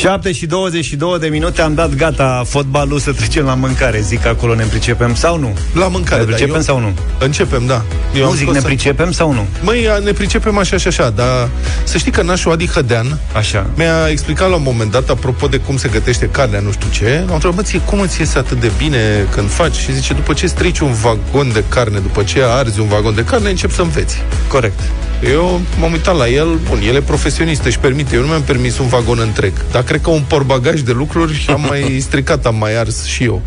7 0.00 0.32
și 0.32 0.46
22 0.46 1.18
de 1.18 1.26
minute 1.28 1.62
am 1.62 1.74
dat 1.74 1.94
gata 1.94 2.42
fotbalul 2.46 2.98
să 2.98 3.12
trecem 3.12 3.44
la 3.44 3.54
mâncare. 3.54 4.00
Zic 4.00 4.26
acolo 4.26 4.54
ne 4.54 4.64
pricepem 4.64 5.14
sau 5.14 5.38
nu? 5.38 5.56
La 5.74 5.88
mâncare, 5.88 6.20
Ne 6.20 6.26
pricepem 6.26 6.50
da, 6.52 6.56
eu- 6.56 6.62
sau 6.62 6.80
nu? 6.80 6.92
Începem, 7.18 7.66
da. 7.66 7.82
Eu 8.14 8.20
nu 8.22 8.26
am 8.28 8.32
zic 8.34 8.42
scos 8.42 8.54
ne 8.54 8.60
să- 8.60 8.66
pricepem 8.66 9.12
sau 9.12 9.32
nu? 9.32 9.46
Măi, 9.62 9.88
ne 10.04 10.12
pricepem 10.12 10.58
așa 10.58 10.76
și 10.76 10.86
așa, 10.86 11.10
dar 11.10 11.48
să 11.84 11.98
știi 11.98 12.12
că 12.12 12.22
nașul 12.22 12.52
Adi 12.52 12.66
Hădean 12.68 13.18
Așa. 13.36 13.66
mi-a 13.76 14.08
explicat 14.10 14.48
la 14.48 14.56
un 14.56 14.62
moment 14.64 14.90
dat, 14.90 15.08
apropo 15.10 15.46
de 15.46 15.56
cum 15.56 15.76
se 15.76 15.88
gătește 15.88 16.26
carnea, 16.28 16.60
nu 16.60 16.72
știu 16.72 16.88
ce, 16.90 17.24
am 17.28 17.34
întrebat, 17.34 17.56
"Mă, 17.56 17.62
ție, 17.62 17.80
cum 17.80 18.00
îți 18.00 18.20
iese 18.20 18.38
atât 18.38 18.60
de 18.60 18.70
bine 18.78 19.26
când 19.34 19.50
faci? 19.50 19.74
Și 19.76 19.92
zice, 19.94 20.12
după 20.14 20.32
ce 20.32 20.46
strici 20.46 20.78
un 20.78 20.92
vagon 20.92 21.52
de 21.52 21.64
carne, 21.68 21.98
după 21.98 22.22
ce 22.22 22.42
arzi 22.44 22.80
un 22.80 22.88
vagon 22.88 23.14
de 23.14 23.24
carne, 23.24 23.48
încep 23.50 23.72
să 23.72 23.82
înveți. 23.82 24.22
Corect. 24.48 24.80
Eu 25.22 25.60
m-am 25.78 25.92
uitat 25.92 26.16
la 26.16 26.28
el, 26.28 26.58
bun, 26.68 26.80
el 26.86 26.94
e 26.94 27.00
profesionist, 27.00 27.64
își 27.64 27.78
permite, 27.78 28.14
eu 28.14 28.20
nu 28.20 28.26
mi-am 28.26 28.42
permis 28.42 28.78
un 28.78 28.86
vagon 28.86 29.18
întreg, 29.18 29.52
dar 29.70 29.82
cred 29.82 30.00
că 30.00 30.10
un 30.10 30.22
porbagaj 30.28 30.80
de 30.80 30.92
lucruri 30.92 31.44
am 31.48 31.64
mai 31.68 31.98
stricat, 32.06 32.46
am 32.46 32.56
mai 32.56 32.76
ars 32.76 33.04
și 33.04 33.24
eu. 33.24 33.42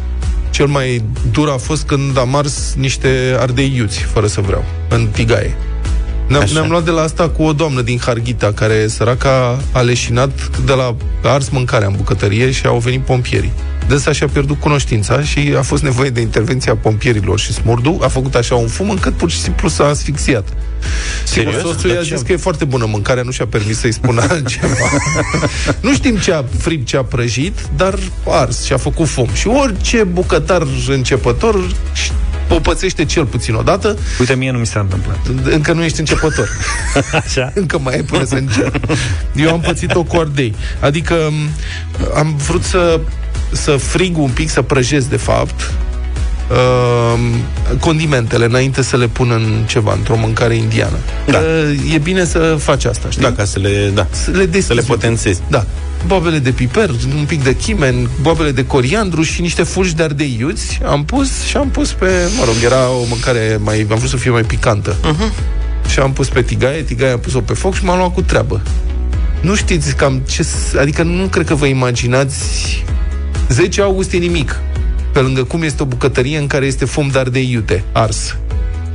Cel 0.50 0.66
mai 0.66 1.04
dur 1.32 1.50
a 1.50 1.58
fost 1.58 1.84
când 1.84 2.18
am 2.18 2.36
ars 2.36 2.74
niște 2.78 3.36
ardei 3.40 3.74
iuți, 3.76 4.00
fără 4.00 4.28
să 4.28 4.42
vreau, 4.42 4.64
în 4.90 5.08
tigaie. 5.12 5.58
Ne-am, 6.28 6.42
Așa. 6.42 6.54
ne-am 6.54 6.70
luat 6.70 6.84
de 6.84 6.92
la 6.92 7.02
asta 7.02 7.30
cu 7.30 7.44
o 7.44 7.54
doamnă 7.54 7.82
din 7.82 8.00
Harghita, 8.00 8.52
care 8.56 8.88
săraca 8.88 9.60
a 9.72 9.82
leșinat 9.82 10.58
de 10.66 10.74
la 10.74 10.96
a 11.24 11.30
ars 11.30 11.50
mâncarea 11.50 11.88
în 11.88 11.94
bucătărie 11.98 12.52
și 12.52 12.66
au 12.66 12.78
venit 12.78 13.02
pompierii. 13.02 13.52
Dânsa 13.88 14.12
și-a 14.12 14.28
pierdut 14.28 14.60
cunoștința 14.60 15.22
și 15.24 15.54
a 15.58 15.62
fost 15.62 15.84
nevoie 15.84 16.10
de 16.10 16.22
intervenția 16.22 16.76
pompierilor 16.76 17.40
și 17.40 17.54
smurdu 17.54 18.00
a 18.04 18.08
făcut 18.08 18.36
așa 18.36 18.56
un 18.56 18.68
fum 18.68 18.90
încât 18.90 19.14
pur 19.14 19.30
și 19.32 19.42
simplu 19.42 19.68
s-a 19.68 19.86
asfixiat. 19.86 20.48
Sigur, 21.24 21.54
Serios? 21.54 21.72
soțul 21.72 21.90
i-a 21.90 21.96
Dar 21.96 22.04
zis 22.04 22.18
ce- 22.18 22.24
că 22.26 22.32
e 22.32 22.38
foarte 22.38 22.66
bună 22.66 22.86
mâncarea, 22.86 23.24
nu 23.24 23.32
și-a 23.32 23.46
permis 23.48 23.80
să-i 23.80 23.92
spună 23.92 24.22
altceva. 24.30 24.76
nu 25.80 25.94
știm 25.94 26.16
ce 26.18 26.34
a 26.34 26.44
fript, 26.58 26.88
ce 26.88 26.98
a 26.98 27.04
prăjit, 27.04 27.60
dar 27.76 28.00
a 28.28 28.40
ars 28.40 28.64
și 28.64 28.74
a 28.74 28.78
făcut 28.78 29.08
fum. 29.08 29.28
Și 29.34 29.48
orice 29.48 30.04
bucătar 30.04 30.68
începător 30.88 31.68
o 32.50 32.60
pățește 32.60 33.06
cel 33.06 33.26
puțin 33.26 33.54
odată, 33.54 33.98
Uite, 34.20 34.36
mie 34.36 34.52
nu 34.52 34.58
mi 34.58 34.66
s-a 34.66 34.80
întâmplat. 34.80 35.18
încă 35.44 35.74
nu 35.74 35.84
ești 35.84 36.00
începător. 36.00 36.50
Așa. 37.26 37.52
Încă 37.56 37.80
mai 37.80 37.94
ai 37.96 38.02
până 38.04 38.24
să 38.26 38.36
încerc. 38.36 38.76
Eu 39.36 39.52
am 39.52 39.60
pățit-o 39.60 40.04
cu 40.04 40.16
ardei. 40.18 40.56
Adică 40.80 41.16
m, 41.32 41.50
am 42.16 42.36
vrut 42.36 42.64
să, 42.64 43.00
să 43.54 43.72
frig 43.72 44.18
un 44.18 44.30
pic, 44.30 44.50
să 44.50 44.62
prăjesc, 44.62 45.08
de 45.10 45.18
fapt, 45.18 45.72
uh, 46.52 47.20
condimentele 47.80 48.46
înainte 48.46 48.82
să 48.82 48.98
le 48.98 49.08
pun 49.08 49.32
în 49.32 49.64
ceva, 49.68 49.94
într-o 49.94 50.16
mâncare 50.18 50.56
indiană. 50.56 50.98
Da. 51.28 51.38
Uh, 51.38 51.94
e 51.94 51.98
bine 51.98 52.26
să 52.26 52.56
faci 52.60 52.86
asta, 52.86 53.08
știi? 53.10 53.22
Da, 53.24 53.32
ca 53.32 53.46
să 53.46 53.60
le, 53.60 53.92
da, 53.94 54.08
Să 54.12 54.32
le, 54.32 54.46
deschizi 54.46 54.68
să 54.68 54.74
le 54.74 54.80
un 54.80 54.86
pic. 54.86 54.96
potențezi. 54.96 55.42
Da. 55.48 55.66
Boabele 56.08 56.38
de 56.38 56.52
piper, 56.52 56.90
un 57.18 57.26
pic 57.28 57.44
de 57.44 57.56
chimen, 57.56 58.10
boabele 58.22 58.52
de 58.52 58.66
coriandru 58.66 59.22
și 59.22 59.42
niște 59.42 59.64
fulgi 59.64 59.96
de 59.96 60.04
ardei 60.04 60.36
iuți. 60.40 60.80
Am 60.86 61.06
pus 61.06 61.42
și 61.44 61.58
am 61.58 61.70
pus 61.70 61.92
pe, 61.92 62.06
mă 62.38 62.44
rog, 62.46 62.56
era 62.64 62.90
o 62.90 63.04
mâncare 63.10 63.60
mai, 63.64 63.88
am 63.92 63.98
vrut 63.98 64.10
să 64.10 64.18
fie 64.18 64.32
mai 64.32 64.42
picantă. 64.44 64.96
Uh-huh. 64.96 65.52
Și 65.92 66.00
am 66.00 66.14
pus 66.14 66.30
pe 66.30 66.42
tigaie, 66.42 66.82
tigaie 66.82 67.12
am 67.12 67.20
pus-o 67.20 67.40
pe 67.42 67.54
foc 67.54 67.74
și 67.76 67.84
m-am 67.84 67.98
luat 67.98 68.14
cu 68.14 68.22
treabă. 68.22 68.62
Nu 69.42 69.56
știți 69.56 69.96
cam 69.96 70.22
ce, 70.30 70.44
s- 70.44 70.74
adică 70.80 71.04
nu 71.04 71.26
cred 71.26 71.46
că 71.46 71.56
vă 71.56 71.66
imaginați 71.66 72.38
10 73.50 73.82
august 73.82 74.14
e 74.14 74.18
nimic. 74.18 74.60
Pe 75.12 75.20
lângă 75.20 75.44
cum 75.44 75.64
este 75.64 75.84
o 75.84 75.86
bucătărie 75.86 76.38
în 76.38 76.48
care 76.48 76.66
este 76.66 76.86
fum 76.86 77.08
de 77.12 77.20
ardei 77.20 77.50
iute, 77.52 77.84
ars. 77.92 78.36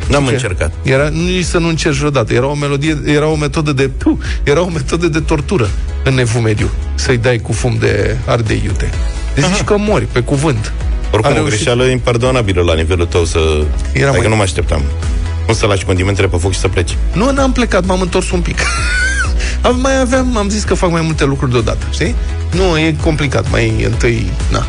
N-am 0.08 0.24
Ce? 0.26 0.32
încercat. 0.32 0.72
Era 0.82 1.08
nici 1.08 1.44
să 1.44 1.58
nu 1.58 1.68
încerci 1.68 1.96
vreodată. 1.96 2.32
Era 2.32 2.46
o 2.46 2.54
melodie, 2.54 2.98
era 3.06 3.26
o 3.26 3.36
metodă 3.36 3.72
de 3.72 3.90
tu, 3.98 4.18
era 4.44 4.60
o 4.60 4.68
metodă 4.68 5.06
de 5.06 5.20
tortură 5.20 5.68
în 6.04 6.18
evul 6.18 6.40
mediu. 6.40 6.68
Să-i 6.94 7.16
dai 7.16 7.38
cu 7.38 7.52
fum 7.52 7.76
de 7.80 8.16
ardei 8.26 8.60
iute. 8.64 8.90
Deci 9.34 9.44
zici 9.44 9.64
că 9.64 9.76
mori 9.78 10.04
pe 10.04 10.20
cuvânt. 10.20 10.72
Oricum, 11.10 11.30
A 11.30 11.34
o 11.34 11.36
reușit. 11.36 11.54
greșeală 11.54 11.84
impardonabilă 11.84 12.62
la 12.62 12.74
nivelul 12.74 13.06
tău 13.06 13.24
să... 13.24 13.38
Era 13.92 14.06
adică 14.08 14.20
mai- 14.20 14.28
nu 14.30 14.36
mă 14.36 14.42
așteptam. 14.42 14.82
Nu 15.46 15.54
să 15.54 15.66
lași 15.66 15.84
condimentele 15.84 16.26
pe 16.28 16.36
foc 16.36 16.52
și 16.52 16.58
să 16.58 16.68
pleci. 16.68 16.96
Nu, 17.12 17.30
n-am 17.32 17.52
plecat, 17.52 17.84
m-am 17.86 18.00
întors 18.00 18.30
un 18.30 18.40
pic. 18.40 18.58
Am, 19.62 19.78
mai 19.80 20.00
aveam, 20.00 20.36
am 20.36 20.48
zis 20.48 20.62
că 20.64 20.74
fac 20.74 20.90
mai 20.90 21.00
multe 21.00 21.24
lucruri 21.24 21.50
deodată, 21.52 21.86
știi? 21.90 22.14
Nu, 22.52 22.78
e 22.78 22.94
complicat, 23.02 23.50
mai 23.50 23.84
întâi, 23.84 24.30
na. 24.50 24.66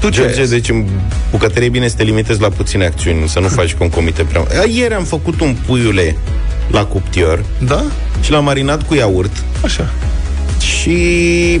Tu 0.00 0.08
ce 0.08 0.20
ai 0.20 0.24
George, 0.26 0.36
ales? 0.36 0.50
deci 0.50 0.68
în 0.68 0.86
bucătărie 1.30 1.66
e 1.66 1.70
bine 1.70 1.88
să 1.88 1.96
te 1.96 2.02
limitezi 2.02 2.40
la 2.40 2.48
puține 2.48 2.84
acțiuni, 2.84 3.28
să 3.28 3.40
nu 3.40 3.48
faci 3.48 3.74
concomite 3.74 4.22
prea... 4.22 4.40
A, 4.60 4.64
Ieri 4.74 4.94
am 4.94 5.04
făcut 5.04 5.40
un 5.40 5.56
puiule 5.66 6.16
la 6.70 6.84
cuptior 6.84 7.44
Da? 7.66 7.84
și 8.20 8.30
l-am 8.30 8.44
marinat 8.44 8.86
cu 8.86 8.94
iaurt 8.94 9.30
Așa. 9.64 9.90
și 10.60 11.60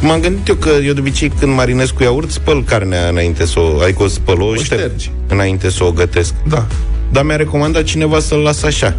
m-am 0.00 0.20
gândit 0.20 0.48
eu 0.48 0.54
că 0.54 0.68
eu 0.84 0.92
de 0.92 1.00
obicei 1.00 1.32
când 1.40 1.54
marinez 1.54 1.90
cu 1.90 2.02
iaurt 2.02 2.30
spăl 2.30 2.64
carnea 2.64 3.08
înainte 3.08 3.46
să 3.46 3.58
o... 3.60 3.80
Adică 3.82 4.02
o 4.02 4.06
spăl, 4.06 4.40
o, 4.40 4.54
șterg 4.54 4.80
ștergi. 4.80 5.10
înainte 5.28 5.70
să 5.70 5.84
o 5.84 5.90
gătesc. 5.90 6.34
Da. 6.48 6.66
Dar 7.12 7.24
mi-a 7.24 7.36
recomandat 7.36 7.82
cineva 7.82 8.20
să-l 8.20 8.38
las 8.38 8.62
așa. 8.62 8.96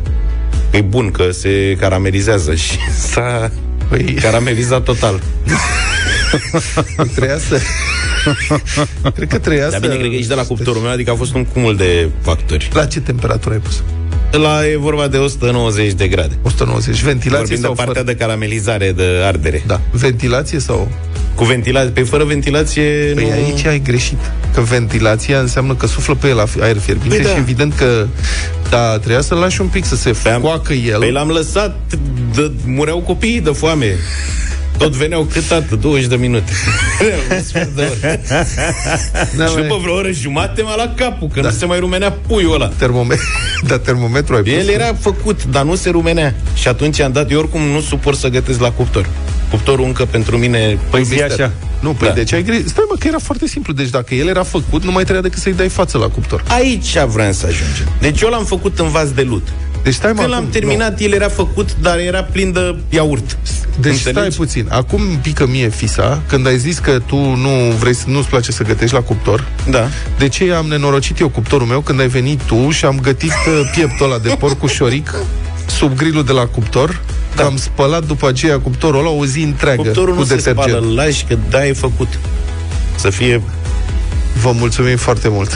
Că 0.72 0.78
e 0.78 0.82
bun, 0.82 1.12
că 1.12 1.32
se 1.32 1.76
caramelizează 1.80 2.56
și 2.56 2.78
s-a 3.12 3.52
Păi, 3.90 4.04
caramelizat 4.04 4.84
total. 4.84 5.22
trebuia 7.16 7.38
să... 7.38 7.60
cred 9.16 9.28
că 9.28 9.38
trebuia 9.38 9.70
Dar 9.70 9.72
să... 9.72 9.80
bine, 9.80 9.96
cred 9.96 10.10
că 10.10 10.16
ești 10.16 10.28
de 10.28 10.34
la 10.34 10.44
cuptorul 10.44 10.82
meu, 10.82 10.92
adică 10.92 11.12
a 11.12 11.16
fost 11.16 11.34
un 11.34 11.46
cumul 11.46 11.76
de 11.76 12.10
factori. 12.22 12.70
La 12.74 12.86
ce 12.86 13.00
temperatură 13.00 13.54
ai 13.54 13.60
pus? 13.60 13.84
La 14.32 14.68
e 14.68 14.78
vorba 14.78 15.08
de 15.08 15.18
190 15.18 15.94
de 15.94 16.08
grade. 16.08 16.38
190. 16.42 17.02
Ventilație 17.02 17.38
Vorbim 17.46 17.56
de 17.56 17.62
sau 17.62 17.74
partea 17.74 17.94
fără? 18.02 18.06
de 18.06 18.16
caramelizare, 18.16 18.92
de 18.92 19.04
ardere. 19.24 19.64
Da. 19.68 19.80
Ventilație 19.92 20.60
sau... 20.60 20.92
Cu 21.36 21.44
ventilație, 21.44 21.90
pe 21.90 22.02
fără 22.02 22.24
ventilație 22.24 23.12
Păi 23.16 23.24
nu... 23.24 23.32
aici 23.32 23.66
ai 23.66 23.80
greșit. 23.80 24.18
Că 24.54 24.62
ventilația 24.62 25.40
înseamnă 25.40 25.76
că 25.76 25.88
suflă 25.88 26.16
pe 26.16 26.28
el 26.28 26.40
af- 26.48 26.62
aer 26.62 26.78
fierbinte 26.78 27.16
Păi 27.16 27.26
da. 27.26 27.30
și 27.32 27.38
evident 27.38 27.74
că 27.76 28.06
da, 28.70 28.98
trebuia 28.98 29.22
să-l 29.22 29.38
lași 29.38 29.62
un 29.62 29.68
pic 29.68 29.86
să 29.86 29.96
se 29.96 30.16
Pe-am- 30.24 30.42
coacă 30.42 30.74
el. 30.74 31.00
Păi 31.00 31.12
l-am 31.12 31.30
lăsat, 31.30 31.78
de, 32.36 32.52
mureau 32.66 33.00
copiii 33.00 33.42
de 33.42 33.50
foame. 33.50 33.96
Tot 34.78 34.92
veneau 34.94 35.24
cât 35.24 35.52
atât, 35.52 35.80
20 35.82 36.06
de 36.08 36.16
minute. 36.16 36.52
Un 37.32 37.44
sfert 37.44 37.70
de 37.76 37.82
oră. 37.82 38.20
Da, 39.38 39.46
și 39.46 39.54
mai- 39.54 39.62
după 39.62 39.78
vreo 39.82 39.94
oră 39.96 40.12
jumate 40.12 40.62
m-a 40.62 40.76
luat 40.76 40.96
capul, 40.96 41.28
că 41.34 41.42
da. 41.42 41.48
nu 41.50 41.54
se 41.56 41.66
mai 41.66 41.80
rumenea 41.80 42.12
puiul 42.28 42.54
ăla. 42.54 42.70
Termomet- 42.70 43.20
da, 43.68 43.80
termometru 43.80 44.36
ai 44.36 44.42
pus. 44.42 44.52
El 44.52 44.68
era 44.68 44.94
făcut, 45.00 45.44
dar 45.46 45.64
nu 45.64 45.76
se 45.76 45.90
rumenea. 45.90 46.36
Și 46.54 46.68
atunci 46.68 47.00
am 47.00 47.12
dat, 47.12 47.32
eu 47.32 47.40
oricum 47.40 47.62
nu 47.62 47.82
suport 47.82 48.18
să 48.18 48.28
gătesc 48.28 48.60
la 48.60 48.72
cuptor. 48.72 49.10
Cuptorul 49.50 49.86
încă 49.86 50.06
pentru 50.06 50.38
mine... 50.38 50.78
Păi 50.90 51.04
zi 51.04 51.10
mister. 51.12 51.32
așa. 51.32 51.52
Nu, 51.80 51.92
păi 51.94 52.08
Da. 52.08 52.14
deci 52.14 52.34
ai 52.34 52.44
greșit. 52.44 52.68
Stai 52.70 52.84
mă, 52.90 52.96
că 53.00 53.08
era 53.08 53.20
foarte 53.20 53.48
simplu. 53.48 53.74
Deci 53.74 53.90
dacă 53.90 54.16
el 54.16 54.28
era 54.28 54.44
făcut, 54.44 54.84
nu 54.84 54.92
mai 54.92 55.04
trebuia 55.04 55.22
decât 55.24 55.40
să-i 55.42 55.54
dai 55.54 55.70
față 55.70 55.98
la 55.98 56.08
cuptor. 56.08 56.44
Aici 56.48 56.98
vreau 57.08 57.32
să 57.32 57.46
ajungem. 57.46 57.88
Deci 58.00 58.22
eu 58.22 58.30
l-am 58.30 58.46
făcut 58.46 58.80
în 58.80 58.90
vas 58.90 59.12
de 59.12 59.22
lut. 59.22 59.48
Deci 59.84 59.94
stai 59.94 60.12
mă, 60.14 60.22
Când 60.22 60.34
acum- 60.34 60.44
l-am 60.44 60.52
terminat, 60.52 61.00
el 61.00 61.12
era 61.14 61.28
făcut, 61.30 61.70
dar 61.82 61.98
era 61.98 62.24
plin 62.24 62.52
de 62.52 62.76
iaurt. 62.90 63.38
Deci 63.80 63.92
Înțelegi? 63.92 64.00
stai 64.20 64.28
puțin. 64.46 64.66
Acum 64.70 65.02
îmi 65.02 65.20
pică 65.22 65.48
mie 65.48 65.70
fisa 65.70 66.22
când 66.28 66.48
ai 66.48 66.58
zis 66.58 66.78
că 66.80 67.00
tu 67.06 67.16
nu 67.16 67.50
vrei 67.80 67.94
să 67.94 68.04
nu-ți 68.08 68.28
place 68.28 68.52
să 68.52 68.64
gătești 68.64 68.94
la 68.96 69.02
cuptor. 69.02 69.48
Da. 69.70 69.88
De 70.18 70.28
ce 70.28 70.52
am 70.54 70.66
nenorocit 70.66 71.20
eu 71.20 71.30
cuptorul 71.30 71.68
meu 71.68 71.80
când 71.80 72.00
ai 72.00 72.08
venit 72.08 72.42
tu 72.42 72.70
și 72.70 72.86
am 72.86 73.00
gătit 73.02 73.32
uh, 73.32 73.70
pieptul 73.76 74.06
ăla 74.06 74.18
de 74.20 74.36
porc 74.40 74.58
cu 74.60 74.68
șoric 74.68 75.14
sub 75.66 75.96
grilul 75.98 76.24
de 76.24 76.32
la 76.32 76.46
cuptor? 76.46 77.02
Da. 77.36 77.44
Am 77.44 77.58
spălat 77.58 78.06
după 78.06 78.28
aceea 78.28 78.60
cuptorul 78.60 79.00
ăla 79.00 79.10
o 79.10 79.26
zi 79.26 79.42
întreagă 79.42 79.82
Cuptorul 79.82 80.14
cu 80.14 80.20
nu 80.20 80.26
se 80.26 80.36
detergent. 80.36 80.68
spală, 80.70 80.86
îl 80.88 80.96
lași 80.96 81.26
că 81.26 81.38
da, 81.50 81.66
e 81.68 81.74
făcut. 81.74 82.20
Să 82.96 83.10
fie... 83.10 83.42
Vă 84.42 84.52
mulțumim 84.52 84.98
foarte 84.98 85.28
mult. 85.30 85.52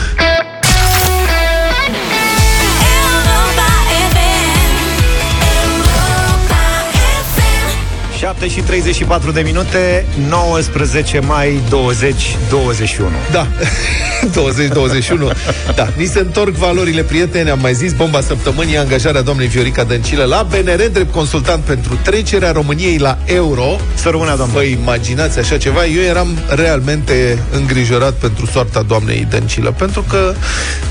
7 8.39 8.47
și 8.47 8.59
34 8.61 9.31
de 9.31 9.41
minute, 9.41 10.05
19 10.29 11.19
mai 11.19 11.61
2021. 11.69 13.09
Da, 13.31 13.47
2021. 14.33 15.31
Da, 15.75 15.87
ni 15.97 16.05
se 16.05 16.19
întorc 16.19 16.53
valorile 16.53 17.01
prieteni, 17.01 17.49
am 17.49 17.59
mai 17.61 17.73
zis, 17.73 17.93
bomba 17.93 18.21
săptămânii, 18.21 18.77
angajarea 18.77 19.21
doamnei 19.21 19.47
Viorica 19.47 19.83
Dăncilă 19.83 20.23
la 20.23 20.47
BNR, 20.49 20.89
drept 20.91 21.11
consultant 21.11 21.63
pentru 21.63 21.99
trecerea 22.03 22.51
României 22.51 22.97
la 22.97 23.17
euro. 23.25 23.79
Să 23.93 24.09
rămână, 24.09 24.35
doamnă. 24.35 24.53
Vă 24.53 24.61
imaginați 24.61 25.39
așa 25.39 25.57
ceva? 25.57 25.85
Eu 25.85 26.01
eram 26.01 26.37
realmente 26.49 27.39
îngrijorat 27.51 28.13
pentru 28.13 28.45
soarta 28.45 28.81
doamnei 28.81 29.27
Dăncilă, 29.29 29.71
pentru 29.71 30.01
că 30.09 30.33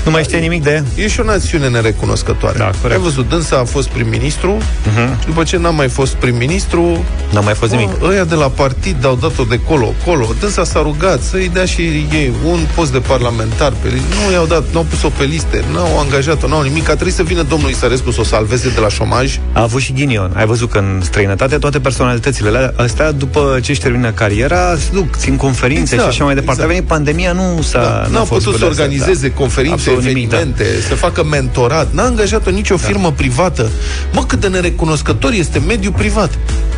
Nu 0.03 0.11
mai 0.11 0.23
știe 0.23 0.37
nimic 0.37 0.63
de 0.63 0.71
ea? 0.71 1.03
e 1.03 1.07
și 1.07 1.19
o 1.19 1.23
națiune 1.23 1.67
nerecunoscătoare. 1.67 2.57
Da, 2.57 2.71
corect. 2.81 2.91
Ai 2.99 3.03
văzut, 3.03 3.29
dânsa 3.29 3.57
a 3.57 3.63
fost 3.63 3.87
prim-ministru, 3.87 4.57
uh-huh. 4.57 5.25
după 5.25 5.43
ce 5.43 5.57
n-a 5.57 5.69
mai 5.69 5.87
fost 5.89 6.13
prim-ministru, 6.13 7.03
N-a 7.35 7.41
mai 7.41 7.53
fost 7.53 7.71
nimic. 7.71 7.97
Bă, 7.99 8.07
Ăia 8.09 8.23
de 8.23 8.35
la 8.35 8.49
partid 8.49 9.05
au 9.05 9.15
dat-o 9.21 9.43
de 9.43 9.59
colo-colo. 9.67 10.33
Dânsa 10.39 10.63
s-a 10.63 10.81
rugat 10.81 11.21
să-i 11.21 11.49
dea 11.53 11.65
și 11.65 11.81
ei 12.11 12.31
un 12.45 12.59
post 12.75 12.91
de 12.91 12.97
parlamentar 12.99 13.73
pe 13.81 13.87
listă. 13.87 14.05
Nu 14.25 14.31
i-au 14.33 14.45
dat, 14.45 14.63
nu 14.71 14.77
au 14.77 14.85
pus-o 14.89 15.09
pe 15.17 15.23
liste, 15.23 15.63
n-au 15.73 15.99
angajat-o, 15.99 16.47
n-au 16.47 16.61
nimic. 16.61 16.89
A 16.89 16.93
trebuit 16.93 17.13
să 17.13 17.23
vină 17.23 17.41
domnul 17.41 17.69
Isărescu 17.69 18.11
să 18.11 18.19
o 18.19 18.23
salveze 18.23 18.69
de 18.69 18.79
la 18.79 18.89
șomaj. 18.89 19.39
A 19.53 19.61
avut 19.61 19.81
și 19.81 19.93
ghinion. 19.93 20.31
Ai 20.35 20.45
văzut 20.45 20.69
că 20.71 20.77
în 20.77 21.01
străinătate 21.03 21.57
toate 21.57 21.79
personalitățile 21.79 22.49
alea- 22.49 22.73
astea, 22.75 23.11
după 23.11 23.59
ce 23.61 23.71
își 23.71 23.79
termină 23.79 24.11
cariera, 24.11 24.75
se 24.75 24.89
duc, 24.93 25.15
țin 25.15 25.35
conferințe 25.35 25.93
Exact, 25.93 26.01
și 26.11 26.17
așa 26.17 26.23
mai 26.23 26.33
departe. 26.33 26.61
exact. 26.61 26.69
A 26.69 26.73
venit 26.73 26.89
pandemia, 26.89 27.31
nu 27.31 27.61
s-a... 27.61 27.79
Da, 27.81 28.07
n-a 28.11 28.19
n-a 28.19 28.23
fost 28.23 28.29
putut 28.29 28.43
să 28.43 28.49
cu 28.49 28.57
de-astea, 28.57 28.83
organizeze 28.83 29.27
da. 29.27 29.33
conferințe, 29.33 29.73
Absolut 29.75 30.03
nimic, 30.03 30.29
da. 30.29 30.35
evenimente, 30.35 30.81
să 30.87 30.95
facă 30.95 31.23
mentorat. 31.23 31.87
N-a 31.93 32.03
angajat-o 32.03 32.49
nicio 32.49 32.77
firmă 32.77 33.11
privată. 33.11 33.69
Mă, 34.13 34.23
cât 34.25 34.39
de 34.39 34.47
nerecunoscător 34.47 35.31
este 35.31 35.59
mediul 35.67 35.93
privat. 35.93 36.29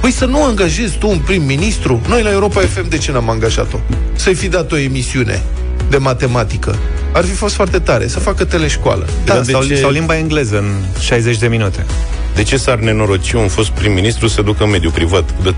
Păi 0.01 0.12
să 0.12 0.25
nu 0.25 0.44
angajezi 0.47 0.97
tu 0.97 1.09
un 1.09 1.17
prim-ministru? 1.17 2.01
Noi 2.07 2.21
la 2.23 2.31
Europa 2.31 2.59
FM 2.61 2.89
de 2.89 2.97
ce 2.97 3.11
n-am 3.11 3.29
angajat-o? 3.29 3.77
Să-i 4.15 4.33
fi 4.33 4.47
dat 4.47 4.71
o 4.71 4.77
emisiune 4.77 5.41
de 5.89 5.97
matematică. 5.97 6.77
Ar 7.13 7.23
fi 7.25 7.31
fost 7.33 7.55
foarte 7.55 7.79
tare, 7.79 8.07
să 8.07 8.19
facă 8.19 8.45
teleșcoală. 8.45 9.05
Da, 9.25 9.33
Dar 9.33 9.44
de 9.44 9.51
sau, 9.51 9.63
ce- 9.63 9.75
sau 9.75 9.89
limba 9.89 10.17
engleză 10.17 10.57
în 10.57 10.71
60 10.99 11.38
de 11.38 11.47
minute. 11.47 11.85
De 12.35 12.44
ce 12.44 12.57
s-ar 12.57 12.77
nenoroci 12.79 13.31
un 13.31 13.47
fost 13.47 13.69
prim-ministru 13.69 14.27
să 14.27 14.41
ducă 14.41 14.63
în 14.63 14.69
mediul 14.69 14.91
privat? 14.91 15.23
De 15.44 15.53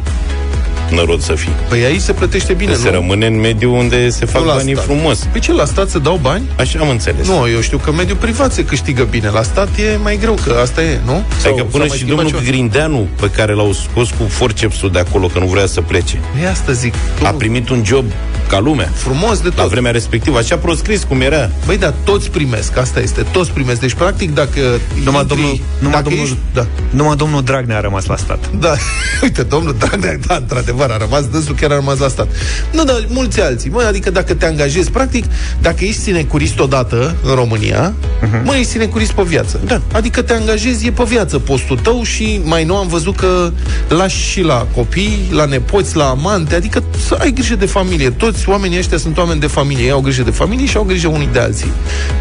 nărod 0.90 1.22
să 1.22 1.34
fii. 1.34 1.52
Păi 1.70 1.84
aici 1.84 2.02
se 2.02 2.14
plătește 2.14 2.54
bine, 2.54 2.74
Se 2.74 2.86
nu? 2.90 2.92
rămâne 2.92 3.26
în 3.26 3.40
mediul 3.40 3.74
unde 3.74 4.10
se 4.10 4.26
fac 4.26 4.42
Nu 4.42 4.48
la 4.48 4.54
banii 4.54 4.74
stat. 4.74 4.86
frumos. 4.86 5.28
Pe 5.32 5.40
ce, 5.40 5.54
la 5.54 5.66
stat 5.66 5.90
se 5.90 6.00
dau 6.00 6.20
bani? 6.22 6.44
Așa 6.60 6.80
am 6.80 6.90
înțeles. 6.90 7.28
Nu, 7.28 7.50
eu 7.50 7.60
știu 7.62 7.78
că 7.78 7.92
mediul 7.92 8.18
privat 8.18 8.54
se 8.54 8.66
câștigă 8.66 9.04
bine. 9.10 9.30
La 9.30 9.42
stat 9.44 9.68
e 9.78 9.98
mai 10.04 10.18
greu, 10.18 10.38
că 10.46 10.58
asta 10.62 10.82
e, 10.84 11.00
nu? 11.06 11.24
Adică 11.46 11.64
până 11.64 11.78
mai 11.78 11.88
și 11.88 11.94
schimbat 11.94 12.16
domnul 12.16 12.40
ceva? 12.40 12.52
Grindeanu, 12.52 13.08
pe 13.20 13.30
care 13.30 13.54
l-au 13.54 13.72
scos 13.74 14.10
cu 14.10 14.24
forcepsul 14.28 14.92
de 14.92 15.00
acolo, 15.00 15.28
că 15.28 15.40
nu 15.40 15.46
vrea 15.46 15.66
să 15.66 15.82
plece, 15.82 16.20
E 16.44 16.50
asta 16.50 16.72
zic. 16.72 16.94
Tu, 17.20 17.26
a 17.26 17.30
primit 17.32 17.70
un 17.70 17.84
job 17.86 18.06
ca 18.50 18.60
lumea. 18.60 18.90
frumos 18.94 19.40
de 19.42 19.50
La 19.56 19.62
tot. 19.62 19.72
vremea 19.72 19.92
respectivă, 19.92 20.38
așa 20.38 20.58
proscris 20.58 21.04
cum 21.04 21.22
era. 21.22 21.50
Băi, 21.66 21.78
dar 21.78 21.94
toți 22.04 22.30
primesc, 22.30 22.78
asta 22.78 23.00
este, 23.00 23.26
toți 23.32 23.52
primesc. 23.52 23.80
Deci, 23.80 23.94
practic, 23.94 24.34
dacă 24.34 24.60
Numai 25.04 25.24
intri- 25.24 25.28
domnul, 25.28 25.60
numai 25.80 25.96
dacă 25.96 26.04
domnul, 26.10 26.24
ești, 26.26 26.38
da, 26.54 26.68
numai 26.90 27.16
domnul 27.16 27.44
Dragnea 27.44 27.78
a 27.78 27.80
rămas 27.82 28.06
la 28.06 28.16
stat. 28.16 28.50
da, 28.60 28.74
uite, 29.24 29.42
domnul 29.44 29.76
Dragnea, 29.80 30.18
da, 30.28 30.36
într-adevăr, 30.36 30.90
a 30.92 30.98
rămas, 30.98 31.28
dânsul 31.28 31.56
chiar 31.56 31.72
a 31.72 31.76
rămas 31.76 31.98
la 31.98 32.08
stat. 32.08 32.28
Nu, 32.72 32.84
dar 32.84 33.06
mulți 33.08 33.42
alții, 33.42 33.70
mă, 33.70 33.84
adică 33.88 34.12
dacă 34.12 34.34
te 34.34 34.46
angajezi, 34.46 34.92
practic, 34.92 35.26
dacă 35.62 35.84
ești 35.84 36.02
sinecurist 36.02 36.60
odată 36.60 37.16
în 37.24 37.36
România, 37.36 37.94
uh-huh. 37.94 38.44
mă, 38.44 38.56
ești 38.56 38.72
sinecurist 38.72 39.12
pe 39.12 39.22
viață. 39.24 39.60
Da. 39.66 39.82
Adică 39.94 40.22
te 40.22 40.34
angajezi, 40.34 40.86
e 40.88 40.92
pe 40.92 41.04
viață 41.04 41.40
postul 41.40 41.78
tău 41.78 42.04
și 42.04 42.42
mai 42.44 42.64
nou 42.64 42.78
am 42.78 42.88
văzut 42.88 43.16
că 43.16 43.52
lași 43.90 44.30
și 44.30 44.42
la 44.42 44.68
copii, 44.76 45.28
la 45.32 45.46
nepoți, 45.46 45.96
la 45.96 46.10
amante, 46.10 46.56
adică 46.56 46.84
să 47.08 47.18
ai 47.20 47.32
grijă 47.32 47.56
de 47.56 47.66
familie. 47.66 48.10
Toți 48.10 48.39
oamenii 48.48 48.78
ăștia 48.78 48.98
sunt 48.98 49.18
oameni 49.18 49.40
de 49.40 49.48
familie, 49.48 49.84
ei 49.84 49.92
au 49.92 50.02
grijă 50.02 50.24
de 50.24 50.32
familie 50.32 50.66
și 50.66 50.78
au 50.78 50.84
grijă 50.84 51.08
unii 51.08 51.30
de 51.32 51.40
alții. 51.40 51.72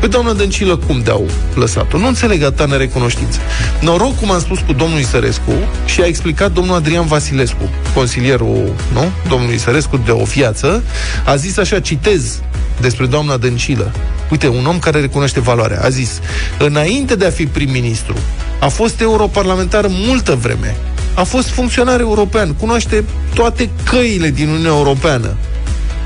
Pe 0.01 0.07
doamna 0.07 0.33
Dăncilă 0.33 0.77
cum 0.77 1.01
de-au 1.05 1.27
lăsat-o? 1.55 1.99
Nu 1.99 2.07
înțeleg 2.07 2.43
atâta 2.43 2.65
nerecunoștință. 2.65 3.39
Noroc, 3.81 4.19
cum 4.19 4.31
am 4.31 4.41
spus 4.41 4.59
cu 4.67 4.73
domnul 4.73 4.99
Isărescu 4.99 5.53
și 5.85 6.01
a 6.01 6.07
explicat 6.07 6.53
domnul 6.53 6.75
Adrian 6.75 7.07
Vasilescu, 7.07 7.71
consilierul, 7.95 8.75
nu? 8.93 9.11
Domnului 9.29 9.55
Isărescu 9.55 9.97
de 10.05 10.11
o 10.11 10.25
viață, 10.25 10.83
a 11.25 11.37
zis 11.37 11.59
așa, 11.59 11.81
citez 11.81 12.41
despre 12.81 13.07
doamna 13.07 13.37
Dăncilă. 13.37 13.93
Uite, 14.31 14.49
un 14.49 14.67
om 14.67 14.79
care 14.79 15.01
recunoaște 15.01 15.41
valoarea. 15.41 15.81
A 15.83 15.89
zis, 15.89 16.21
înainte 16.59 17.15
de 17.15 17.27
a 17.27 17.31
fi 17.31 17.47
prim-ministru, 17.47 18.15
a 18.61 18.69
fost 18.69 19.01
europarlamentar 19.01 19.87
multă 19.89 20.35
vreme. 20.35 20.77
A 21.15 21.23
fost 21.23 21.49
funcționar 21.49 22.01
european, 22.01 22.55
cunoaște 22.55 23.05
toate 23.35 23.71
căile 23.91 24.31
din 24.31 24.49
Uniunea 24.49 24.71
Europeană. 24.71 25.37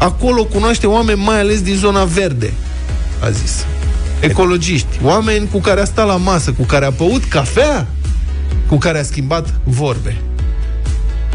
Acolo 0.02 0.44
cunoaște 0.44 0.86
oameni 0.86 1.22
mai 1.24 1.38
ales 1.38 1.62
din 1.62 1.74
zona 1.74 2.04
verde, 2.04 2.52
a 3.22 3.30
zis. 3.30 3.64
Ecologiști, 4.20 4.98
oameni 5.02 5.48
cu 5.52 5.58
care 5.58 5.80
a 5.80 5.84
stat 5.84 6.06
la 6.06 6.16
masă, 6.16 6.52
cu 6.52 6.62
care 6.62 6.84
a 6.84 6.90
băut 6.90 7.24
cafea, 7.24 7.86
cu 8.68 8.76
care 8.76 8.98
a 8.98 9.02
schimbat 9.02 9.54
vorbe. 9.64 10.16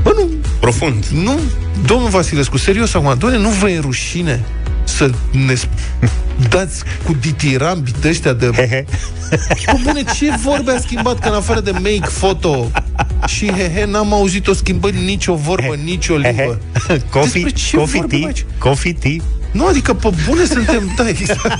Bă, 0.04 0.12
nu, 0.16 0.30
Profund. 0.60 1.06
nu, 1.06 1.40
domnul 1.86 2.10
Vasilescu, 2.10 2.58
serios 2.58 2.94
acum, 2.94 3.16
doamne, 3.18 3.38
nu 3.38 3.50
vă 3.50 3.70
e 3.70 3.80
rușine 3.80 4.46
să 4.84 5.10
ne 5.32 5.54
sp- 5.54 6.00
dați 6.50 6.84
cu 7.06 7.16
ditirambi 7.20 7.92
de 8.02 8.08
ăștia 8.10 8.34
de... 8.34 8.50
Bă, 8.50 9.78
bune, 9.84 10.04
ce 10.18 10.32
vorbe 10.44 10.72
a 10.72 10.80
schimbat? 10.80 11.20
Că 11.20 11.28
în 11.28 11.34
afară 11.36 11.60
de 11.60 11.72
make 11.72 12.10
photo 12.20 12.72
și 13.28 13.52
he-he, 13.52 13.86
n-am 13.86 14.14
auzit-o 14.14 14.54
schimbând 14.54 14.94
nicio 14.96 15.36
vorbă, 15.36 15.76
nicio 15.84 16.16
limbă. 16.16 16.60
Coffee, 17.10 17.42
Despre 17.44 17.50
ce 17.62 17.78
coffee 17.78 18.00
vorbim 18.00 18.20
tea, 18.20 18.28
aici? 18.28 18.46
coffee 18.58 18.94
tea. 18.94 19.16
Nu, 19.52 19.68
adică 19.68 19.94
pe 19.94 20.10
bune 20.28 20.46
suntem, 20.46 20.94
da, 20.96 21.08
exact. 21.08 21.60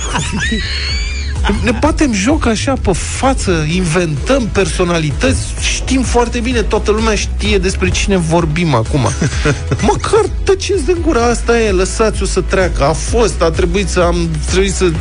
Ne 1.62 1.70
batem 1.80 2.12
joc 2.12 2.46
așa 2.46 2.72
pe 2.82 2.92
față, 2.92 3.66
inventăm 3.74 4.48
personalități, 4.52 5.38
știm 5.60 6.02
foarte 6.02 6.40
bine, 6.40 6.62
toată 6.62 6.90
lumea 6.90 7.14
știe 7.14 7.58
despre 7.58 7.88
cine 7.88 8.16
vorbim 8.16 8.74
acum. 8.74 9.00
Măcar 9.90 10.24
tăceți 10.44 10.84
de 10.84 10.96
gură, 11.02 11.22
asta 11.22 11.60
e, 11.60 11.70
lăsați-o 11.70 12.24
să 12.24 12.40
treacă. 12.40 12.84
A 12.84 12.92
fost, 12.92 13.42
a 13.42 13.50
trebuit 13.50 13.88
să 13.88 14.00
am 14.00 14.28
trebuit 14.50 14.72
să 14.74 14.92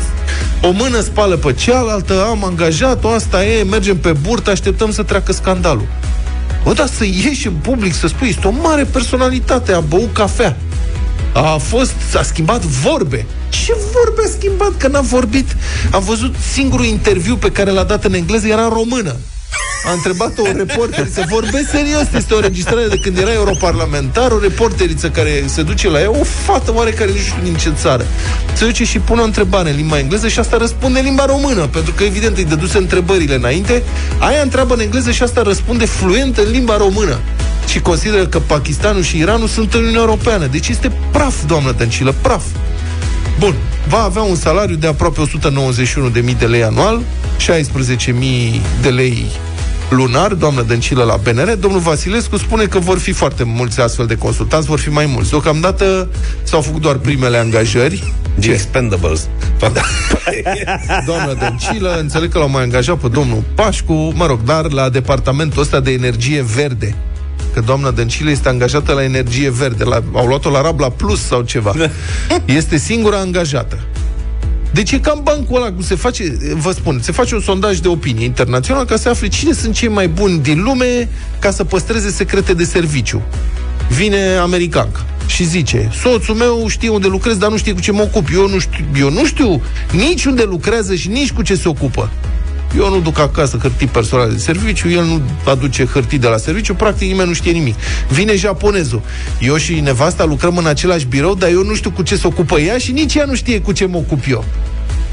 o 0.61 0.71
mână 0.71 0.99
spală 0.99 1.35
pe 1.35 1.53
cealaltă, 1.53 2.25
am 2.29 2.45
angajat-o, 2.45 3.09
asta 3.09 3.45
e, 3.45 3.63
mergem 3.63 3.97
pe 3.97 4.11
burtă, 4.11 4.49
așteptăm 4.49 4.91
să 4.91 5.03
treacă 5.03 5.31
scandalul. 5.31 5.88
Bă, 6.63 6.73
dar 6.73 6.88
să 6.88 7.05
ieși 7.05 7.47
în 7.47 7.53
public 7.53 7.94
să 7.94 8.07
spui, 8.07 8.27
este 8.27 8.47
o 8.47 8.51
mare 8.61 8.83
personalitate, 8.83 9.71
a 9.71 9.79
băut 9.79 10.13
cafea. 10.13 10.57
A 11.33 11.57
fost, 11.57 11.95
a 12.17 12.21
schimbat 12.21 12.61
vorbe. 12.61 13.25
Ce 13.49 13.75
vorbe 13.94 14.21
a 14.25 14.29
schimbat? 14.38 14.77
Că 14.77 14.88
n-a 14.88 15.01
vorbit. 15.01 15.55
Am 15.91 16.03
văzut 16.03 16.35
singurul 16.53 16.85
interviu 16.85 17.35
pe 17.35 17.51
care 17.51 17.71
l-a 17.71 17.83
dat 17.83 18.03
în 18.03 18.13
engleză, 18.13 18.47
era 18.47 18.63
în 18.63 18.69
română. 18.69 19.15
A 19.85 19.91
întrebat 19.91 20.38
o 20.38 20.44
reporteriță, 20.57 21.25
vorbesc 21.29 21.69
serios, 21.69 22.05
este 22.15 22.33
o 22.33 22.39
registrare 22.39 22.88
de 22.88 22.97
când 22.97 23.17
era 23.17 23.33
europarlamentar, 23.33 24.31
o 24.31 24.39
reporteriță 24.39 25.09
care 25.09 25.44
se 25.45 25.61
duce 25.61 25.89
la 25.89 25.99
ea, 26.01 26.09
o 26.09 26.23
fată 26.23 26.73
oarecare, 26.75 27.11
nu 27.11 27.17
știu 27.17 27.44
din 27.44 27.55
ce 27.55 27.71
țară. 27.81 28.05
Se 28.53 28.65
duce 28.65 28.83
și 28.83 28.99
pune 28.99 29.21
o 29.21 29.23
întrebare 29.23 29.69
în 29.69 29.75
limba 29.75 29.99
engleză 29.99 30.27
și 30.27 30.39
asta 30.39 30.57
răspunde 30.57 30.99
în 30.99 31.05
limba 31.05 31.25
română, 31.25 31.67
pentru 31.67 31.94
că 31.94 32.03
evident 32.03 32.38
îi 32.38 32.45
dăduse 32.45 32.77
întrebările 32.77 33.35
înainte, 33.35 33.83
aia 34.17 34.41
întreabă 34.41 34.73
în 34.73 34.79
engleză 34.79 35.11
și 35.11 35.23
asta 35.23 35.41
răspunde 35.41 35.85
fluent 35.85 36.38
în 36.38 36.51
limba 36.51 36.77
română 36.77 37.19
și 37.67 37.79
consideră 37.79 38.25
că 38.27 38.39
Pakistanul 38.39 39.03
și 39.03 39.17
Iranul 39.17 39.47
sunt 39.47 39.73
în 39.73 39.79
Uniunea 39.79 40.01
Europeană. 40.01 40.45
Deci 40.45 40.67
este 40.67 40.91
praf, 41.11 41.35
doamnă 41.47 41.71
Dăncilă, 41.77 42.15
praf. 42.21 42.44
Bun, 43.39 43.55
va 43.87 44.03
avea 44.03 44.21
un 44.21 44.35
salariu 44.35 44.75
de 44.75 44.87
aproape 44.87 45.21
191.000 46.31 46.37
de 46.37 46.45
lei 46.45 46.63
anual, 46.63 47.01
16.000 47.39 48.13
de 48.81 48.89
lei 48.89 49.25
lunar, 49.89 50.33
doamnă 50.33 50.61
Dăncilă 50.61 51.03
la 51.03 51.15
BNR. 51.15 51.56
Domnul 51.59 51.79
Vasilescu 51.79 52.37
spune 52.37 52.65
că 52.65 52.79
vor 52.79 52.99
fi 52.99 53.11
foarte 53.11 53.44
mulți 53.44 53.81
astfel 53.81 54.06
de 54.06 54.15
consultanți, 54.15 54.67
vor 54.67 54.79
fi 54.79 54.89
mai 54.89 55.06
mulți. 55.06 55.29
Deocamdată 55.29 56.09
s-au 56.44 56.61
făcut 56.61 56.81
doar 56.81 56.95
primele 56.95 57.37
angajări. 57.37 58.13
The 58.39 58.51
Expendables. 58.51 59.27
Doamna 61.06 61.33
Dăncilă, 61.41 61.97
înțeleg 61.99 62.31
că 62.31 62.37
l-au 62.37 62.49
mai 62.49 62.63
angajat 62.63 62.97
pe 62.97 63.07
domnul 63.07 63.44
Pașcu, 63.56 64.11
mă 64.15 64.25
rog, 64.25 64.44
dar 64.44 64.71
la 64.71 64.89
departamentul 64.89 65.61
ăsta 65.61 65.79
de 65.79 65.91
energie 65.91 66.45
verde. 66.56 66.95
Că 67.57 67.64
doamna 67.66 67.92
Dăncilă 67.92 68.30
este 68.30 68.49
angajată 68.49 68.94
la 68.94 69.04
energie 69.04 69.49
verde. 69.49 69.83
La, 69.83 70.04
au 70.14 70.26
luat-o 70.26 70.49
la 70.49 70.61
Rabla 70.61 70.90
Plus 70.90 71.21
sau 71.21 71.42
ceva. 71.42 71.73
Este 72.45 72.78
singura 72.78 73.19
angajată. 73.19 73.80
Deci 74.71 74.92
e 74.92 74.99
cam 74.99 75.19
bancul 75.23 75.56
ăla 75.56 75.71
cum 75.71 75.81
se 75.81 75.95
face, 75.95 76.37
vă 76.54 76.71
spun, 76.71 76.99
se 77.02 77.11
face 77.11 77.35
un 77.35 77.42
sondaj 77.42 77.78
de 77.78 77.87
opinie 77.87 78.26
internațional 78.26 78.85
ca 78.85 78.95
să 78.95 79.09
afle 79.09 79.28
cine 79.28 79.54
sunt 79.54 79.73
cei 79.73 79.87
mai 79.87 80.07
buni 80.07 80.40
din 80.40 80.64
lume 80.64 81.09
ca 81.40 81.52
să 81.52 81.64
păstreze 81.64 82.09
secrete 82.09 82.54
de 82.54 82.64
serviciu. 82.64 83.21
Vine 83.90 84.35
americanca 84.35 85.06
și 85.26 85.44
zice, 85.44 85.90
soțul 86.02 86.35
meu 86.35 86.68
știe 86.68 86.90
unde 86.90 87.07
lucrez, 87.07 87.37
dar 87.37 87.49
nu 87.49 87.57
știe 87.57 87.73
cu 87.73 87.80
ce 87.80 87.92
mă 87.92 88.02
ocup. 88.02 88.28
Eu 88.33 88.49
nu 88.49 88.59
știu, 88.59 88.85
eu 88.97 89.09
nu 89.09 89.26
știu 89.26 89.61
nici 89.92 90.26
unde 90.26 90.44
lucrează 90.44 90.95
și 90.95 91.07
nici 91.07 91.31
cu 91.31 91.42
ce 91.42 91.56
se 91.56 91.68
ocupă. 91.68 92.09
Eu 92.76 92.90
nu 92.90 93.00
duc 93.00 93.19
acasă 93.19 93.57
hârtii 93.62 93.88
personale 93.88 94.31
de 94.31 94.38
serviciu, 94.38 94.90
el 94.90 95.04
nu 95.04 95.21
aduce 95.45 95.86
hârtii 95.86 96.18
de 96.18 96.28
la 96.28 96.38
serviciu, 96.38 96.74
practic 96.74 97.07
nimeni 97.07 97.28
nu 97.28 97.33
știe 97.33 97.52
nimic. 97.52 97.76
Vine 98.09 98.36
japonezul. 98.36 99.02
Eu 99.40 99.57
și 99.57 99.80
nevasta 99.80 100.24
lucrăm 100.24 100.57
în 100.57 100.66
același 100.66 101.06
birou, 101.06 101.36
dar 101.36 101.50
eu 101.50 101.64
nu 101.64 101.76
știu 101.76 101.92
cu 101.92 102.02
ce 102.02 102.16
se 102.16 102.28
ocupă 102.28 102.59
ea 102.59 102.78
și 102.78 102.92
nici 102.92 103.16
ea 103.16 103.26
nu 103.26 103.36
știe 103.36 103.62
cu 103.62 103.71
ce 103.71 103.86
mă 103.86 103.97
ocup 103.97 104.24
eu. 104.30 104.45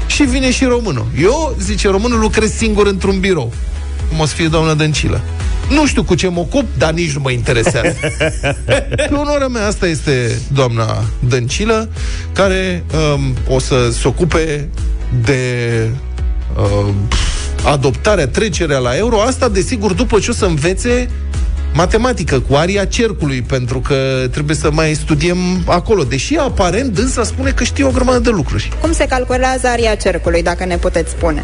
Și 0.07 0.23
vine 0.23 0.51
și 0.51 0.63
românul. 0.63 1.05
Eu, 1.21 1.55
zice 1.59 1.87
românul, 1.87 2.19
lucrez 2.19 2.51
singur 2.51 2.87
într-un 2.87 3.19
birou. 3.19 3.53
Cum 4.09 4.19
o 4.19 4.25
să 4.25 4.35
fie 4.35 4.47
doamna 4.47 4.73
Dăncilă. 4.73 5.21
Nu 5.69 5.87
știu 5.87 6.03
cu 6.03 6.15
ce 6.15 6.27
mă 6.27 6.39
ocup, 6.39 6.65
dar 6.77 6.93
nici 6.93 7.11
nu 7.11 7.19
mă 7.21 7.31
interesează. 7.31 7.95
Pe 8.95 9.09
onoarea 9.11 9.47
mea, 9.47 9.67
asta 9.67 9.87
este 9.87 10.39
doamna 10.53 11.03
Dăncilă, 11.19 11.89
care 12.33 12.83
um, 13.13 13.35
o 13.47 13.59
să 13.59 13.89
se 13.91 14.07
ocupe 14.07 14.69
de 15.23 15.41
uh, 16.57 16.93
adoptarea, 17.65 18.27
trecerea 18.27 18.77
la 18.77 18.97
euro. 18.97 19.21
Asta, 19.21 19.49
desigur, 19.49 19.93
după 19.93 20.19
ce 20.19 20.31
o 20.31 20.33
să 20.33 20.45
învețe 20.45 21.09
matematică, 21.73 22.39
cu 22.39 22.55
aria 22.55 22.85
cercului, 22.85 23.41
pentru 23.41 23.79
că 23.79 24.27
trebuie 24.31 24.55
să 24.55 24.71
mai 24.71 24.93
studiem 24.93 25.37
acolo. 25.65 26.03
Deși 26.03 26.37
aparent 26.37 26.93
dânsa 26.93 27.23
spune 27.23 27.51
că 27.51 27.63
știe 27.63 27.83
o 27.83 27.89
grămadă 27.89 28.19
de 28.19 28.29
lucruri. 28.29 28.71
Cum 28.81 28.93
se 28.93 29.05
calculează 29.07 29.67
aria 29.67 29.95
cercului, 29.95 30.43
dacă 30.43 30.65
ne 30.65 30.77
puteți 30.77 31.11
spune? 31.11 31.43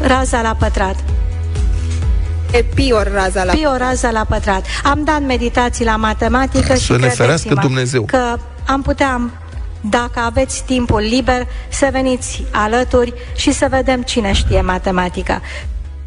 Raza 0.00 0.42
la 0.42 0.56
pătrat. 0.58 0.96
E 2.52 2.64
pi 2.74 2.92
ori 2.92 3.10
raza 3.14 3.44
la... 3.44 3.52
Pi 3.52 3.66
o 3.74 3.76
rază 3.76 4.08
la 4.12 4.24
pătrat. 4.28 4.64
Am 4.84 5.02
dat 5.04 5.22
meditații 5.22 5.84
la 5.84 5.96
matematică 5.96 6.74
Să 6.74 6.82
și 6.82 6.90
ne 6.90 6.96
credeți-mă 6.96 7.24
ferească 7.24 7.54
Dumnezeu. 7.60 8.04
Că 8.04 8.36
am 8.66 8.82
putea, 8.82 9.30
dacă 9.90 10.20
aveți 10.20 10.64
timpul 10.64 11.00
liber, 11.00 11.46
să 11.68 11.88
veniți 11.92 12.44
alături 12.50 13.12
și 13.36 13.52
să 13.52 13.66
vedem 13.70 14.02
cine 14.02 14.32
știe 14.32 14.60
matematica. 14.60 15.40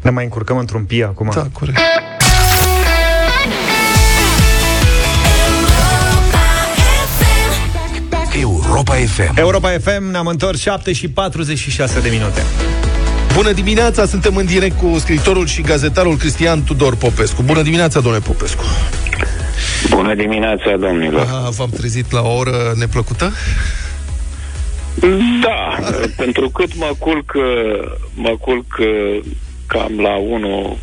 Ne 0.02 0.10
mai 0.10 0.24
încurcăm 0.24 0.58
într-un 0.58 0.84
pi 0.84 1.02
acum. 1.02 1.30
Da, 1.34 1.46
corect. 1.52 1.78
Europa 8.40 8.94
FM. 8.94 9.36
Europa 9.36 9.68
FM, 9.68 10.10
ne-am 10.10 10.26
întors 10.26 10.60
7 10.60 10.92
și 10.92 11.08
46 11.08 12.00
de 12.00 12.08
minute. 12.08 12.42
Bună 13.34 13.52
dimineața, 13.52 14.06
suntem 14.06 14.36
în 14.36 14.46
direct 14.46 14.78
cu 14.78 14.98
scriitorul 14.98 15.46
și 15.46 15.60
gazetarul 15.62 16.16
Cristian 16.16 16.62
Tudor 16.62 16.96
Popescu. 16.96 17.42
Bună 17.42 17.62
dimineața, 17.62 18.00
domnule 18.00 18.22
Popescu. 18.22 18.62
Bună 19.90 20.14
dimineața, 20.14 20.76
domnilor. 20.80 21.26
A, 21.32 21.48
v-am 21.50 21.70
trezit 21.76 22.12
la 22.12 22.20
o 22.20 22.36
oră 22.36 22.72
neplăcută? 22.76 23.32
Da, 25.42 25.78
pentru 26.16 26.48
cât 26.50 26.76
mă 26.76 26.92
culc, 26.98 27.32
mă 28.14 28.36
culc 28.40 28.66
cam 29.66 30.00
la 30.00 30.16
1 30.16 30.78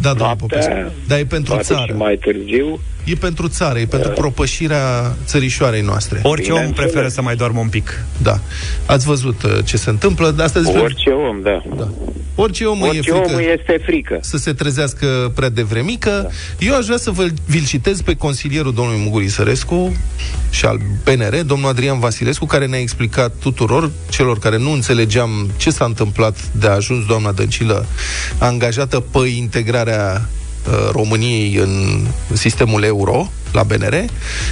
Da, 0.00 0.08
domnule 0.08 0.36
noaptea, 0.36 0.36
Popescu. 0.36 0.92
Dar 1.08 1.18
e 1.18 1.24
pentru 1.24 1.52
poate 1.52 1.66
țară. 1.66 1.84
și 1.86 1.92
mai 1.92 2.16
târziu. 2.16 2.80
E 3.10 3.14
pentru 3.14 3.48
țară, 3.48 3.78
e 3.78 3.86
pentru 3.86 4.10
propășirea 4.10 5.16
țărișoarei 5.24 5.80
noastre. 5.80 6.20
Orice 6.22 6.50
om 6.50 6.56
Bineînțeles. 6.58 6.90
preferă 6.90 7.08
să 7.08 7.22
mai 7.22 7.36
doarmă 7.36 7.60
un 7.60 7.68
pic. 7.68 8.04
Da. 8.22 8.40
Ați 8.86 9.06
văzut 9.06 9.42
uh, 9.42 9.58
ce 9.64 9.76
se 9.76 9.90
întâmplă, 9.90 10.30
de 10.30 10.42
asta 10.42 10.60
despre... 10.60 10.80
Orice 10.80 11.10
om, 11.10 11.40
da. 11.42 11.62
Da. 11.76 11.88
Orice 12.34 12.64
om 12.64 12.82
îi 12.82 12.86
e 12.86 12.88
Orice 12.88 13.10
frică 13.10 13.32
om 13.32 13.38
este 13.38 13.80
frică. 13.84 14.18
să 14.20 14.36
se 14.36 14.52
trezească 14.52 15.32
prea 15.34 15.48
devremică. 15.48 16.30
Eu 16.58 16.76
aș 16.76 16.84
vrea 16.84 16.96
să 16.96 17.10
vă, 17.10 17.26
vi-l 17.46 17.64
citez 17.64 18.00
pe 18.00 18.14
consilierul 18.14 18.74
domnului 18.74 19.00
Muguri 19.02 19.28
Sărescu 19.28 19.96
și 20.50 20.64
al 20.64 20.80
PNR, 21.04 21.42
domnul 21.46 21.68
Adrian 21.68 21.98
Vasilescu, 21.98 22.46
care 22.46 22.66
ne-a 22.66 22.80
explicat 22.80 23.34
tuturor 23.40 23.90
celor 24.10 24.38
care 24.38 24.58
nu 24.58 24.70
înțelegeam 24.72 25.50
ce 25.56 25.70
s-a 25.70 25.84
întâmplat 25.84 26.50
de 26.52 26.66
a 26.66 26.70
ajuns 26.74 27.06
doamna 27.06 27.32
Dăncilă 27.32 27.86
angajată 28.38 29.00
pe 29.00 29.18
integrarea 29.36 30.12
uh, 30.14 30.37
României 30.92 31.54
în 31.54 32.06
sistemul 32.32 32.82
euro 32.82 33.30
la 33.52 33.62
BNR. 33.62 34.04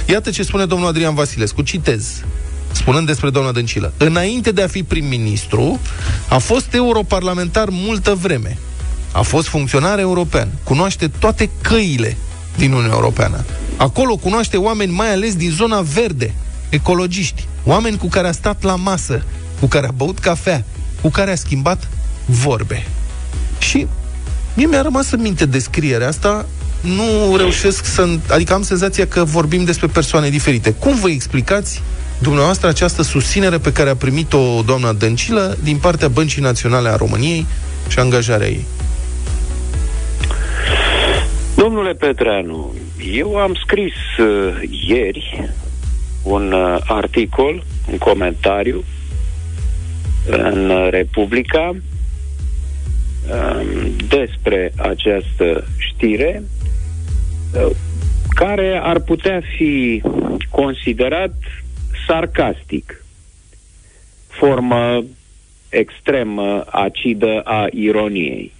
Iată 0.05 0.29
ce 0.29 0.43
spune 0.43 0.65
domnul 0.65 0.87
Adrian 0.87 1.15
Vasilescu. 1.15 1.61
Citez 1.61 2.23
spunând 2.71 3.07
despre 3.07 3.29
doamna 3.29 3.51
Dăncilă. 3.51 3.93
Înainte 3.97 4.51
de 4.51 4.61
a 4.61 4.67
fi 4.67 4.83
prim-ministru, 4.83 5.79
a 6.29 6.37
fost 6.37 6.73
europarlamentar 6.73 7.67
multă 7.71 8.13
vreme. 8.13 8.57
A 9.11 9.21
fost 9.21 9.47
funcționar 9.47 9.99
european. 9.99 10.47
Cunoaște 10.63 11.07
toate 11.07 11.49
căile 11.61 12.17
din 12.57 12.71
Uniunea 12.71 12.95
Europeană. 12.95 13.45
Acolo 13.77 14.15
cunoaște 14.15 14.57
oameni 14.57 14.91
mai 14.91 15.11
ales 15.11 15.35
din 15.35 15.49
zona 15.49 15.81
verde, 15.81 16.33
ecologiști, 16.69 17.47
oameni 17.63 17.97
cu 17.97 18.07
care 18.07 18.27
a 18.27 18.31
stat 18.31 18.63
la 18.63 18.75
masă, 18.75 19.23
cu 19.59 19.65
care 19.65 19.87
a 19.87 19.91
băut 19.91 20.19
cafea, 20.19 20.63
cu 21.01 21.09
care 21.09 21.31
a 21.31 21.35
schimbat 21.35 21.87
vorbe. 22.25 22.87
Și 23.59 23.87
mie 24.57 24.65
mi-a 24.65 24.81
rămas 24.81 25.11
în 25.11 25.21
minte 25.21 25.45
descrierea 25.45 26.07
asta, 26.07 26.45
nu 26.81 27.35
reușesc 27.37 27.85
să... 27.85 28.07
Adică 28.29 28.53
am 28.53 28.61
senzația 28.61 29.07
că 29.07 29.23
vorbim 29.23 29.63
despre 29.63 29.87
persoane 29.87 30.29
diferite. 30.29 30.73
Cum 30.73 30.95
vă 30.95 31.09
explicați 31.09 31.81
dumneavoastră 32.21 32.67
această 32.67 33.01
susținere 33.01 33.57
pe 33.57 33.71
care 33.71 33.89
a 33.89 33.95
primit-o 33.95 34.61
doamna 34.61 34.93
Dăncilă 34.93 35.57
din 35.63 35.77
partea 35.77 36.07
Băncii 36.07 36.41
Naționale 36.41 36.89
a 36.89 36.95
României 36.95 37.45
și 37.87 37.99
angajarea 37.99 38.47
ei? 38.47 38.65
Domnule 41.55 41.93
Petreanu, 41.93 42.73
eu 43.13 43.35
am 43.35 43.53
scris 43.63 43.93
uh, 44.19 44.61
ieri 44.87 45.49
un 46.23 46.51
uh, 46.51 46.77
articol, 46.85 47.63
un 47.91 47.97
comentariu 47.97 48.83
în 50.25 50.69
uh, 50.69 50.87
Republica 50.89 51.75
um, 53.29 53.95
despre 54.07 54.73
această 54.77 55.67
știre 55.77 56.43
uh, 57.53 57.69
care 58.35 58.79
ar 58.83 58.99
putea 58.99 59.41
fi 59.57 60.01
considerat 60.49 61.33
sarcastic, 62.07 63.03
formă 64.27 65.03
extrem 65.69 66.37
uh, 66.37 66.61
acidă 66.65 67.41
a 67.43 67.67
ironiei. 67.71 68.53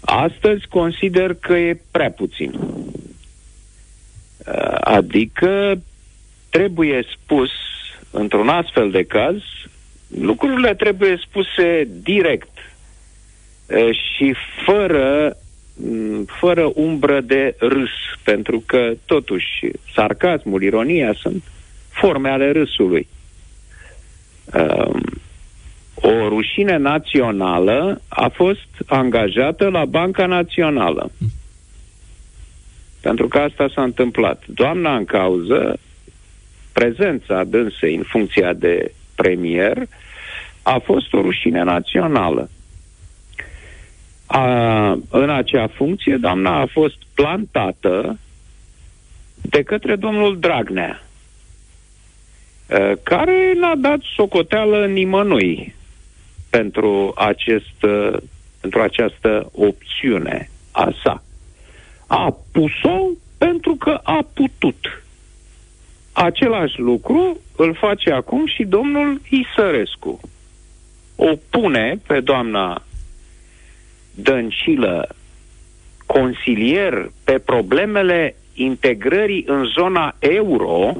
Astăzi 0.00 0.66
consider 0.68 1.34
că 1.34 1.52
e 1.52 1.80
prea 1.90 2.10
puțin. 2.10 2.52
Uh, 2.52 2.84
Adică 4.80 5.80
trebuie 6.50 7.04
spus, 7.22 7.50
într-un 8.10 8.48
astfel 8.48 8.90
de 8.90 9.04
caz, 9.04 9.36
lucrurile 10.20 10.74
trebuie 10.74 11.18
spuse 11.28 11.88
direct 12.02 12.55
uh, 12.55 12.55
și 13.90 14.34
fără, 14.64 15.36
m, 15.74 16.24
fără 16.24 16.70
umbră 16.74 17.20
de 17.20 17.54
râs, 17.58 17.90
pentru 18.24 18.62
că 18.66 18.92
totuși 19.06 19.70
sarcasmul, 19.94 20.62
ironia 20.62 21.12
sunt 21.12 21.42
forme 21.88 22.28
ale 22.28 22.50
râsului. 22.50 23.08
Um, 24.54 25.02
o 25.94 26.28
rușine 26.28 26.76
națională 26.76 28.00
a 28.08 28.28
fost 28.28 28.68
angajată 28.86 29.68
la 29.68 29.84
Banca 29.84 30.26
Națională. 30.26 31.10
Pentru 33.00 33.28
că 33.28 33.38
asta 33.38 33.68
s-a 33.74 33.82
întâmplat. 33.82 34.42
Doamna 34.46 34.96
în 34.96 35.04
cauză, 35.04 35.78
prezența 36.72 37.44
dânsei 37.44 37.94
în 37.94 38.02
funcția 38.02 38.52
de 38.52 38.92
premier, 39.14 39.86
a 40.62 40.78
fost 40.84 41.12
o 41.12 41.20
rușine 41.20 41.62
națională. 41.62 42.50
A, 44.26 44.98
în 45.10 45.30
acea 45.30 45.66
funcție, 45.66 46.16
doamna 46.16 46.60
a 46.60 46.66
fost 46.66 46.96
plantată 47.14 48.18
de 49.42 49.62
către 49.62 49.96
domnul 49.96 50.38
Dragnea, 50.38 51.02
eh, 52.66 52.92
care 53.02 53.52
n-a 53.56 53.74
dat 53.74 53.98
socoteală 54.16 54.86
nimănui 54.86 55.74
pentru, 56.50 57.12
acest, 57.16 57.82
eh, 57.82 58.16
pentru 58.60 58.80
această 58.80 59.50
opțiune 59.52 60.50
a 60.72 60.92
sa. 61.02 61.22
A 62.06 62.36
pus-o 62.52 63.08
pentru 63.38 63.74
că 63.74 64.00
a 64.02 64.26
putut. 64.34 65.02
Același 66.12 66.78
lucru 66.78 67.40
îl 67.56 67.74
face 67.74 68.10
acum 68.10 68.46
și 68.46 68.64
domnul 68.64 69.20
Isărescu. 69.28 70.20
O 71.16 71.32
pune 71.50 72.00
pe 72.06 72.20
doamna 72.20 72.85
Dăncilă 74.16 75.08
consilier 76.06 77.10
pe 77.24 77.38
problemele 77.38 78.36
integrării 78.54 79.44
în 79.46 79.64
zona 79.64 80.14
euro 80.18 80.96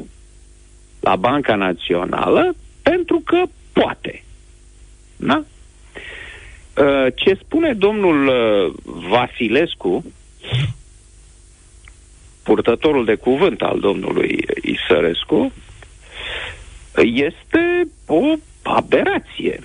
la 1.00 1.16
Banca 1.16 1.54
Națională 1.54 2.54
pentru 2.82 3.22
că 3.24 3.42
poate. 3.72 4.22
Da? 5.16 5.44
Uh, 6.76 7.06
Ce 7.14 7.38
spune 7.42 7.72
domnul 7.72 8.26
uh, 8.26 8.74
Vasilescu, 8.84 10.04
purtătorul 12.42 13.04
de 13.04 13.14
cuvânt 13.14 13.62
al 13.62 13.78
domnului 13.80 14.44
Isărescu, 14.62 15.52
este 17.02 17.88
o 18.06 18.22
aberație. 18.62 19.60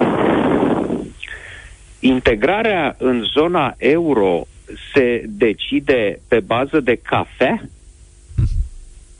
Integrarea 2.04 2.96
în 2.98 3.24
zona 3.24 3.74
euro 3.78 4.48
se 4.94 5.24
decide 5.28 6.20
pe 6.28 6.40
bază 6.40 6.80
de 6.80 6.96
cafea, 6.96 7.64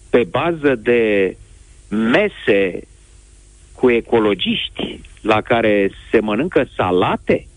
pe 0.10 0.24
bază 0.24 0.76
de 0.76 1.36
mese 1.90 2.82
cu 3.76 3.90
ecologiști 3.90 5.00
la 5.22 5.42
care 5.42 5.92
se 6.12 6.20
mănâncă 6.20 6.68
salate? 6.76 7.48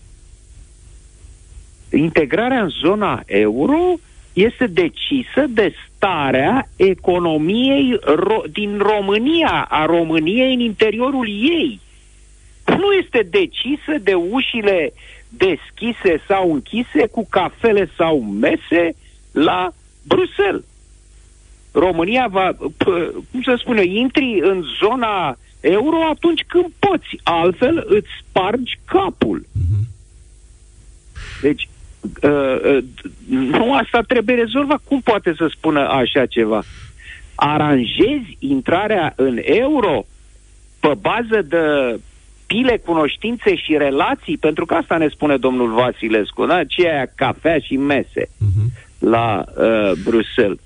Integrarea 1.91 2.61
în 2.61 2.69
zona 2.69 3.23
euro 3.25 3.99
este 4.33 4.67
decisă 4.67 5.45
de 5.49 5.73
starea 5.95 6.69
economiei 6.75 7.99
ro- 8.03 8.51
din 8.51 8.77
România, 8.77 9.67
a 9.69 9.85
României 9.85 10.53
în 10.53 10.59
interiorul 10.59 11.27
ei. 11.29 11.79
Nu 12.65 12.93
este 12.93 13.27
decisă 13.29 13.97
de 14.01 14.13
ușile 14.13 14.93
deschise 15.37 16.21
sau 16.27 16.53
închise 16.53 17.07
cu 17.11 17.27
cafele 17.29 17.89
sau 17.97 18.21
mese 18.21 18.95
la 19.31 19.73
Bruxelles. 20.07 20.63
România 21.71 22.27
va, 22.27 22.53
p- 22.53 23.11
cum 23.31 23.41
să 23.43 23.55
spun 23.57 23.77
eu, 23.77 23.83
intri 23.83 24.39
în 24.43 24.63
zona 24.79 25.37
euro 25.59 26.03
atunci 26.11 26.43
când 26.47 26.65
poți, 26.79 27.19
altfel 27.23 27.85
îți 27.87 28.07
spargi 28.19 28.79
capul. 28.85 29.45
Deci, 31.41 31.67
uh, 32.23 32.61
uh, 32.63 32.83
nu 33.27 33.73
asta 33.73 34.01
trebuie 34.01 34.35
rezolvat. 34.35 34.81
Cum 34.83 35.01
poate 35.01 35.33
să 35.37 35.47
spună 35.47 35.87
așa 35.87 36.25
ceva? 36.25 36.63
Aranjezi 37.35 38.37
intrarea 38.39 39.13
în 39.15 39.39
euro 39.41 40.05
pe 40.79 40.93
bază 41.01 41.41
de 41.41 41.99
pile, 42.47 42.77
cunoștințe 42.77 43.55
și 43.55 43.77
relații, 43.77 44.37
pentru 44.37 44.65
că 44.65 44.73
asta 44.73 44.97
ne 44.97 45.07
spune 45.07 45.37
domnul 45.37 45.73
Vasilescu, 45.73 46.45
da? 46.45 46.63
ce 46.63 46.81
e 46.81 46.91
aia, 46.91 47.11
cafea 47.15 47.59
și 47.59 47.77
mese 47.77 48.29
la 48.99 49.43
uh, 49.47 49.91
Bruxelles. 50.03 50.59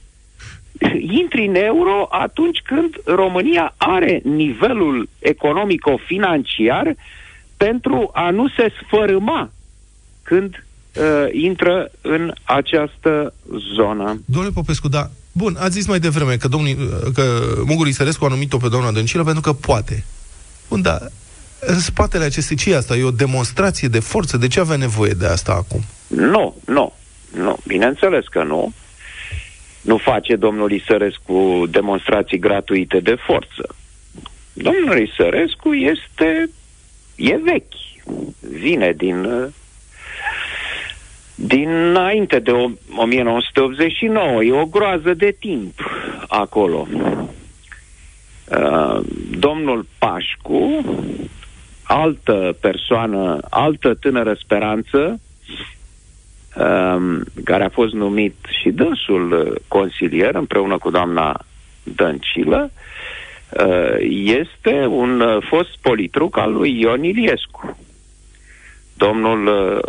Intri 1.22 1.46
în 1.46 1.56
euro 1.56 2.08
atunci 2.10 2.62
când 2.66 2.96
România 3.06 3.74
are 3.78 4.22
nivelul 4.24 5.10
economico-financiar 5.20 6.96
pentru 7.58 8.10
a 8.14 8.30
nu 8.30 8.48
se 8.48 8.72
sfărâma 8.86 9.52
când 10.24 10.66
uh, 10.96 11.04
intră 11.32 11.92
în 12.02 12.34
această 12.44 13.34
zonă. 13.76 14.22
Domnule 14.26 14.54
Popescu, 14.54 14.88
da, 14.88 15.10
bun, 15.32 15.56
ați 15.60 15.74
zis 15.74 15.88
mai 15.88 16.00
devreme 16.00 16.36
că, 16.36 16.48
domnul, 16.48 16.76
că 17.14 17.24
Mugur 17.66 17.88
Isărescu 17.88 18.26
a 18.26 18.28
numit-o 18.28 18.58
pe 18.58 18.70
doamna 18.70 18.92
Dăncilă 18.92 19.24
pentru 19.24 19.42
că 19.42 19.54
poate. 19.54 20.06
Bun, 20.70 20.82
dar 20.82 21.00
în 21.60 21.80
spatele 21.80 22.24
acestei, 22.24 22.56
ce 22.58 22.72
e 22.72 22.76
asta? 22.76 22.96
E 22.96 23.04
o 23.04 23.12
demonstrație 23.12 23.88
de 23.88 24.00
forță? 24.00 24.38
De 24.38 24.48
ce 24.48 24.60
avea 24.60 24.76
nevoie 24.76 25.12
de 25.12 25.26
asta 25.26 25.52
acum? 25.52 25.82
Nu, 26.08 26.56
nu, 26.66 26.94
nu. 27.36 27.58
Bineînțeles 27.68 28.26
că 28.28 28.44
nu. 28.44 28.74
Nu 29.82 29.98
face 29.98 30.36
domnul 30.36 30.72
Isărescu 30.72 31.64
demonstrații 31.70 32.40
gratuite 32.40 33.00
de 33.00 33.16
forță. 33.26 33.76
Domnul 34.54 35.08
Isărescu 35.08 35.74
este... 35.74 36.50
e 37.16 37.38
vechi. 37.44 37.74
Vine 38.40 38.94
din... 38.98 39.24
uh, 39.24 39.48
Dinainte 41.36 42.40
de 42.40 42.52
o- 42.52 42.70
1989, 42.96 44.44
e 44.44 44.52
o 44.52 44.66
groază 44.66 45.14
de 45.14 45.36
timp 45.40 45.80
acolo. 46.28 46.88
Uh, 48.52 49.00
domnul 49.40 49.86
Pașcu, 49.98 50.86
altă 51.92 52.58
persoană, 52.60 53.40
altă 53.50 53.94
tânără 53.94 54.34
speranță, 54.34 55.20
um, 56.56 57.24
care 57.44 57.64
a 57.64 57.70
fost 57.70 57.94
numit 57.94 58.36
și 58.62 58.70
dânsul 58.70 59.32
uh, 59.32 59.56
consilier 59.68 60.36
împreună 60.36 60.78
cu 60.78 60.90
doamna 60.90 61.46
Dăncilă, 61.84 62.72
uh, 63.50 63.96
este 64.24 64.86
un 64.86 65.20
uh, 65.20 65.46
fost 65.50 65.78
politruc 65.82 66.38
al 66.38 66.54
lui 66.54 66.80
Ion 66.80 67.04
Iliescu. 67.04 67.78
Domnul 68.94 69.48
uh, 69.48 69.80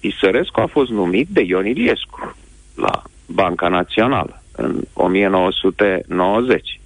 Isărescu 0.00 0.60
a 0.60 0.66
fost 0.66 0.90
numit 0.90 1.28
de 1.28 1.42
Ion 1.42 1.66
Iliescu 1.66 2.36
la 2.74 3.02
Banca 3.26 3.68
Națională 3.68 4.42
în 4.56 4.82
1990. 4.92 6.80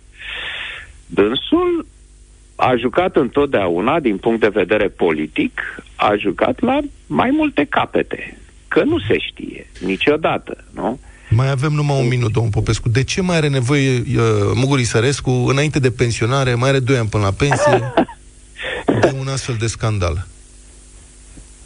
Dânsul 1.07 1.87
a 2.61 2.75
jucat 2.79 3.17
întotdeauna, 3.17 4.00
din 4.00 4.17
punct 4.17 4.41
de 4.41 4.49
vedere 4.49 4.88
politic, 4.88 5.61
a 5.97 6.15
jucat 6.19 6.61
la 6.61 6.79
mai 7.07 7.31
multe 7.33 7.65
capete. 7.65 8.38
Că 8.69 8.83
nu 8.83 8.99
se 8.99 9.19
știe 9.19 9.67
niciodată, 9.85 10.65
nu? 10.75 10.99
Mai 11.31 11.50
avem 11.50 11.73
numai 11.73 12.00
un 12.00 12.09
minut, 12.09 12.33
domnul 12.33 12.53
Popescu. 12.53 12.88
De 12.88 13.05
ce 13.05 13.21
mai 13.23 13.37
are 13.37 13.49
nevoie 13.49 13.91
uh, 13.99 14.03
Mugur 14.55 14.79
Isărescu, 14.79 15.31
înainte 15.31 15.79
de 15.79 15.91
pensionare, 15.91 16.55
mai 16.55 16.69
are 16.69 16.79
2 16.79 16.97
ani 16.97 17.09
până 17.09 17.23
la 17.23 17.31
pensie, 17.31 17.93
de 19.00 19.15
un 19.19 19.29
astfel 19.29 19.57
de 19.59 19.67
scandal? 19.67 20.27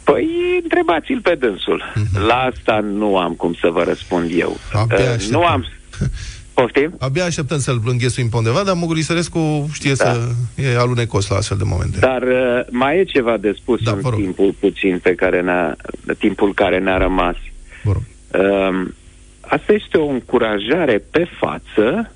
Păi, 0.03 0.27
întrebați-l 0.63 1.19
pe 1.21 1.35
dânsul. 1.35 1.93
La 2.27 2.35
asta 2.35 2.79
nu 2.79 3.17
am 3.17 3.33
cum 3.33 3.53
să 3.53 3.69
vă 3.71 3.83
răspund 3.83 4.31
eu. 4.35 4.57
Abia 4.73 4.97
Uh, 4.97 5.01
așteptăm. 5.05 5.39
nu 5.39 5.45
am... 5.45 5.65
Poftim? 6.53 6.95
Abia 6.99 7.23
așteptăm 7.25 7.59
să-l 7.59 7.81
înghesuim 7.85 8.29
pe 8.29 8.37
undeva, 8.37 8.63
dar 8.63 8.75
Mugur 8.75 8.97
Isărescu 8.97 9.69
știe 9.73 9.93
Da. 9.93 10.13
să 10.13 10.29
e 10.55 10.77
alunecos 10.77 11.27
la 11.27 11.35
astfel 11.35 11.57
de 11.57 11.63
momente. 11.65 11.99
Dar 11.99 12.21
uh, 12.21 12.59
mai 12.69 12.97
e 12.99 13.03
ceva 13.03 13.37
de 13.37 13.53
spus 13.57 13.81
Da, 13.83 13.91
în 13.91 13.99
vă 13.99 14.09
rog. 14.09 14.19
timpul 14.19 14.55
puțin 14.59 14.99
pe 15.03 15.15
care 15.15 15.41
ne-a, 15.41 15.75
timpul 16.19 16.53
care 16.53 16.79
ne-a 16.79 16.97
rămas. 16.97 17.35
Vă 17.83 17.91
rog. 17.91 18.01
Um, 18.43 18.93
asta 19.41 19.73
este 19.73 19.97
o 19.97 20.07
încurajare 20.07 21.03
pe 21.11 21.27
față 21.39 22.11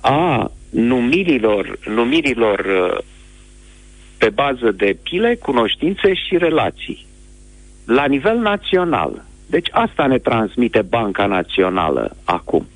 a 0.00 0.50
numirilor, 0.70 1.78
numirilor 1.94 2.58
uh, 2.58 2.98
pe 4.18 4.28
bază 4.28 4.70
de 4.76 4.96
pile, 5.02 5.34
cunoștințe 5.34 6.14
și 6.14 6.36
relații. 6.36 7.06
La 7.84 8.04
nivel 8.04 8.36
național. 8.38 9.24
Deci 9.46 9.68
asta 9.70 10.06
ne 10.06 10.18
transmite 10.18 10.82
Banca 10.82 11.26
Națională 11.26 12.16
acum. 12.24 12.66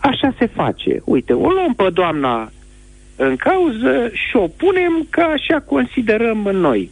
Așa 0.00 0.34
se 0.38 0.46
face. 0.46 1.02
Uite, 1.04 1.32
o 1.32 1.48
luăm 1.48 1.74
pe 1.74 1.90
doamna 1.92 2.50
în 3.16 3.36
cauză 3.36 4.10
și 4.12 4.36
o 4.36 4.46
punem 4.46 5.06
că 5.10 5.20
așa 5.20 5.60
considerăm 5.60 6.38
noi. 6.52 6.90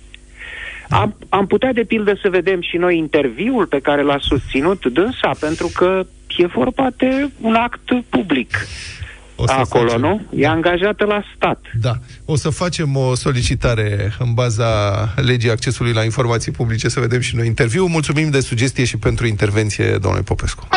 Am, 0.88 1.16
am 1.28 1.46
putea, 1.46 1.72
de 1.72 1.84
pildă, 1.84 2.18
să 2.22 2.28
vedem 2.28 2.60
și 2.60 2.76
noi 2.76 2.98
interviul 2.98 3.66
pe 3.66 3.78
care 3.78 4.02
l-a 4.02 4.18
susținut 4.20 4.86
dânsa, 4.86 5.30
pentru 5.40 5.70
că 5.74 6.06
e 6.36 6.46
vorba 6.46 6.86
de 6.96 7.30
un 7.40 7.54
act 7.54 7.90
public. 8.08 8.66
O 9.36 9.46
să 9.46 9.52
Acolo, 9.52 9.84
facem- 9.88 10.00
nu? 10.00 10.20
E 10.30 10.46
angajată 10.46 11.04
la 11.04 11.22
stat. 11.36 11.60
Da. 11.80 11.92
O 12.24 12.36
să 12.36 12.50
facem 12.50 12.96
o 12.96 13.14
solicitare 13.14 14.12
în 14.18 14.34
baza 14.34 14.68
legii 15.16 15.50
accesului 15.50 15.92
la 15.92 16.04
informații 16.04 16.52
publice 16.52 16.88
să 16.88 17.00
vedem 17.00 17.20
și 17.20 17.36
noi 17.36 17.46
interviu. 17.46 17.86
Mulțumim 17.86 18.30
de 18.30 18.40
sugestie 18.40 18.84
și 18.84 18.96
pentru 18.96 19.26
intervenție, 19.26 19.98
domnule 20.00 20.22
Popescu. 20.22 20.68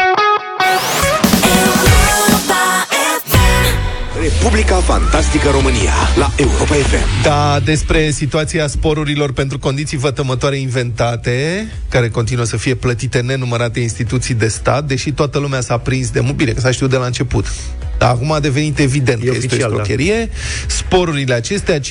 Europa 4.21 4.39
FM. 4.39 4.49
Republica 4.51 4.75
Fantastică 4.75 5.49
România 5.49 5.93
la 6.17 6.31
Europa 6.38 6.73
FM. 6.73 7.23
Da, 7.23 7.60
despre 7.65 8.12
situația 8.12 8.67
sporurilor 8.67 9.31
pentru 9.34 9.60
condiții 9.60 9.97
vătămătoare 9.97 10.57
inventate, 10.57 11.67
care 11.89 12.10
continuă 12.10 12.45
să 12.45 12.57
fie 12.57 12.75
plătite 12.75 13.19
în 13.19 13.25
nenumărate 13.25 13.79
instituții 13.79 14.34
de 14.34 14.47
stat, 14.47 14.86
deși 14.86 15.12
toată 15.12 15.39
lumea 15.39 15.62
s-a 15.62 15.77
prins 15.77 16.10
de 16.10 16.19
mult 16.19 16.36
bine, 16.36 16.51
că 16.51 16.60
s-a 16.60 16.71
știut 16.71 16.89
de 16.89 16.95
la 16.95 17.05
început. 17.05 17.45
Dar 17.97 18.10
acum 18.10 18.31
a 18.31 18.39
devenit 18.39 18.79
evident 18.79 19.21
E 19.21 19.25
că 19.25 19.31
este 19.34 19.45
oficial, 19.45 19.71
o 19.71 19.75
da. 19.75 19.84
ștrocherie. 19.84 20.29
Sporurile 20.67 21.34
acestea, 21.34 21.79
15% 21.79 21.81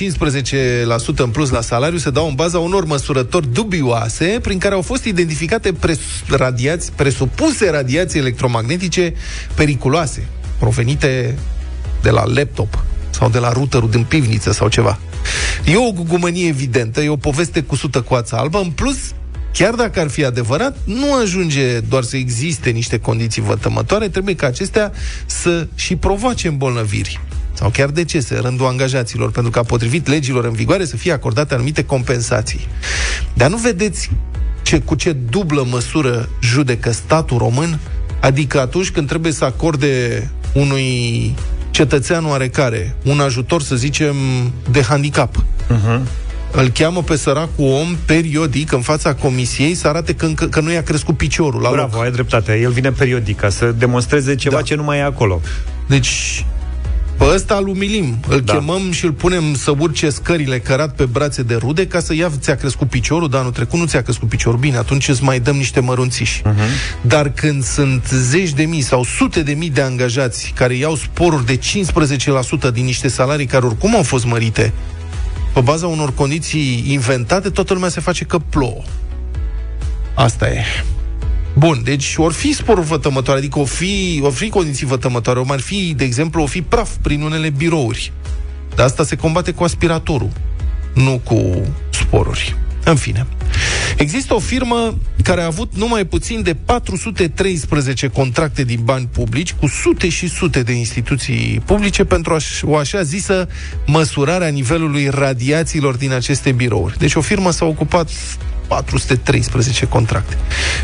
în 1.17 1.31
plus 1.31 1.51
la 1.51 1.61
salariu, 1.61 1.99
se 1.99 2.11
dau 2.11 2.29
în 2.29 2.35
baza 2.35 2.59
unor 2.59 2.85
măsurători 2.85 3.53
dubioase 3.53 4.39
prin 4.43 4.59
care 4.59 4.75
au 4.75 4.83
fost 4.83 5.05
identificate 5.05 5.73
pres- 5.73 5.99
radiați, 6.29 6.93
presupuse 6.93 7.71
radiații 7.71 8.19
electromagnetice 8.21 9.15
periculoase, 9.55 10.27
provenite 10.59 11.39
de 12.03 12.11
la 12.11 12.25
laptop 12.27 12.85
sau 13.11 13.29
de 13.29 13.39
la 13.39 13.53
routerul 13.53 13.91
din 13.91 14.05
pivniță 14.05 14.53
sau 14.53 14.69
ceva. 14.69 14.99
E 15.65 15.77
o 15.77 15.93
gugumănie 15.93 16.49
evidentă, 16.49 17.01
e 17.01 17.09
o 17.09 17.17
poveste 17.17 17.63
cusută 17.63 18.01
cu 18.01 18.15
ața 18.15 18.37
albă. 18.37 18.59
În 18.59 18.71
plus, 18.71 18.97
chiar 19.53 19.75
dacă 19.75 20.01
ar 20.01 20.09
fi 20.09 20.25
adevărat, 20.25 20.77
nu 20.85 21.15
ajunge 21.15 21.81
doar 21.81 22.03
să 22.03 22.17
existe 22.17 22.71
niște 22.71 22.99
condiții 22.99 23.43
vătămătoare, 23.43 24.09
trebuie 24.09 24.35
ca 24.35 24.47
acestea 24.47 24.93
să 25.27 25.67
și 25.75 25.97
provoace 25.97 26.49
îmbolnăviri 26.49 27.21
sau 27.53 27.71
chiar 27.71 27.89
decese 27.89 28.35
în 28.35 28.41
rândul 28.41 28.67
angajaților, 28.67 29.31
pentru 29.31 29.51
ca 29.51 29.63
potrivit 29.63 30.09
legilor 30.09 30.45
în 30.45 30.53
vigoare 30.53 30.85
să 30.85 30.97
fie 30.97 31.13
acordate 31.13 31.55
anumite 31.55 31.85
compensații. 31.85 32.67
Dar 33.35 33.51
nu 33.51 33.57
vedeți 33.57 34.11
ce, 34.63 34.81
cu 34.81 34.95
ce 34.95 35.13
dublă 35.13 35.67
măsură 35.71 36.29
judecă 36.43 36.91
statul 36.91 37.39
român? 37.39 37.79
Adică 38.21 38.61
atunci 38.61 38.91
când 38.91 39.09
trebuie 39.09 39.33
să 39.33 39.45
acorde 39.45 40.31
unui 40.53 41.35
cetățean 41.71 42.27
oarecare 42.27 42.95
un 43.05 43.21
ajutor, 43.21 43.63
să 43.63 43.77
zicem, 43.77 44.15
de 44.71 44.83
handicap. 44.83 45.45
Uh-huh. 45.71 46.01
Îl 46.53 46.69
cheamă 46.69 47.03
pe 47.03 47.17
săracul 47.17 47.65
om 47.65 47.97
periodic 48.05 48.73
în 48.73 48.81
fața 48.81 49.15
comisiei 49.15 49.75
să 49.75 49.89
arate 49.89 50.15
că, 50.15 50.25
încă, 50.27 50.47
că 50.47 50.61
nu 50.61 50.73
i-a 50.73 50.83
crescut 50.83 51.17
piciorul 51.17 51.61
la 51.61 51.71
Bravo, 51.71 51.97
loc. 51.97 52.05
ai 52.05 52.11
dreptate. 52.11 52.59
El 52.59 52.71
vine 52.71 52.91
periodic 52.91 53.37
ca 53.39 53.49
să 53.49 53.67
demonstreze 53.79 54.35
ceva 54.35 54.57
Da. 54.57 54.63
ce 54.63 54.75
nu 54.75 54.83
mai 54.83 54.99
e 54.99 55.03
acolo. 55.03 55.41
Deci, 55.87 56.45
pe 57.21 57.27
ăsta 57.35 57.55
îl 57.55 57.69
umilim, 57.69 58.19
îl 58.29 58.41
Da. 58.41 58.53
da. 58.53 58.59
chemăm 58.59 58.91
și 58.91 59.05
îl 59.05 59.13
punem 59.13 59.55
să 59.55 59.75
urce 59.79 60.11
scările 60.11 60.59
cărat 60.59 60.95
pe 60.95 61.05
brațe 61.05 61.43
de 61.43 61.55
rude 61.55 61.87
ca 61.87 62.01
să 62.01 62.15
ia, 62.15 62.31
ți-a 62.39 62.55
crescut 62.55 62.89
piciorul, 62.89 63.29
dar 63.29 63.41
anul 63.41 63.53
trecut 63.53 63.79
nu 63.79 63.87
ți-a 63.87 64.03
crescut 64.03 64.29
piciorul. 64.29 64.59
Bine, 64.59 64.77
atunci 64.77 65.09
îți 65.09 65.23
mai 65.23 65.41
dăm 65.41 65.57
niște 65.57 65.81
mărunțiși. 65.81 66.43
Uh-huh. 66.43 67.01
Dar 67.01 67.33
când 67.33 67.65
sunt 67.65 68.07
zeci 68.13 68.51
de 68.51 68.63
mii 68.63 68.81
sau 68.81 69.05
sute 69.05 69.43
de 69.43 69.53
mii 69.53 69.71
de 69.71 69.81
angajați 69.81 70.53
care 70.55 70.75
iau 70.75 70.95
sporuri 70.95 71.47
de 71.47 71.59
15% 72.69 72.73
din 72.73 72.85
niște 72.85 73.09
salarii 73.09 73.47
care 73.47 73.67
oricum 73.67 73.95
au 73.95 74.03
fost 74.03 74.25
mărite, 74.25 74.73
pe 75.55 75.61
baza 75.61 75.87
unor 75.87 76.15
condiții 76.15 76.85
inventate, 76.87 77.51
toată 77.51 77.73
lumea 77.73 77.89
se 77.89 78.01
face 78.01 78.25
că 78.25 78.39
plouă. 78.39 78.83
Asta 80.15 80.49
e. 80.49 80.65
Bun, 81.55 81.81
deci 81.85 82.15
ori 82.17 82.35
fi 82.35 82.53
sporuri 82.53 82.87
vătămătoare, 82.87 83.39
adică 83.39 83.59
o 83.59 83.65
fi, 83.65 84.21
o 84.25 84.31
fi 84.31 84.49
condiții 84.49 84.87
vătămătoare, 84.87 85.39
o 85.39 85.45
ar 85.49 85.61
fi, 85.61 85.95
de 85.97 86.05
exemplu, 86.05 86.43
o 86.43 86.47
fi 86.47 86.63
praf 86.63 86.91
prin 87.03 87.21
unele 87.23 87.51
birouri. 87.51 88.13
Dar 88.75 88.87
asta 88.87 89.05
se 89.05 89.17
combate 89.17 89.53
cu 89.53 89.65
aspiratorul, 89.65 90.31
nu 90.95 91.21
cu 91.25 91.63
sporuri. 91.91 92.57
În 92.85 92.97
fine. 92.97 93.27
Există 93.97 94.35
o 94.35 94.39
firmă 94.39 94.99
care 95.23 95.43
a 95.43 95.47
avut 95.47 95.77
numai 95.77 96.05
puțin 96.05 96.43
de 96.43 96.55
413 96.55 98.09
contracte 98.09 98.65
din 98.65 98.81
bani 98.85 99.09
publici 99.13 99.53
cu 99.53 99.67
sute 99.67 100.09
și 100.09 100.29
sute 100.29 100.63
de 100.63 100.73
instituții 100.73 101.63
publice 101.65 102.05
pentru 102.05 102.35
aș- 102.35 102.63
o 102.63 102.77
așa 102.77 103.03
zisă 103.03 103.49
măsurare 103.87 104.45
a 104.45 104.49
nivelului 104.49 105.09
radiațiilor 105.09 105.97
din 105.97 106.13
aceste 106.13 106.53
birouri. 106.53 106.99
Deci 106.99 107.15
o 107.15 107.21
firmă 107.21 107.51
s-a 107.51 107.65
ocupat 107.65 108.11
413 108.71 109.87
contracte. 109.87 110.37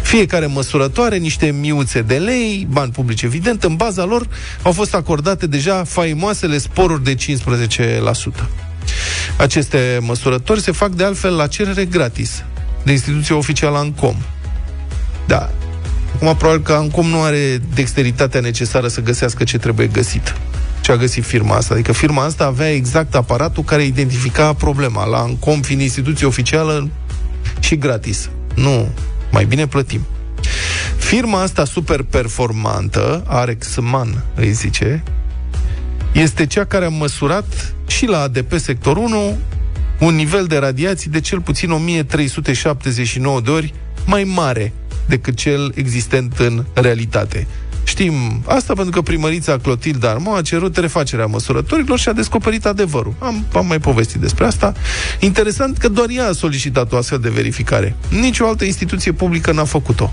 Fiecare 0.03 0.47
măsurătoare, 0.47 1.17
niște 1.17 1.47
miuțe 1.47 2.03
de 2.03 2.15
lei, 2.15 2.67
bani 2.71 2.93
publici 2.93 3.23
evident, 3.23 3.65
în 3.65 3.77
baza 3.77 4.05
lor 4.05 4.27
au 4.63 4.73
fost 4.73 4.95
acordate 4.95 5.47
deja 5.47 5.85
faimoasele 5.85 6.59
sporuri 6.59 7.05
de 7.05 7.15
15%. 7.15 7.19
Aceste 9.37 9.99
măsurători 10.01 10.61
se 10.61 10.73
fac 10.73 10.91
de 10.91 11.05
altfel 11.05 11.35
la 11.37 11.47
cerere 11.47 11.85
gratis 11.85 12.45
de 12.85 12.93
instituția 12.93 13.37
oficială 13.37 13.79
ANCOM. 13.79 14.17
Da. 15.27 15.51
Acum, 16.15 16.37
probabil 16.37 16.63
că 16.63 16.73
ANCOM 16.73 17.07
nu 17.07 17.23
are 17.23 17.61
dexteritatea 17.75 18.41
necesară 18.41 18.89
să 18.89 19.01
găsească 19.01 19.45
ce 19.45 19.59
trebuie 19.59 19.87
găsit. 19.87 20.35
Ce 20.81 20.93
a 20.93 20.97
găsit 20.97 21.25
firma 21.25 21.57
asta. 21.57 21.75
Adică 21.75 21.93
firma 21.93 22.25
asta 22.25 22.45
avea 22.45 22.73
exact 22.73 23.15
aparatul 23.15 23.63
care 23.63 23.85
identifica 23.85 24.53
problema. 24.53 25.05
La 25.05 25.19
ANCOM, 25.19 25.61
fiind 25.61 25.81
instituție 25.81 26.27
oficială 26.27 26.89
și 27.59 27.77
gratis. 27.77 28.31
Nu, 28.55 28.89
mai 29.31 29.45
bine 29.45 29.67
plătim. 29.67 30.01
Firma 30.97 31.43
asta 31.43 31.65
super 31.65 32.03
performantă, 32.03 33.23
Arexman 33.27 34.25
îi 34.35 34.53
zice, 34.53 35.03
este 36.13 36.47
cea 36.47 36.65
care 36.65 36.85
a 36.85 36.89
măsurat 36.89 37.75
și 37.87 38.07
la 38.07 38.21
ADP 38.21 38.59
sector 38.59 38.97
1 38.97 39.39
un 40.01 40.15
nivel 40.15 40.45
de 40.45 40.57
radiații 40.57 41.11
de 41.11 41.21
cel 41.21 41.41
puțin 41.41 41.71
1379 41.71 43.41
de 43.41 43.51
ori 43.51 43.75
mai 44.07 44.25
mare 44.25 44.73
decât 45.07 45.37
cel 45.37 45.73
existent 45.75 46.39
în 46.39 46.65
realitate. 46.75 47.47
Știm 47.87 48.43
asta 48.47 48.75
pentru 48.75 48.93
că 48.93 49.03
primărița 49.03 49.59
Clotilde 49.59 50.07
Armo 50.07 50.35
a 50.35 50.43
cerut 50.43 50.77
refacerea 50.77 51.27
măsurătorilor 51.27 51.99
și 51.99 52.09
a 52.09 52.13
descoperit 52.13 52.67
adevărul. 52.67 53.15
Am, 53.19 53.45
am 53.55 53.67
mai 53.67 53.79
povestit 53.79 54.21
despre 54.21 54.47
asta. 54.47 54.73
Interesant 55.21 55.79
că 55.79 55.89
doar 55.89 56.07
ea 56.11 56.29
a 56.29 56.33
solicitat 56.33 56.93
o 56.93 56.97
astfel 56.97 57.19
de 57.19 57.29
verificare. 57.29 57.97
Nici 58.21 58.39
o 58.39 58.49
altă 58.49 58.65
instituție 58.65 59.13
publică 59.13 59.53
n-a 59.53 59.65
făcut-o. 59.65 60.13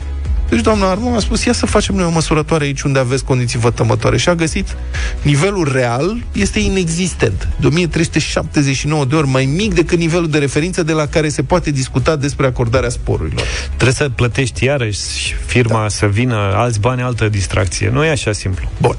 Deci 0.53 0.63
doamna 0.63 0.89
Armo 0.89 1.15
a 1.15 1.19
spus, 1.19 1.43
ia 1.43 1.53
să 1.53 1.65
facem 1.65 1.95
noi 1.95 2.05
o 2.05 2.09
măsurătoare 2.09 2.63
aici 2.63 2.81
unde 2.81 2.99
aveți 2.99 3.23
condiții 3.23 3.59
vătămătoare. 3.59 4.17
Și 4.17 4.29
a 4.29 4.35
găsit 4.35 4.75
nivelul 5.21 5.71
real 5.71 6.23
este 6.31 6.59
inexistent. 6.59 7.47
De 7.59 7.67
1379 7.67 9.05
de 9.05 9.15
ori 9.15 9.27
mai 9.27 9.45
mic 9.45 9.73
decât 9.73 9.97
nivelul 9.97 10.29
de 10.29 10.37
referință 10.37 10.83
de 10.83 10.91
la 10.91 11.05
care 11.05 11.29
se 11.29 11.43
poate 11.43 11.71
discuta 11.71 12.15
despre 12.15 12.45
acordarea 12.45 12.89
sporurilor. 12.89 13.43
Trebuie 13.65 13.93
să 13.93 14.09
plătești 14.09 14.63
iarăși 14.63 15.35
firma 15.45 15.81
da. 15.81 15.87
să 15.87 16.05
vină 16.05 16.35
alți 16.35 16.79
bani, 16.79 17.01
altă 17.01 17.29
distracție. 17.29 17.89
Nu 17.89 18.03
e 18.03 18.09
așa 18.09 18.31
simplu. 18.31 18.71
Bun. 18.81 18.95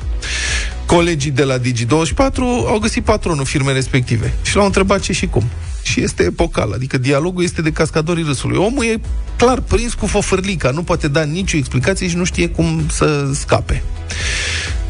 Colegii 0.86 1.30
de 1.30 1.42
la 1.42 1.58
Digi24 1.58 2.36
au 2.66 2.78
găsit 2.78 3.04
patronul 3.04 3.44
firmei 3.44 3.74
respective 3.74 4.32
și 4.42 4.56
l-au 4.56 4.64
întrebat 4.64 5.00
ce 5.00 5.12
și 5.12 5.26
cum. 5.26 5.44
Și 5.84 6.02
este 6.02 6.22
epocal, 6.22 6.72
adică 6.72 6.98
dialogul 6.98 7.42
este 7.42 7.62
de 7.62 7.72
cascadorii 7.72 8.24
râsului. 8.24 8.56
Omul 8.56 8.84
e 8.84 9.00
clar 9.36 9.60
prins 9.60 9.94
cu 9.94 10.06
fofârlica, 10.06 10.70
nu 10.70 10.82
poate 10.82 11.08
da 11.08 11.22
nicio 11.22 11.56
explicație 11.56 12.08
și 12.08 12.16
nu 12.16 12.24
știe 12.24 12.48
cum 12.48 12.82
să 12.90 13.30
scape. 13.34 13.82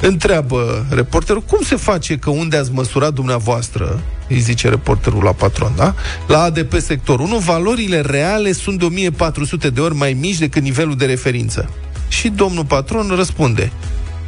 Întreabă 0.01 0.87
reporterul, 0.91 1.43
cum 1.43 1.59
se 1.63 1.77
face 1.77 2.17
că 2.17 2.31
unde 2.31 2.57
ați 2.57 2.73
măsurat 2.73 3.13
dumneavoastră, 3.13 4.03
îi 4.29 4.41
zice 4.41 4.69
reporterul 4.69 5.23
la 5.23 5.33
patron, 5.33 5.73
da? 5.77 5.95
La 6.27 6.43
ADP 6.43 6.79
sector 6.79 7.21
1, 7.21 7.39
valorile 7.39 8.01
reale 8.01 8.53
sunt 8.53 8.79
de 8.79 8.85
1400 8.85 9.71
de 9.71 9.81
ori 9.81 9.95
mai 9.95 10.13
mici 10.13 10.39
decât 10.39 10.63
nivelul 10.63 10.97
de 10.97 11.05
referință. 11.05 11.71
Și 12.09 12.29
domnul 12.29 12.65
patron 12.65 13.13
răspunde, 13.17 13.73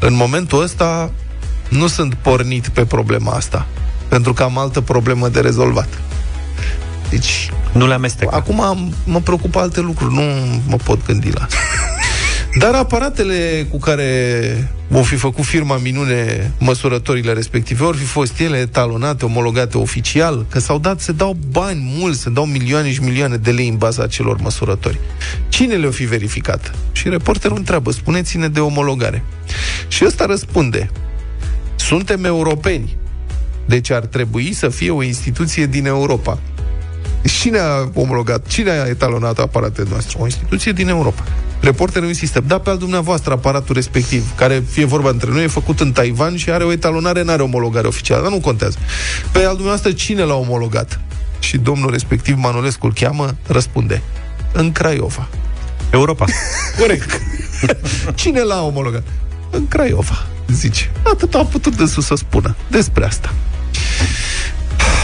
în 0.00 0.14
momentul 0.14 0.62
ăsta 0.62 1.12
nu 1.68 1.86
sunt 1.86 2.14
pornit 2.14 2.68
pe 2.68 2.84
problema 2.84 3.32
asta, 3.32 3.66
pentru 4.08 4.32
că 4.32 4.42
am 4.42 4.58
altă 4.58 4.80
problemă 4.80 5.28
de 5.28 5.40
rezolvat. 5.40 5.88
Deci, 7.10 7.50
Nu 7.72 7.86
le 7.86 7.94
amestecă. 7.94 8.34
acum 8.34 8.60
am, 8.60 8.94
mă 9.04 9.20
preocupă 9.20 9.58
alte 9.58 9.80
lucruri, 9.80 10.14
nu 10.14 10.22
mă 10.66 10.76
pot 10.84 11.06
gândi 11.06 11.30
la 11.30 11.42
asta. 11.44 11.56
Dar 12.58 12.74
aparatele 12.74 13.66
cu 13.70 13.78
care 13.78 14.72
o 14.92 15.02
fi 15.02 15.16
făcut 15.16 15.44
firma 15.44 15.76
minune 15.76 16.52
măsurătorile 16.58 17.32
respective, 17.32 17.84
ori 17.84 17.96
fi 17.96 18.04
fost 18.04 18.40
ele 18.40 18.56
etalonate, 18.56 19.24
omologate 19.24 19.78
oficial, 19.78 20.46
că 20.50 20.58
s-au 20.58 20.78
dat, 20.78 21.00
se 21.00 21.12
dau 21.12 21.36
bani 21.50 21.94
mulți, 21.98 22.20
se 22.20 22.30
dau 22.30 22.44
milioane 22.44 22.92
și 22.92 23.02
milioane 23.02 23.36
de 23.36 23.50
lei 23.50 23.68
în 23.68 23.76
baza 23.76 24.02
acelor 24.02 24.40
măsurători. 24.40 24.98
Cine 25.48 25.74
le-o 25.74 25.90
fi 25.90 26.04
verificat? 26.04 26.74
Și 26.92 27.08
reporterul 27.08 27.56
întreabă, 27.56 27.90
spuneți-ne 27.90 28.48
de 28.48 28.60
omologare. 28.60 29.22
Și 29.88 30.04
ăsta 30.04 30.26
răspunde, 30.26 30.90
suntem 31.76 32.24
europeni, 32.24 32.96
deci 33.66 33.90
ar 33.90 34.04
trebui 34.04 34.52
să 34.52 34.68
fie 34.68 34.90
o 34.90 35.02
instituție 35.02 35.66
din 35.66 35.86
Europa. 35.86 36.38
Cine 37.26 37.58
a 37.58 37.88
omologat, 37.94 38.46
cine 38.46 38.70
a 38.70 38.86
etalonat 38.86 39.38
aparatele 39.38 39.88
noastre? 39.90 40.16
O 40.20 40.24
instituție 40.24 40.72
din 40.72 40.88
Europa. 40.88 41.24
Reporterul 41.60 42.08
insistă, 42.08 42.40
da 42.40 42.58
pe 42.58 42.70
al 42.70 42.78
dumneavoastră 42.78 43.32
aparatul 43.32 43.74
respectiv, 43.74 44.34
care, 44.34 44.62
fie 44.70 44.84
vorba 44.84 45.08
între 45.08 45.30
noi, 45.30 45.44
e 45.44 45.46
făcut 45.46 45.80
în 45.80 45.92
Taiwan 45.92 46.36
și 46.36 46.50
are 46.50 46.64
o 46.64 46.72
etalonare, 46.72 47.22
nu 47.22 47.30
are 47.30 47.42
omologare 47.42 47.86
oficială, 47.86 48.22
dar 48.22 48.30
nu 48.30 48.40
contează. 48.40 48.78
Pe 49.32 49.38
al 49.38 49.52
dumneavoastră, 49.52 49.92
cine 49.92 50.22
l-a 50.22 50.34
omologat? 50.34 51.00
Și 51.38 51.56
domnul 51.56 51.90
respectiv, 51.90 52.36
Manolescu 52.38 52.86
îl 52.86 52.92
cheamă, 52.92 53.36
răspunde, 53.46 54.02
în 54.52 54.72
Craiova. 54.72 55.28
Europa. 55.90 56.24
Corect. 56.80 57.20
Cine 58.14 58.40
l-a 58.40 58.62
omologat? 58.62 59.02
În 59.50 59.68
Craiova, 59.68 60.26
zice. 60.48 60.90
Atât 61.02 61.34
a 61.34 61.44
putut 61.44 61.76
dânsul 61.76 62.02
să 62.02 62.14
spună 62.14 62.56
despre 62.68 63.04
asta. 63.04 63.34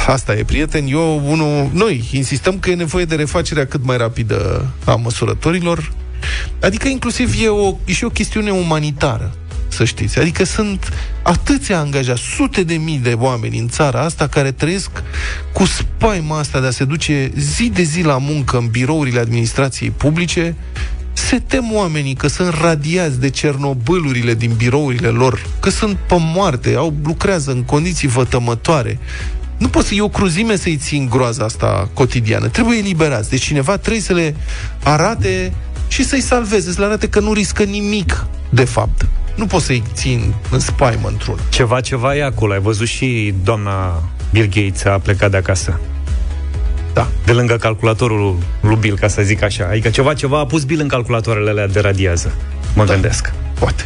Asta 0.07 0.35
e, 0.35 0.45
prieteni. 0.45 0.91
Eu, 0.91 1.23
unul, 1.31 1.71
noi 1.73 2.09
insistăm 2.13 2.59
că 2.59 2.71
e 2.71 2.75
nevoie 2.75 3.05
de 3.05 3.15
refacerea 3.15 3.67
cât 3.67 3.85
mai 3.85 3.97
rapidă 3.97 4.67
a 4.85 4.95
măsurătorilor. 4.95 5.93
Adică 6.61 6.89
inclusiv 6.89 7.35
e, 7.43 7.49
o, 7.49 7.77
e 7.85 7.93
și 7.93 8.05
o 8.05 8.09
chestiune 8.09 8.51
umanitară 8.51 9.35
să 9.69 9.85
știți. 9.85 10.19
Adică 10.19 10.45
sunt 10.45 10.89
atâția 11.23 11.79
angajați, 11.79 12.23
sute 12.23 12.63
de 12.63 12.75
mii 12.75 12.99
de 12.99 13.13
oameni 13.19 13.59
în 13.59 13.69
țara 13.69 14.01
asta 14.01 14.27
care 14.27 14.53
trăiesc 14.53 14.91
cu 15.53 15.65
spaima 15.65 16.39
asta 16.39 16.61
de 16.61 16.67
a 16.67 16.71
se 16.71 16.85
duce 16.85 17.33
zi 17.37 17.71
de 17.71 17.83
zi 17.83 18.03
la 18.03 18.19
muncă 18.19 18.59
în 18.59 18.67
birourile 18.67 19.21
administrației 19.21 19.91
publice, 19.91 20.57
se 21.13 21.39
tem 21.39 21.73
oamenii 21.73 22.15
că 22.15 22.27
sunt 22.27 22.55
radiați 22.61 23.21
de 23.21 23.31
cernobâlurile 23.31 24.35
din 24.35 24.53
birourile 24.57 25.09
lor, 25.09 25.47
că 25.61 25.71
sunt 25.71 25.97
pe 26.07 26.17
moarte, 26.19 26.75
au, 26.75 26.95
lucrează 27.05 27.51
în 27.51 27.63
condiții 27.63 28.09
vătămătoare. 28.09 28.99
Nu 29.63 29.69
poți 29.69 29.89
să 29.89 29.95
e 29.95 30.03
o 30.03 30.09
cruzime 30.09 30.57
să-i 30.57 30.77
ții 30.77 31.07
groaza 31.11 31.45
asta 31.45 31.89
cotidiană. 31.93 32.49
Trebuie 32.49 32.79
eliberați. 32.79 33.31
Deci 33.31 33.43
cineva 33.43 33.77
trebuie 33.77 34.03
să 34.03 34.13
le 34.13 34.35
arate 34.83 35.53
și 35.89 36.05
să-i 36.05 36.21
salveze, 36.21 36.73
să 36.73 36.81
le 36.81 36.87
arate 36.87 37.09
că 37.09 37.21
nu 37.21 37.33
riscă 37.33 37.63
nimic, 37.63 38.27
de 38.51 38.65
fapt. 38.65 39.07
Nu 39.35 39.47
poți 39.47 39.65
să-i 39.65 39.83
țin 39.93 40.35
în 40.51 40.59
spaimă 40.59 41.09
într-una. 41.09 41.41
Ceva, 41.49 41.81
ceva 41.81 42.17
e 42.17 42.25
acolo. 42.25 42.53
Ai 42.53 42.61
văzut 42.61 42.87
și 42.87 43.35
doamna 43.45 44.03
Bill 44.33 44.49
Gates 44.55 44.85
a 44.85 44.99
plecat 44.99 45.31
de 45.31 45.37
acasă. 45.37 45.81
Da. 46.93 47.09
De 47.25 47.33
lângă 47.33 47.57
calculatorul 47.57 48.37
lui 48.61 48.77
Bill, 48.77 48.97
ca 48.97 49.09
să 49.09 49.23
zic 49.23 49.43
așa. 49.43 49.69
Adică 49.71 49.89
ceva, 49.89 50.15
ceva 50.15 50.39
a 50.39 50.47
pus 50.47 50.65
Bill 50.65 50.81
în 50.81 50.89
calculatoarele 50.89 51.51
alea 51.51 51.67
de 51.67 51.81
radiază. 51.81 52.33
Mă 52.75 52.85
da. 52.85 52.93
gândesc. 52.93 53.33
Poate. 53.59 53.85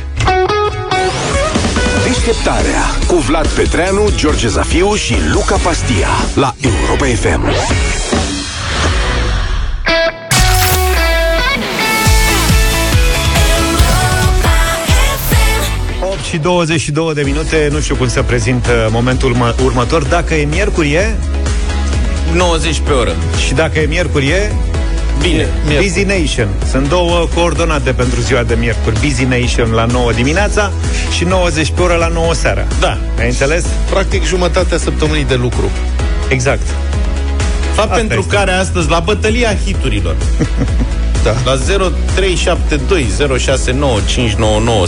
Deșteptarea 2.06 2.82
cu 3.06 3.14
Vlad 3.14 3.46
Petreanu, 3.46 4.10
George 4.16 4.48
Zafiu 4.48 4.94
și 4.94 5.14
Luca 5.32 5.56
Pastia 5.56 6.08
la 6.34 6.54
Europa 6.60 7.04
FM. 7.04 7.50
FM. 7.50 7.84
8 16.10 16.18
și 16.24 16.36
22 16.38 17.14
de 17.14 17.22
minute, 17.22 17.68
nu 17.72 17.80
știu 17.80 17.94
cum 17.94 18.08
să 18.08 18.22
prezint 18.22 18.66
uh, 18.66 18.86
momentul 18.90 19.30
urmă- 19.30 19.54
următor. 19.64 20.02
Dacă 20.04 20.34
e 20.34 20.44
miercuri 20.44 20.92
e, 20.92 21.16
90 22.34 22.80
pe 22.80 22.92
oră. 22.92 23.16
și 23.46 23.54
dacă 23.54 23.78
e 23.78 23.86
miercuri 23.86 24.26
e, 24.28 24.52
Bine. 25.20 25.46
Busy 25.80 26.02
Nation. 26.02 26.48
Sunt 26.70 26.88
două 26.88 27.28
coordonate 27.34 27.90
pentru 27.92 28.20
ziua 28.20 28.42
de 28.42 28.54
miercuri. 28.54 28.98
Busy 29.00 29.24
Nation 29.24 29.70
la 29.70 29.84
9 29.84 30.12
dimineața 30.12 30.70
și 31.16 31.24
90 31.24 31.72
pe 31.74 31.82
oră 31.82 31.94
la 31.94 32.06
9 32.08 32.34
seara. 32.34 32.64
Da. 32.80 32.98
Ai 33.18 33.26
înțeles? 33.26 33.64
Practic 33.90 34.24
jumătatea 34.24 34.78
săptămânii 34.78 35.24
de 35.24 35.34
lucru. 35.34 35.70
Exact. 36.28 36.66
Fapt 37.74 37.88
Asta 37.90 37.94
pentru 38.00 38.18
este. 38.18 38.34
care 38.34 38.50
astăzi, 38.52 38.88
la 38.90 38.98
bătălia 38.98 39.56
hiturilor, 39.64 40.16
Da. 41.24 41.34
La 41.44 41.56
0372069599 41.56 41.58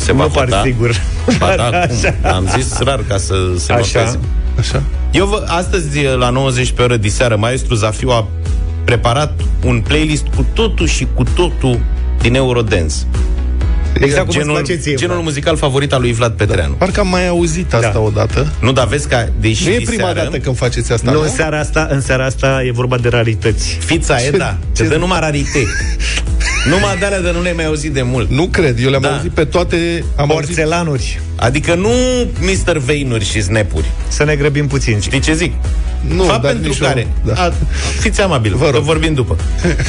se 0.01 0.13
va 0.13 0.25
Nu 0.25 0.31
par 0.31 0.45
vota. 0.45 0.61
sigur. 0.65 1.01
Ba 1.39 1.47
da, 1.57 1.71
Dar 1.71 1.87
cum? 1.87 1.97
așa. 1.97 2.15
Am 2.35 2.49
zis 2.57 2.79
rar 2.79 3.01
ca 3.09 3.17
să 3.19 3.35
se 3.57 3.73
Așa. 3.73 3.99
noteze. 3.99 4.19
Așa. 4.59 4.83
Eu 5.11 5.27
vă, 5.27 5.45
astăzi, 5.47 6.03
la 6.19 6.31
90 6.31 6.71
pe 6.73 6.83
oră 6.83 6.97
diseară, 6.97 7.37
maestru 7.37 7.75
Zafiu 7.75 8.09
a 8.11 8.27
preparat 8.89 9.41
un 9.65 9.81
playlist 9.81 10.27
cu 10.27 10.47
totul 10.55 10.87
și 10.87 11.07
cu 11.15 11.23
totul 11.37 11.81
din 12.21 12.35
Eurodance. 12.35 12.95
Exact 13.93 14.25
cum 14.25 14.33
genul, 14.35 14.55
îți 14.57 14.65
place 14.65 14.81
ție, 14.81 14.95
genul 14.95 15.15
Vlad. 15.15 15.27
muzical 15.27 15.57
favorit 15.57 15.93
al 15.93 16.01
lui 16.01 16.13
Vlad 16.13 16.33
Petreanu. 16.33 16.73
Parcă 16.75 17.01
am 17.01 17.09
mai 17.09 17.29
auzit 17.29 17.75
asta 17.75 17.91
Da. 17.93 17.99
odată. 18.01 18.53
Nu, 18.61 18.73
dar 18.73 18.87
vezi 18.87 19.09
că, 19.09 19.27
deși 19.41 19.67
Nu 19.67 19.73
e 19.73 19.77
diseară, 19.79 19.97
prima 19.97 20.25
dată 20.25 20.39
când 20.39 20.57
faceți 20.57 20.93
asta, 20.93 21.11
Nu, 21.11 21.17
nu? 21.17 21.23
în 21.25 21.29
seara 21.31 21.59
asta, 21.59 21.89
în 21.91 22.01
seara 22.01 22.25
asta 22.25 22.63
e 22.67 22.71
vorba 22.73 22.97
de 22.97 23.09
rarități. 23.09 23.69
Fița 23.85 24.23
e, 24.23 24.31
da, 24.31 24.57
ce- 24.77 24.83
te 24.83 24.89
dă 24.89 24.97
numai 24.97 25.21
rarite. 25.21 25.67
numai 26.71 26.97
de 26.99 27.05
alea 27.05 27.21
de 27.21 27.31
nu 27.33 27.43
le-ai 27.43 27.55
mai 27.55 27.65
auzit 27.67 27.93
de 27.93 28.03
mult. 28.03 28.31
Nu 28.31 28.47
cred, 28.47 28.79
eu 28.83 28.91
le-am 28.91 29.03
Da. 29.03 29.15
auzit 29.15 29.31
pe 29.31 29.45
toate... 29.45 30.05
Am 30.17 30.31
auzit 30.31 30.47
Porțelanuri. 30.47 31.21
Adică 31.37 31.75
nu 31.75 31.89
Mr. 32.41 32.79
Veinuri 32.79 33.25
și 33.25 33.43
snapuri. 33.43 33.91
Să 34.09 34.25
ne 34.25 34.35
grăbim 34.35 34.67
puțin. 34.67 35.01
Știi 35.01 35.21
ce 35.21 35.35
zic? 35.35 35.53
Nu, 36.15 36.23
Fapt 36.23 36.43
dar 36.43 36.51
pentru 36.53 36.69
nici 36.69 36.79
care. 36.81 37.01
eu- 37.01 37.33
da. 37.35 37.43
A, 37.43 37.53
fiți 38.01 38.21
amabil, 38.21 38.55
Vă 38.57 38.65
vă 38.65 38.71
rog. 38.71 38.83
vorbim 38.83 39.15
după. 39.15 39.37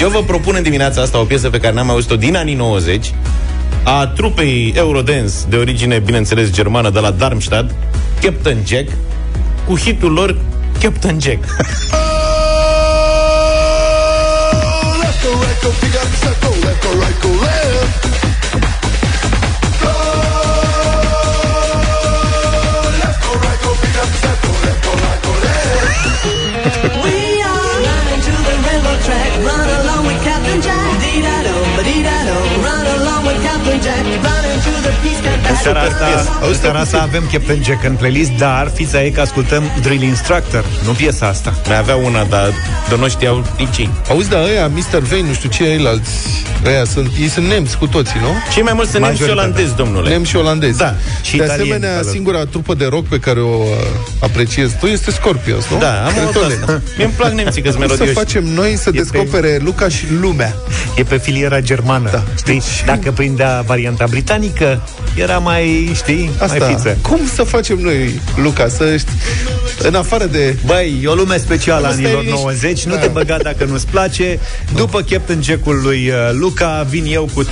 Eu 0.02 0.10
vă 0.10 0.24
propun 0.24 0.54
în 0.58 0.64
dimineața 0.64 1.02
asta 1.02 1.20
o 1.20 1.24
piesă 1.24 1.50
pe 1.50 1.58
care 1.60 1.74
n-am 1.74 1.90
auzit-o 1.90 2.16
din 2.16 2.36
anii 2.36 2.56
90 2.56 3.14
a 3.84 4.08
trupei 4.08 4.74
Eurodance 4.76 5.34
de 5.50 5.56
origine, 5.56 6.00
bineînțeles, 6.00 6.52
germană 6.52 6.90
de 6.90 7.00
la 7.00 7.12
Darmstadt, 7.12 7.72
Captain 8.22 8.58
Jack, 8.66 8.90
cu 9.68 9.78
hitul 9.78 10.12
lor 10.12 10.36
Captain 10.80 11.20
Jack. 11.20 11.44
seara 35.64 35.80
asta, 35.82 36.38
în 36.48 36.54
seara 36.54 36.80
asta 36.80 37.02
avem 37.02 37.24
Captain 37.32 37.64
Jack 37.64 37.84
în 37.84 37.94
playlist, 37.94 38.32
dar 38.32 38.72
fița 38.74 39.04
e 39.04 39.10
că 39.10 39.22
ascultăm 39.22 39.64
Drill 39.82 40.02
Instructor, 40.02 40.66
nu 40.86 40.92
piesa 40.92 41.28
asta. 41.28 41.54
Mai 41.68 41.78
avea 41.78 41.96
una, 41.96 42.24
dar 42.24 42.54
de 42.90 42.96
nu 42.96 43.10
știau 43.10 43.46
nici 43.58 43.78
ei. 43.78 43.90
Auzi, 44.10 44.30
dar 44.30 44.44
ăia, 44.44 44.68
Mr. 44.68 45.00
Vane, 45.00 45.22
nu 45.28 45.34
știu 45.34 45.50
ce 45.50 45.64
ceilalți, 45.64 46.12
ăia 46.66 46.84
sunt, 46.86 47.12
ei 47.20 47.28
sunt 47.28 47.48
nemți 47.48 47.78
cu 47.78 47.88
toții, 47.88 48.20
nu? 48.22 48.28
Cei 48.54 48.64
mai 48.64 48.74
mulți 48.74 48.92
sunt 48.92 49.04
nemți 49.04 49.18
și 49.22 49.28
Majoritatea. 49.28 49.52
olandezi, 49.54 49.76
domnule. 49.76 50.10
Nemți 50.10 50.30
și 50.30 50.36
olandezi. 50.36 50.78
Da, 50.78 50.96
și 51.22 51.36
de 51.38 51.44
italieni, 51.44 51.70
asemenea, 51.70 51.92
alături. 51.94 52.14
singura 52.14 52.46
trupă 52.46 52.74
de 52.74 52.86
rock 52.90 53.08
pe 53.08 53.20
care 53.20 53.40
o 53.40 53.56
uh, 53.58 53.66
apreciez 54.20 54.72
tu 54.80 54.86
este 54.86 55.12
Scorpions, 55.12 55.66
nu? 55.72 55.78
Da, 55.78 55.92
am 56.00 56.06
auzit 56.06 56.20
Cretone. 56.32 56.54
asta. 56.60 56.82
Mie 56.98 57.06
îmi 57.06 57.14
plac 57.18 57.32
nemții 57.32 57.62
că 57.62 57.70
sunt 57.72 57.82
Cum 57.86 57.96
să 57.96 58.04
melodioși. 58.04 58.26
facem 58.26 58.44
noi 58.54 58.78
să 58.78 58.92
descopere 58.92 59.60
Luca 59.64 59.88
și 59.90 60.06
lumea? 60.22 60.56
E 60.96 61.04
pe 61.04 61.18
filiera 61.18 61.60
germană, 61.60 62.10
Da. 62.12 62.24
știi? 62.38 62.62
Dacă 62.86 63.12
prindea 63.12 63.64
varianta 63.66 64.06
britanică, 64.10 64.82
era 65.16 65.38
mai, 65.38 65.49
știi, 65.94 66.30
mai 66.40 66.48
Asta, 66.48 66.66
fiță. 66.66 66.98
cum 67.02 67.20
să 67.34 67.44
facem 67.44 67.78
noi, 67.78 68.20
Luca, 68.36 68.68
să 68.68 68.98
ști, 68.98 69.12
în 69.82 69.96
afară 69.96 70.26
de... 70.26 70.56
Băi, 70.66 71.00
e 71.04 71.08
o 71.08 71.14
lume 71.14 71.38
specială 71.38 71.86
a 71.88 71.90
Nu 71.90 71.94
stai 71.96 72.04
anilor 72.06 72.24
liniștit. 72.24 72.44
90 72.46 72.86
Nu 72.86 72.94
Da. 72.94 73.00
te 73.00 73.08
băga 73.08 73.38
dacă 73.38 73.64
nu-ți 73.66 73.88
place 73.88 74.40
După 74.76 75.02
Captain 75.02 75.42
Jack-ul 75.42 75.82
lui 75.84 76.10
uh, 76.10 76.16
Luca 76.32 76.86
Vin 76.90 77.06
eu 77.08 77.30
cu 77.34 77.44
24-7 77.44 77.48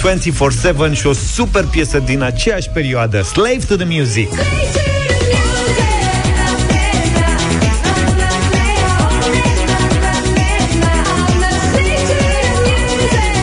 Și 0.92 1.08
o 1.08 1.14
super 1.34 1.64
piesă 1.64 2.02
din 2.06 2.22
aceeași 2.22 2.70
perioadă 2.74 3.22
Slave 3.22 3.60
to 3.68 3.76
the 3.76 3.86
Music 3.90 4.30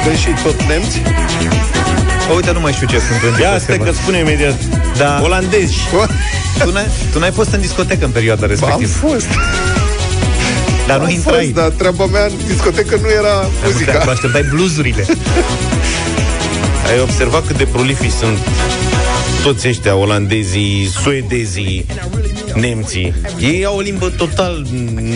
Vezi 0.04 0.20
și 0.22 0.28
tot 0.42 0.62
nemți? 0.62 1.00
O, 2.30 2.34
Uite, 2.34 2.52
nu 2.52 2.60
mai 2.60 2.72
știu 2.72 2.86
ce 2.86 2.98
sunt 2.98 3.34
în 3.34 3.40
Ia 3.40 3.58
stai 3.58 3.78
că 3.78 3.92
spune 3.92 4.18
imediat. 4.18 4.54
Da. 4.96 5.20
Olandezi. 5.22 5.74
tu, 6.64 6.70
n-ai, 6.72 6.86
tu 7.12 7.18
n-ai 7.18 7.30
fost 7.30 7.52
în 7.52 7.60
discotecă 7.60 8.04
în 8.04 8.10
perioada 8.10 8.46
Ba, 8.46 8.46
am 8.46 8.50
respectivă 8.50 8.90
fost. 9.08 9.26
Dar 10.86 10.98
nu 10.98 11.04
am 11.04 11.10
intrai 11.10 11.42
fost, 11.42 11.54
dar 11.54 11.68
treaba 11.68 12.06
mea 12.06 12.24
în 12.24 12.32
discotecă 12.46 12.98
nu 13.02 13.08
era 13.10 13.22
Dar 13.22 13.42
nu 13.44 13.50
te- 13.62 13.72
muzica. 13.72 13.98
Tu 13.98 14.10
așteptai 14.10 14.42
bluzurile 14.50 15.04
Ai 16.92 17.00
observat 17.00 17.46
cât 17.46 17.56
de 17.56 17.64
prolifici 17.64 18.10
sunt 18.10 18.38
toți 19.42 19.68
ăștia, 19.68 19.94
olandezii, 19.94 20.90
suedezii, 21.02 21.86
nemții. 22.54 23.14
Ei 23.40 23.64
au 23.64 23.76
o 23.76 23.80
limbă 23.80 24.12
total 24.16 24.66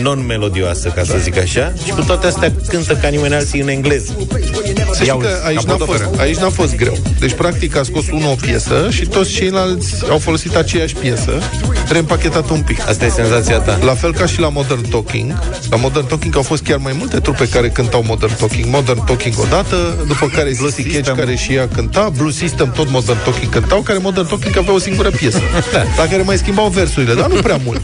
non-melodioasă, 0.01 0.91
ca 0.95 1.03
să 1.03 1.17
zic 1.21 1.37
așa, 1.37 1.73
și 1.85 1.91
cu 1.91 2.01
toate 2.01 2.27
astea 2.27 2.53
cântă 2.67 2.93
ca 3.01 3.07
nimeni 3.07 3.33
alții 3.33 3.61
în 3.61 3.67
engleză. 3.67 4.15
Să 4.91 4.93
știi 4.93 5.07
Iauzi, 5.07 5.27
că 5.27 5.33
aici 5.45 5.63
ca 5.63 5.71
n-a, 5.71 5.77
fost, 5.85 5.99
podoperă. 5.99 6.21
aici 6.21 6.37
n-a 6.37 6.49
fost 6.49 6.75
greu. 6.75 6.97
Deci, 7.19 7.33
practic, 7.33 7.75
a 7.75 7.83
scos 7.83 8.09
unul 8.11 8.31
o 8.31 8.35
piesă 8.45 8.87
și 8.91 9.05
toți 9.05 9.31
ceilalți 9.31 9.93
au 10.09 10.17
folosit 10.17 10.55
aceeași 10.55 10.93
piesă, 10.93 11.31
reîmpachetat 11.89 12.49
un 12.49 12.61
pic. 12.61 12.87
Asta 12.87 13.05
e 13.05 13.09
senzația 13.09 13.57
ta. 13.57 13.79
La 13.83 13.93
fel 13.93 14.13
ca 14.13 14.25
și 14.25 14.39
la 14.39 14.49
Modern 14.49 14.89
Talking. 14.89 15.39
La 15.69 15.77
Modern 15.77 16.07
Talking 16.07 16.35
au 16.35 16.41
fost 16.41 16.63
chiar 16.63 16.77
mai 16.77 16.93
multe 16.97 17.19
trupe 17.19 17.47
care 17.47 17.69
cântau 17.69 18.03
Modern 18.07 18.33
Talking. 18.37 18.65
Modern 18.65 19.03
Talking 19.05 19.33
odată, 19.39 19.75
după 20.07 20.27
care 20.35 20.51
Blue 20.57 20.69
Sissy 20.69 20.81
Catch 20.81 20.95
System. 20.95 21.15
care 21.15 21.35
și 21.35 21.53
ea 21.53 21.67
cânta, 21.67 22.09
Blue 22.17 22.31
System 22.31 22.71
tot 22.75 22.89
Modern 22.89 23.17
Talking 23.23 23.51
cântau, 23.51 23.81
care 23.81 23.97
Modern 23.97 24.27
Talking 24.27 24.57
avea 24.57 24.73
o 24.73 24.79
singură 24.79 25.09
piesă, 25.09 25.41
da. 25.73 25.83
la 25.97 26.07
care 26.09 26.21
mai 26.21 26.37
schimbau 26.37 26.67
versurile, 26.67 27.13
dar 27.13 27.28
nu 27.33 27.41
prea 27.41 27.59
mult. 27.65 27.81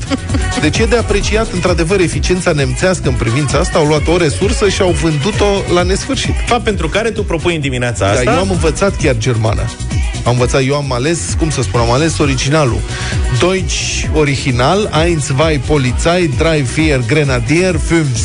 Deci 0.62 0.78
e 0.78 0.86
de 0.86 0.98
apreciat, 0.98 1.52
într-adevăr, 1.52 2.00
eficiența 2.00 2.52
nemțească 2.52 3.08
în 3.08 3.14
privința 3.14 3.58
asta. 3.58 3.78
Au 3.78 3.86
luat 3.86 4.08
o 4.08 4.18
resursă 4.18 4.70
și 4.70 4.82
au 4.82 4.92
vândut-o 4.92 5.74
la 5.74 5.84
nesfârșit. 5.84 6.34
Fapt 6.46 6.64
pentru 6.64 6.90
care 6.90 7.10
tu 7.10 7.24
propui 7.24 7.56
în 7.56 7.62
dimineața 7.62 8.06
Dar 8.06 8.16
asta... 8.16 8.32
eu 8.32 8.40
am 8.40 8.50
învățat 8.50 8.96
chiar 8.96 9.18
germană. 9.18 9.64
Am 10.26 10.32
învățat, 10.32 10.62
eu 10.68 10.76
am 10.76 10.92
ales, 10.92 11.20
cum 11.38 11.50
să 11.50 11.62
spun, 11.62 11.80
am 11.80 11.92
ales 11.92 12.18
originalul. 12.18 12.80
Deutsch 13.40 14.04
original, 14.14 14.90
1, 15.06 15.38
2, 15.38 15.62
Polizei, 15.68 16.28
3, 16.28 16.62
4, 16.62 17.04
Grenadier, 17.08 17.76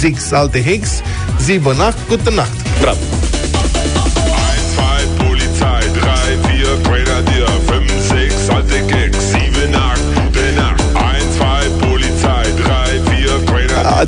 5, 0.00 0.16
6, 0.16 0.34
alte 0.34 0.62
Hicks, 0.62 0.90
7, 1.46 1.60
Nacht, 1.76 1.98
gute 2.08 2.30
Nacht. 2.34 2.80
Bravo. 2.80 2.98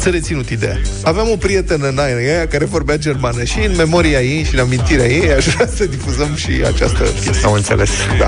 Ați 0.03 0.11
reținut 0.11 0.49
ideea. 0.49 0.81
Aveam 1.03 1.29
o 1.31 1.37
prietenă 1.37 1.89
în 1.89 1.99
aia 1.99 2.47
care 2.49 2.65
vorbea 2.65 2.97
germană 2.97 3.45
și 3.45 3.59
în 3.67 3.75
memoria 3.77 4.21
ei 4.21 4.45
și 4.45 4.55
în 4.55 4.61
amintirea 4.61 5.07
ei 5.07 5.33
aș 5.33 5.45
vrea 5.45 5.69
să 5.75 5.85
difuzăm 5.85 6.35
și 6.35 6.51
această 6.67 7.03
piesă. 7.23 7.47
Am 7.47 7.53
înțeles 7.53 7.91
Da. 8.19 8.27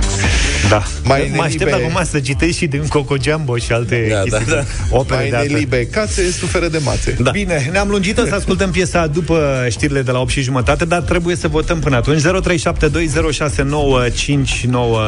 Da. 0.68 0.82
Mai 1.04 1.32
mă 1.34 1.42
aștept 1.42 1.64
nelibe- 1.70 1.84
acum 1.92 2.04
să 2.10 2.20
citești 2.20 2.56
și 2.58 2.66
din 2.66 2.86
Coco 2.88 3.14
Jumbo 3.22 3.56
și 3.56 3.72
alte 3.72 4.06
Da, 4.10 4.20
chestii. 4.20 4.46
da, 4.46 4.54
da. 4.54 4.64
Opere 4.90 5.20
Mai 5.20 5.28
de 5.30 5.36
artă. 5.36 5.52
nelibe 5.52 5.86
cațe, 5.86 6.30
suferă 6.30 6.68
de 6.68 6.78
mațe. 6.84 7.16
Da. 7.20 7.30
Bine, 7.30 7.68
ne-am 7.72 7.88
lungit 7.88 8.16
să 8.28 8.34
ascultăm 8.34 8.70
piesa 8.70 9.06
după 9.06 9.66
știrile 9.70 10.02
de 10.02 10.10
la 10.10 10.20
8 10.20 10.30
și 10.30 10.40
jumătate, 10.42 10.84
dar 10.84 11.00
trebuie 11.00 11.36
să 11.36 11.48
votăm 11.48 11.78
până 11.78 11.96
atunci. 11.96 12.20
0372069599. 12.22 12.26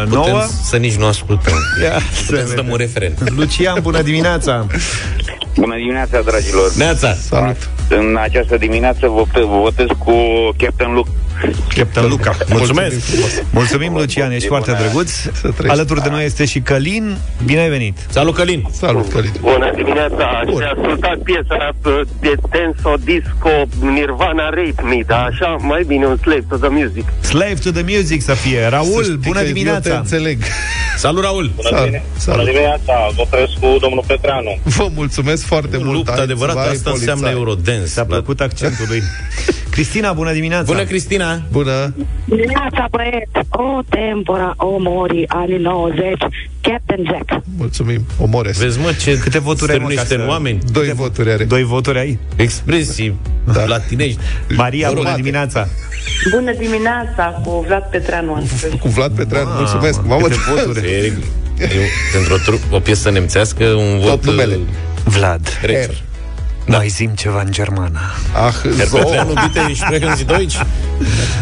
Putem 0.08 0.50
să 0.64 0.76
nici 0.76 0.94
nu 0.94 1.06
ascultăm. 1.06 1.54
Ia 1.82 2.00
Putem 2.26 2.40
să 2.42 2.48
să 2.48 2.54
dăm 2.54 2.64
un 2.66 2.70
vedem. 2.76 2.76
referent. 2.76 3.30
Lucian, 3.36 3.78
bună 3.82 4.02
dimineața! 4.02 4.66
Bună 5.56 5.76
dimineața, 5.76 6.20
dragilor! 6.20 6.72
Neața. 6.74 7.14
Salut! 7.14 7.70
În 7.88 8.16
această 8.20 8.56
dimineață 8.56 9.08
vă 9.08 9.24
votez 9.62 9.86
cu 9.98 10.12
Captain 10.56 10.94
Luke. 10.94 11.10
Captain 11.74 12.08
Luca. 12.08 12.36
Mulțumesc. 12.48 12.96
Mulțumim, 13.50 13.92
Lucian, 13.94 14.30
ești 14.32 14.46
foarte 14.46 14.76
drăguț. 14.80 15.10
trăiești. 15.40 15.68
Alături 15.68 16.02
de 16.02 16.08
noi 16.08 16.24
este 16.24 16.44
și 16.44 16.60
Călin. 16.60 17.16
Bine 17.44 17.60
ai 17.60 17.68
venit! 17.68 17.96
Salut, 18.08 18.34
Călin. 18.34 18.68
Salut, 18.72 19.12
Călin! 19.12 19.32
Bună 19.40 19.72
dimineața, 19.74 20.24
aș 20.24 20.48
fi 20.58 20.64
ascultat 20.64 21.18
piesa 21.18 21.74
uh, 21.84 22.00
de 22.20 22.32
Tenso 22.50 22.94
Disco 23.04 23.50
Nirvana 23.80 24.48
Rape 24.48 24.82
Me, 24.82 25.00
dar 25.06 25.28
așa 25.32 25.56
mai 25.60 25.82
bine 25.86 26.06
un 26.06 26.16
slave 26.16 26.44
to 26.48 26.56
the 26.56 26.68
music. 26.68 27.04
Slave 27.20 27.54
to 27.64 27.70
the 27.70 27.84
music 27.96 28.22
să 28.22 28.34
fie. 28.34 28.60
Să 28.62 28.68
Raul, 28.68 29.02
știi 29.02 29.16
bună 29.16 29.38
că 29.38 29.38
Eu 29.40 29.46
te 29.46 29.52
dimineața! 29.52 29.96
înțeleg. 29.98 30.38
Salut, 30.96 31.22
Raul. 31.22 31.50
Salut, 31.70 31.90
salut. 32.16 32.44
dimineața, 32.44 32.92
votez 33.16 33.48
cu 33.60 33.76
domnul 33.80 34.04
Petreanu. 34.06 34.58
Vă 34.62 34.88
mulțumesc 34.94 35.44
foarte 35.44 35.76
mult. 35.76 35.92
Luptă 35.92 36.12
Ai, 36.12 36.22
adevărat, 36.22 36.54
vai, 36.54 36.68
asta 36.68 36.90
înseamnă 36.90 37.22
polițai. 37.28 37.40
Eurodance. 37.40 37.86
Ți-a 37.86 38.04
plăcut 38.04 38.40
accentul 38.40 38.84
lui. 38.88 39.02
Cristina, 39.76 40.12
bună 40.12 40.32
dimineața! 40.32 40.64
Bună, 40.72 40.84
Cristina! 40.84 41.25
Bună! 41.52 41.94
Dimineața, 42.24 42.86
băieți! 42.90 43.48
O 43.50 43.80
tempora, 43.88 44.54
o 44.56 44.76
mori, 44.78 45.24
anii 45.28 45.58
90, 45.58 46.02
Captain 46.60 47.04
Jack. 47.04 47.42
Mulțumim, 47.58 48.04
omores. 48.20 48.58
Vezi, 48.58 48.78
mă, 48.78 48.92
ce 49.00 49.18
Câte 49.18 49.38
voturi 49.38 49.72
ai, 49.72 49.78
mă, 49.78 49.84
stârnește 49.84 50.14
ca 50.14 50.20
să- 50.20 50.22
în 50.24 50.28
oameni. 50.28 50.58
Doi 50.72 50.92
voturi 50.94 51.30
are. 51.30 51.44
Doi 51.44 51.62
voturi 51.62 51.98
ai? 51.98 52.18
Expresii 52.36 53.14
da. 53.52 53.64
latinești. 53.64 54.18
Maria, 54.56 54.88
bună 54.88 55.00
Urmate. 55.00 55.20
dimineața! 55.20 55.68
Bună 56.30 56.52
dimineața 56.52 57.40
cu 57.44 57.64
Vlad 57.66 57.82
Petreanu 57.90 58.34
astăzi. 58.34 58.76
Cu 58.76 58.88
Vlad 58.88 59.12
Petreanu, 59.12 59.48
mulțumesc. 59.50 60.00
Mamă, 60.06 60.22
câte 60.26 60.36
voturi. 60.54 60.86
E, 60.90 61.12
e, 61.58 61.68
pentru 62.12 62.34
o, 62.34 62.36
tru- 62.36 62.60
o 62.70 62.78
piesă 62.78 63.10
nemțească, 63.10 63.64
un 63.64 63.98
vot... 63.98 64.24
numele. 64.24 64.54
uh, 64.54 64.60
Vlad, 65.04 65.58
Recer. 65.62 66.02
Da. 66.66 66.76
mai 66.76 66.88
zim 66.88 67.10
ceva 67.10 67.40
în 67.40 67.52
germană. 67.52 68.00
Ah, 68.46 68.52
Herr 68.76 68.88
zo. 68.88 68.96
Petreanu, 68.96 69.32
bitte, 69.32 69.74
sprechen 69.74 70.14
Sie 70.16 70.24
Deutsch? 70.24 70.60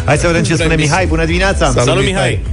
Hai 0.05 0.17
să 0.19 0.27
vedem 0.27 0.43
ce 0.43 0.57
spune 0.57 0.75
Mihai, 0.75 1.07
bună 1.07 1.25
dimineața! 1.25 1.65
Salut, 1.65 1.85
Salut, 1.85 2.05
Mihai. 2.05 2.41
Mihai! 2.43 2.53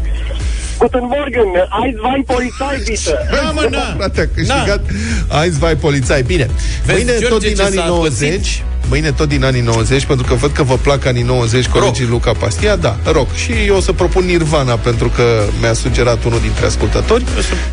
Guten 0.77 1.03
Morgen, 1.03 1.47
Eins, 1.83 1.97
Wein, 2.03 2.23
Polizei, 2.23 2.83
bitte. 2.85 3.17
Da, 3.31 3.51
mă, 3.51 3.67
na! 3.71 3.95
Frate, 3.97 4.21
a 4.21 4.35
câștigat 4.35 4.81
Heinz 5.29 5.57
vai 5.57 5.75
polițai. 5.75 6.21
Bine, 6.21 6.49
Vezi, 6.85 7.03
mâine 7.03 7.11
tot 7.19 7.27
George, 7.29 7.47
din 7.47 7.55
ce 7.55 7.63
anii 7.63 7.77
s-a 7.77 7.85
90 7.85 8.63
Mâine 8.91 9.11
tot 9.11 9.27
din 9.27 9.43
anii 9.43 9.61
90 9.61 10.05
Pentru 10.05 10.25
că 10.25 10.33
văd 10.33 10.51
că 10.51 10.63
vă 10.63 10.77
plac 10.77 11.05
anii 11.05 11.23
90 11.23 11.67
Colegii 11.67 12.05
Luca 12.05 12.31
Pastia, 12.31 12.75
da, 12.75 12.99
rock 13.05 13.33
Și 13.33 13.51
eu 13.65 13.75
o 13.75 13.79
să 13.79 13.91
propun 13.91 14.25
Nirvana 14.25 14.75
Pentru 14.75 15.07
că 15.09 15.23
mi-a 15.59 15.73
sugerat 15.73 16.23
unul 16.23 16.39
dintre 16.39 16.65
ascultători. 16.65 17.23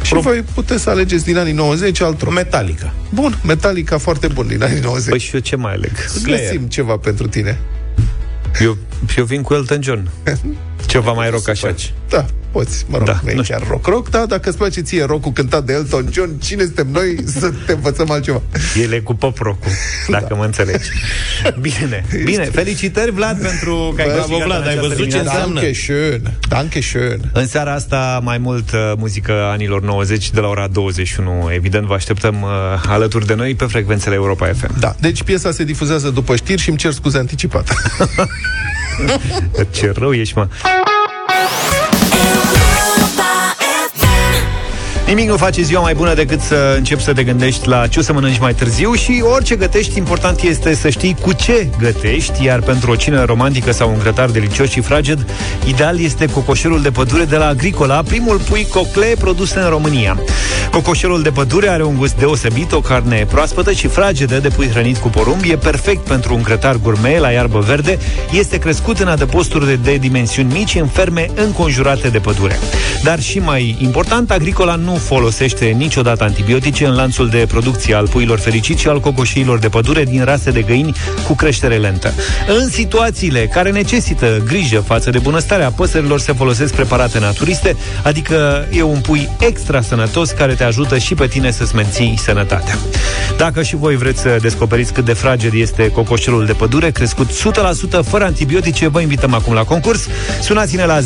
Și 0.03 0.15
voi 0.15 0.45
puteți 0.55 0.83
să 0.83 0.91
alegeți 0.91 1.25
din 1.25 1.39
anii 1.39 1.53
90 1.53 2.01
alt 2.01 2.21
rock 2.23 2.35
Metallica. 2.35 2.93
Bun, 3.11 3.39
Metallica 3.45 3.99
foarte 3.99 4.27
bun 4.27 4.47
din 4.47 4.63
anii 4.63 4.81
90 4.81 5.11
Păi 5.11 5.19
și 5.19 5.35
eu 5.35 5.41
ce 5.41 5.57
mai 5.57 5.73
aleg? 5.73 5.93
Găsim 6.23 6.63
ceva 6.63 6.97
pentru 6.97 7.27
tine. 7.27 7.59
Eu, 8.61 8.77
eu 9.17 9.25
vin 9.25 9.43
cu 9.43 9.55
Elton 9.55 9.83
John. 9.83 10.11
Ceva 10.87 11.13
mai 11.13 11.31
rock 11.31 11.49
așa. 11.49 11.75
Da, 12.09 12.27
poți, 12.53 12.85
mă 12.89 12.97
rog, 12.97 13.07
Da, 13.07 13.13
da, 13.13 13.21
nu 13.25 13.31
e 13.31 13.35
nu 13.35 13.43
chiar 13.43 13.63
rock 13.69 13.87
rock 13.87 14.09
Da, 14.11 14.27
dacă 14.27 14.49
îți 14.49 14.59
place 14.59 14.81
ție 14.81 15.05
rock 15.05 15.33
cântat 15.33 15.65
de 15.65 15.73
Elton 15.73 16.09
John 16.13 16.39
Cine 16.39 16.63
suntem 16.63 16.89
noi 16.93 17.17
să 17.27 17.53
te 17.67 17.73
învățăm 17.73 18.11
altceva 18.11 18.43
El 18.83 18.93
e 18.93 18.99
cu 18.99 19.15
pop 19.15 19.39
rock 19.39 19.63
dacă 20.09 20.27
da. 20.29 20.35
mă 20.35 20.45
înțelegi. 20.45 20.89
Bine, 21.61 22.05
bine. 22.25 22.45
Felicitări, 22.45 23.11
Vlad, 23.11 23.41
pentru 23.43 23.93
că 23.97 24.03
ai 24.03 24.07
Bravo, 24.09 24.21
câștigat 24.21 24.47
Vlad, 24.47 24.61
în 24.61 24.67
ai 24.67 24.73
această 24.73 24.89
văzut 24.89 25.05
ce 25.11 25.11
dimineață. 25.11 25.31
înseamnă? 25.31 25.61
Danke 25.61 25.81
schön, 25.81 26.21
danke 26.49 26.81
schön 26.81 27.21
În 27.33 27.47
seara 27.47 27.73
asta 27.75 28.21
mai 28.23 28.39
mult 28.39 28.73
uh, 28.73 28.93
muzică 28.97 29.33
anilor 29.33 29.83
90 29.83 30.31
de 30.31 30.41
la 30.41 30.49
ora 30.49 30.67
21. 30.67 31.49
Evident, 31.53 31.87
vă 31.87 31.95
așteptăm 31.95 32.43
uh, 32.43 32.49
alături 32.89 33.27
de 33.27 33.35
noi 33.35 33.55
pe 33.55 33.65
frecvențele 33.65 34.15
Europa 34.15 34.47
FM. 34.47 34.79
Da, 34.81 34.95
deci 35.01 35.23
piesa 35.23 35.51
se 35.51 35.65
difuzează 35.65 36.09
după 36.11 36.37
știri 36.37 36.61
și 36.61 36.69
îmi 36.69 36.79
cer 36.79 36.93
scuze 36.93 37.19
anticipat. 37.19 37.69
Ce 39.71 39.93
rău 39.97 40.13
ești, 40.13 40.37
mă. 40.37 40.49
Nimic 45.09 45.29
nu 45.29 45.37
face 45.37 45.63
ziua 45.63 45.81
mai 45.81 45.95
bună 45.95 46.15
decât 46.15 46.41
să 46.41 46.75
începi 46.77 47.03
să 47.03 47.13
te 47.13 47.25
gândești 47.25 47.69
la 47.69 47.87
ce 47.87 47.99
o 47.99 48.03
să 48.03 48.13
mănânci 48.13 48.39
mai 48.39 48.55
târziu 48.55 48.95
și 48.95 49.23
orice 49.35 49.57
gătești, 49.57 49.99
important 49.99 50.41
este 50.41 50.75
să 50.75 50.89
știi 50.89 51.17
cu 51.21 51.33
ce 51.33 51.71
gătești, 51.79 52.45
iar 52.45 52.61
pentru 52.61 52.91
o 52.91 52.97
cină 52.97 53.25
romantică 53.25 53.73
sau 53.73 53.91
un 53.91 53.99
grătar 53.99 54.31
delicios 54.31 54.69
și 54.69 54.81
fraged, 54.81 55.27
ideal 55.67 56.01
este 56.01 56.27
cocoșelul 56.27 56.83
de 56.83 56.91
pădure 56.91 57.25
de 57.25 57.37
la 57.37 57.47
Agricola, 57.47 58.03
primul 58.03 58.39
pui 58.39 58.67
cocle 58.71 59.15
produs 59.19 59.53
în 59.53 59.69
România. 59.69 60.19
Cocoșelul 60.71 61.23
de 61.23 61.31
pădure 61.31 61.69
are 61.69 61.85
un 61.85 61.97
gust 61.97 62.17
deosebit, 62.17 62.73
o 62.73 62.81
carne 62.81 63.27
proaspătă 63.31 63.73
și 63.73 63.87
fragedă 63.87 64.39
de 64.39 64.49
pui 64.49 64.69
hrănit 64.69 64.97
cu 64.97 65.09
porumb, 65.09 65.43
e 65.45 65.57
perfect 65.57 66.07
pentru 66.07 66.35
un 66.35 66.43
grătar 66.43 66.77
gourmet 66.83 67.21
la 67.21 67.31
iarbă 67.31 67.59
verde, 67.59 67.99
este 68.33 68.59
crescut 68.59 68.99
în 68.99 69.09
adăposturi 69.09 69.67
de, 69.67 69.75
de 69.75 69.97
dimensiuni 69.97 70.53
mici 70.53 70.75
în 70.75 70.87
ferme 70.87 71.31
înconjurate 71.35 72.09
de 72.09 72.19
pădure. 72.19 72.59
Dar 73.03 73.21
și 73.21 73.39
mai 73.39 73.77
important, 73.81 74.31
Agricola 74.31 74.75
nu 74.75 74.97
folosește 74.99 75.65
niciodată 75.65 76.25
antibiotice 76.25 76.87
în 76.87 76.95
lanțul 76.95 77.29
de 77.29 77.45
producție 77.49 77.95
al 77.95 78.09
puilor 78.09 78.39
fericiți 78.39 78.81
și 78.81 78.89
al 78.89 79.01
cocoșiilor 79.01 79.59
de 79.59 79.69
pădure 79.69 80.05
din 80.05 80.25
rase 80.25 80.51
de 80.51 80.63
găini 80.63 80.95
cu 81.27 81.35
creștere 81.35 81.77
lentă. 81.77 82.13
În 82.47 82.69
situațiile 82.69 83.47
care 83.47 83.71
necesită 83.71 84.43
grijă 84.47 84.81
față 84.81 85.11
de 85.11 85.19
bunăstarea 85.19 85.71
păsărilor 85.71 86.21
se 86.21 86.33
folosesc 86.33 86.75
preparate 86.75 87.19
naturiste, 87.19 87.77
adică 88.03 88.69
e 88.73 88.83
un 88.83 89.01
pui 89.01 89.29
extra 89.41 89.81
sănătos 89.81 90.31
care 90.31 90.55
te 90.55 90.65
ajută 90.65 90.99
și 90.99 91.15
pe 91.15 91.27
tine 91.27 91.51
să-ți 91.51 91.75
menții 91.75 92.19
sănătatea. 92.23 92.79
Dacă 93.37 93.63
și 93.63 93.77
voi 93.77 93.97
vreți 93.97 94.21
să 94.21 94.37
descoperiți 94.41 94.93
cât 94.93 95.05
de 95.05 95.13
fraged 95.13 95.53
este 95.55 95.91
cocoșelul 95.91 96.47
de 96.47 96.53
pădure, 96.53 96.91
crescut 96.91 97.31
100% 97.31 97.35
fără 98.05 98.25
antibiotice, 98.25 98.89
vă 98.89 99.01
invităm 99.01 99.35
acum 99.35 99.55
la 99.55 99.65
concurs. 99.65 100.07
Sunați-ne 100.43 100.85
la 100.85 101.01
0372069599, 101.01 101.05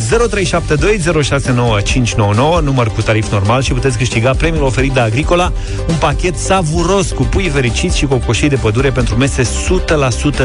număr 2.63 2.89
cu 2.89 3.03
tarif 3.03 3.31
normal 3.31 3.63
și 3.63 3.73
puteți 3.83 4.01
câștiga 4.01 4.31
premiul 4.31 4.63
oferit 4.63 4.93
de 4.93 5.01
Agricola, 5.01 5.53
un 5.89 5.95
pachet 5.95 6.37
savuros 6.37 7.11
cu 7.11 7.23
pui 7.23 7.49
fericiți 7.49 7.97
și 7.99 8.07
cocoșii 8.07 8.49
de 8.49 8.57
pădure 8.57 8.91
pentru 8.91 9.17
mese 9.17 9.43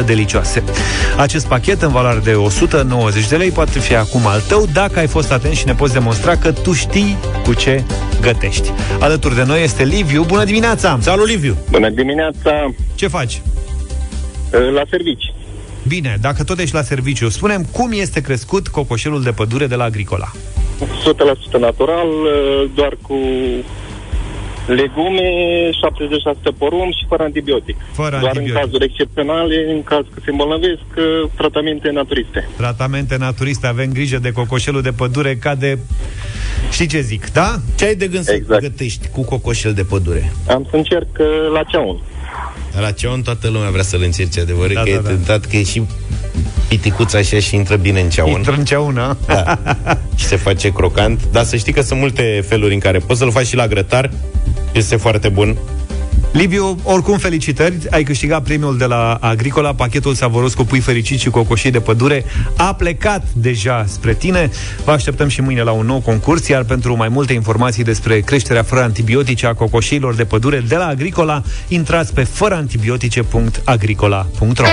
100% 0.00 0.04
delicioase. 0.06 0.62
Acest 1.16 1.46
pachet, 1.46 1.82
în 1.82 1.92
valoare 1.92 2.20
de 2.24 2.32
190 2.32 3.28
de 3.28 3.36
lei, 3.36 3.50
poate 3.50 3.78
fi 3.78 3.94
acum 3.94 4.26
al 4.26 4.40
tău 4.40 4.66
dacă 4.72 4.98
ai 4.98 5.06
fost 5.06 5.32
atent 5.32 5.54
și 5.54 5.66
ne 5.66 5.74
poți 5.74 5.92
demonstra 5.92 6.36
că 6.36 6.52
tu 6.52 6.72
știi 6.72 7.16
cu 7.44 7.54
ce 7.54 7.84
gătești. 8.20 8.72
Alături 9.00 9.34
de 9.34 9.44
noi 9.44 9.62
este 9.62 9.84
Liviu. 9.84 10.24
Bună 10.24 10.44
dimineața! 10.44 10.98
Salut, 11.00 11.26
Liviu! 11.28 11.56
Bună 11.70 11.90
dimineața, 11.90 12.74
Ce 12.94 13.06
faci? 13.06 13.42
la 14.50 14.82
servici. 14.90 15.32
Bine, 15.86 16.16
dacă 16.20 16.44
tot 16.44 16.58
ești 16.58 16.74
la 16.74 16.82
serviciu, 16.82 17.28
spunem 17.28 17.64
cum 17.72 17.90
este 17.92 18.20
crescut 18.20 18.68
cocoșelul 18.68 19.22
de 19.22 19.30
pădure 19.30 19.66
de 19.66 19.74
la 19.74 19.84
Agricola. 19.84 20.32
100% 21.56 21.60
natural, 21.60 22.06
doar 22.74 22.96
cu 23.02 23.18
legume, 24.66 25.28
76 25.80 26.38
porumb 26.58 26.92
și 26.92 27.04
fără 27.08 27.22
antibiotic. 27.22 27.76
Fără 27.92 28.08
doar 28.20 28.24
antibiotic. 28.24 28.54
în 28.54 28.60
cazuri 28.60 28.84
excepționale, 28.84 29.70
în 29.74 29.82
caz 29.82 30.04
că 30.14 30.20
se 30.24 30.30
îmbolnăvesc, 30.30 30.82
tratamente 31.36 31.90
naturiste. 31.90 32.48
Tratamente 32.56 33.16
naturiste, 33.16 33.66
avem 33.66 33.92
grijă 33.92 34.18
de 34.18 34.32
cocoșelul 34.32 34.82
de 34.82 34.90
pădure 34.92 35.34
ca 35.36 35.54
de... 35.54 35.78
Știi 36.70 36.86
ce 36.86 37.00
zic, 37.00 37.32
da? 37.32 37.56
Ce 37.78 37.84
ai 37.84 37.94
de 37.94 38.06
gând 38.06 38.24
să 38.24 38.32
Exact. 38.32 38.60
gătești 38.62 39.08
cu 39.08 39.24
cocoșel 39.24 39.72
de 39.72 39.82
pădure? 39.82 40.32
Am 40.48 40.66
să 40.70 40.76
încerc 40.76 41.08
uh, 41.18 41.26
la 41.52 41.62
ceaun. 41.62 41.98
La 42.80 42.90
ceaun 42.90 43.22
toată 43.22 43.48
lumea 43.48 43.70
vrea 43.70 43.82
să-l 43.82 44.02
încerce 44.02 44.40
adevărul 44.40 44.74
Da, 44.74 44.82
că 44.82 44.90
da, 44.90 44.96
e 44.96 45.00
da. 45.00 45.08
tentat 45.08 45.44
că 45.44 45.56
e 45.56 45.62
și 45.62 45.82
piticuț 46.68 47.12
așa 47.12 47.38
și 47.38 47.54
intră 47.54 47.76
bine 47.76 48.00
în 48.00 48.08
ceaun. 48.08 48.30
Intră 48.30 48.54
în 48.58 48.64
ceaună. 48.64 49.16
da. 49.26 49.58
și 50.16 50.24
se 50.24 50.36
face 50.36 50.72
crocant. 50.72 51.20
Dar 51.32 51.44
să 51.44 51.56
știi 51.56 51.72
că 51.72 51.82
sunt 51.82 52.00
multe 52.00 52.44
feluri 52.48 52.74
în 52.74 52.80
care 52.80 52.98
poți 52.98 53.18
să-l 53.18 53.30
faci 53.30 53.46
și 53.46 53.56
la 53.56 53.66
grătar. 53.66 54.10
Este 54.72 54.96
foarte 54.96 55.28
bun. 55.28 55.56
Liviu, 56.32 56.78
oricum 56.82 57.18
felicitări, 57.18 57.76
ai 57.90 58.02
câștigat 58.02 58.42
premiul 58.42 58.78
de 58.78 58.84
la 58.84 59.18
Agricola, 59.20 59.74
pachetul 59.74 60.14
savuros 60.14 60.54
cu 60.54 60.64
pui 60.64 60.80
fericiți 60.80 61.22
și 61.22 61.30
cocoșii 61.30 61.70
de 61.70 61.80
pădure. 61.80 62.24
A 62.56 62.74
plecat 62.74 63.26
deja 63.32 63.84
spre 63.86 64.14
tine. 64.14 64.50
Vă 64.84 64.90
așteptăm 64.90 65.28
și 65.28 65.40
mâine 65.40 65.62
la 65.62 65.70
un 65.70 65.86
nou 65.86 66.00
concurs, 66.00 66.48
iar 66.48 66.64
pentru 66.64 66.96
mai 66.96 67.08
multe 67.08 67.32
informații 67.32 67.84
despre 67.84 68.20
creșterea 68.20 68.62
fără 68.62 68.82
antibiotice 68.82 69.46
a 69.46 69.54
cocoșilor 69.54 70.14
de 70.14 70.24
pădure 70.24 70.64
de 70.68 70.76
la 70.76 70.86
Agricola, 70.86 71.42
intrați 71.68 72.14
pe 72.14 72.22
fărăantibiotice.agricola.ro 72.22 74.66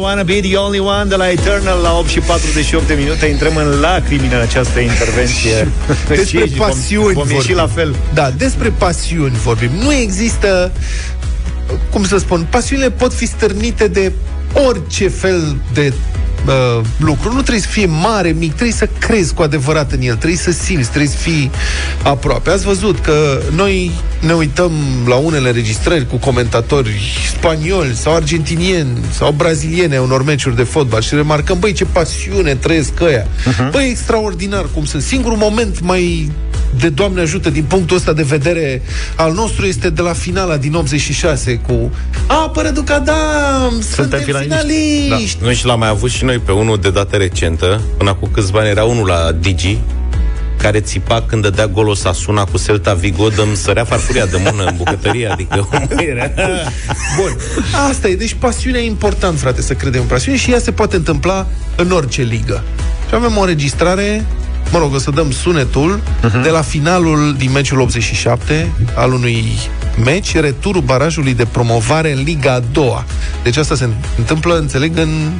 wanna 0.00 0.22
be 0.22 0.40
the 0.40 0.56
only 0.56 0.78
one 0.78 1.04
de 1.08 1.14
la 1.14 1.30
Eternal 1.30 1.78
la 1.82 1.96
8 1.98 2.08
și 2.08 2.18
48 2.18 2.86
de 2.86 2.94
minute 2.94 3.26
Intrăm 3.26 3.56
în 3.56 3.80
lacrimi 3.80 4.28
în 4.32 4.40
această 4.40 4.78
intervenție 4.80 5.68
Despre 6.08 6.44
Și 6.46 6.54
vom- 6.54 6.66
pasiuni 6.66 7.12
Vom 7.14 7.22
ieși 7.28 7.34
vorbim. 7.36 7.56
la 7.56 7.66
fel 7.66 7.94
Da, 8.14 8.30
despre 8.36 8.68
pasiuni 8.78 9.36
vorbim. 9.42 9.70
Nu 9.82 9.92
există, 9.92 10.72
cum 11.90 12.04
să 12.04 12.18
spun, 12.18 12.46
pasiunile 12.50 12.90
pot 12.90 13.12
fi 13.14 13.26
stârnite 13.26 13.88
de 13.88 14.12
orice 14.66 15.08
fel 15.08 15.56
de 15.74 15.92
uh, 16.46 16.80
lucru. 16.96 17.32
Nu 17.32 17.40
trebuie 17.40 17.62
să 17.62 17.68
fie 17.68 17.86
mare, 17.86 18.30
mic, 18.38 18.50
trebuie 18.50 18.76
să 18.76 18.88
crezi 18.98 19.34
cu 19.34 19.42
adevărat 19.42 19.92
în 19.92 20.00
el, 20.00 20.16
trebuie 20.16 20.38
să 20.38 20.50
simți, 20.50 20.88
trebuie 20.88 21.10
să 21.10 21.16
fii 21.16 21.50
aproape. 22.02 22.50
Ați 22.50 22.64
văzut 22.64 22.98
că 22.98 23.40
noi 23.54 23.90
ne 24.20 24.32
uităm 24.32 24.72
la 25.06 25.14
unele 25.14 25.48
înregistrări 25.48 26.06
cu 26.06 26.16
comentatori 26.16 27.00
spanioli 27.36 27.94
sau 27.94 28.14
argentinieni 28.14 28.98
sau 29.12 29.32
braziliene 29.32 29.96
a 29.96 30.02
unor 30.02 30.24
meciuri 30.24 30.56
de 30.56 30.62
fotbal 30.62 31.00
și 31.00 31.14
remarcăm, 31.14 31.58
băi, 31.58 31.72
ce 31.72 31.84
pasiune 31.84 32.54
trăiesc 32.54 33.00
ăia. 33.00 33.26
Uh-huh. 33.26 33.70
Băi, 33.70 33.88
extraordinar 33.88 34.66
cum 34.74 34.84
sunt. 34.84 35.02
Singurul 35.02 35.38
moment 35.38 35.80
mai 35.80 36.32
de 36.78 36.88
Doamne 36.88 37.20
ajută 37.20 37.50
din 37.50 37.64
punctul 37.64 37.96
ăsta 37.96 38.12
de 38.12 38.22
vedere 38.22 38.82
al 39.16 39.32
nostru 39.32 39.66
este 39.66 39.90
de 39.90 40.02
la 40.02 40.12
finala 40.12 40.56
din 40.56 40.74
86 40.74 41.60
cu 41.66 41.90
Apără 42.26 42.68
Ducadam, 42.68 43.80
suntem 43.94 44.20
finaliști. 44.20 45.02
finaliști. 45.02 45.38
Noi 45.42 45.54
și 45.54 45.66
l-am 45.66 45.78
mai 45.78 45.88
avut 45.88 46.10
și 46.10 46.24
noi 46.24 46.38
pe 46.38 46.52
unul 46.52 46.78
de 46.80 46.90
dată 46.90 47.16
recentă 47.16 47.80
Până 47.96 48.14
cu 48.14 48.26
câțiva 48.26 48.58
ani 48.58 48.68
era 48.68 48.84
unul 48.84 49.06
la 49.06 49.32
Digi 49.32 49.78
care 50.56 50.80
țipa 50.80 51.22
când 51.26 51.42
dădea 51.42 51.66
gol 51.66 51.88
o 51.88 51.94
Sasuna 51.94 52.44
cu 52.44 52.58
Celta 52.58 52.94
Vigo, 52.94 53.28
dăm 53.28 53.54
sărea 53.54 53.84
farfuria 53.84 54.26
de 54.26 54.40
mână 54.50 54.64
în 54.64 54.74
bucătărie, 54.76 55.28
adică 55.28 55.68
era... 56.10 56.30
Bun. 57.16 57.36
Asta 57.88 58.08
e. 58.08 58.14
Deci 58.14 58.36
pasiunea 58.38 58.80
e 58.80 58.86
important, 58.86 59.38
frate, 59.38 59.62
să 59.62 59.74
credem 59.74 60.00
în 60.00 60.06
pasiune 60.06 60.36
și 60.36 60.50
ea 60.50 60.58
se 60.58 60.72
poate 60.72 60.96
întâmpla 60.96 61.46
în 61.76 61.90
orice 61.90 62.22
ligă. 62.22 62.62
Și 63.08 63.14
avem 63.14 63.36
o 63.36 63.40
înregistrare 63.40 64.24
Mă 64.72 64.78
rog, 64.78 64.94
o 64.94 64.98
să 64.98 65.10
dăm 65.10 65.30
sunetul 65.30 66.00
uh-huh. 66.00 66.42
de 66.42 66.48
la 66.48 66.60
finalul 66.60 67.34
din 67.38 67.52
meciul 67.52 67.80
87 67.80 68.72
al 68.94 69.12
unui 69.12 69.44
meci, 70.04 70.36
returul 70.36 70.82
barajului 70.82 71.34
de 71.34 71.44
promovare 71.44 72.12
în 72.12 72.22
Liga 72.22 72.52
a 72.52 72.62
doua. 72.72 73.04
Deci 73.42 73.56
asta 73.56 73.74
se 73.74 73.88
întâmplă, 74.18 74.58
înțeleg, 74.58 74.98
în 74.98 75.32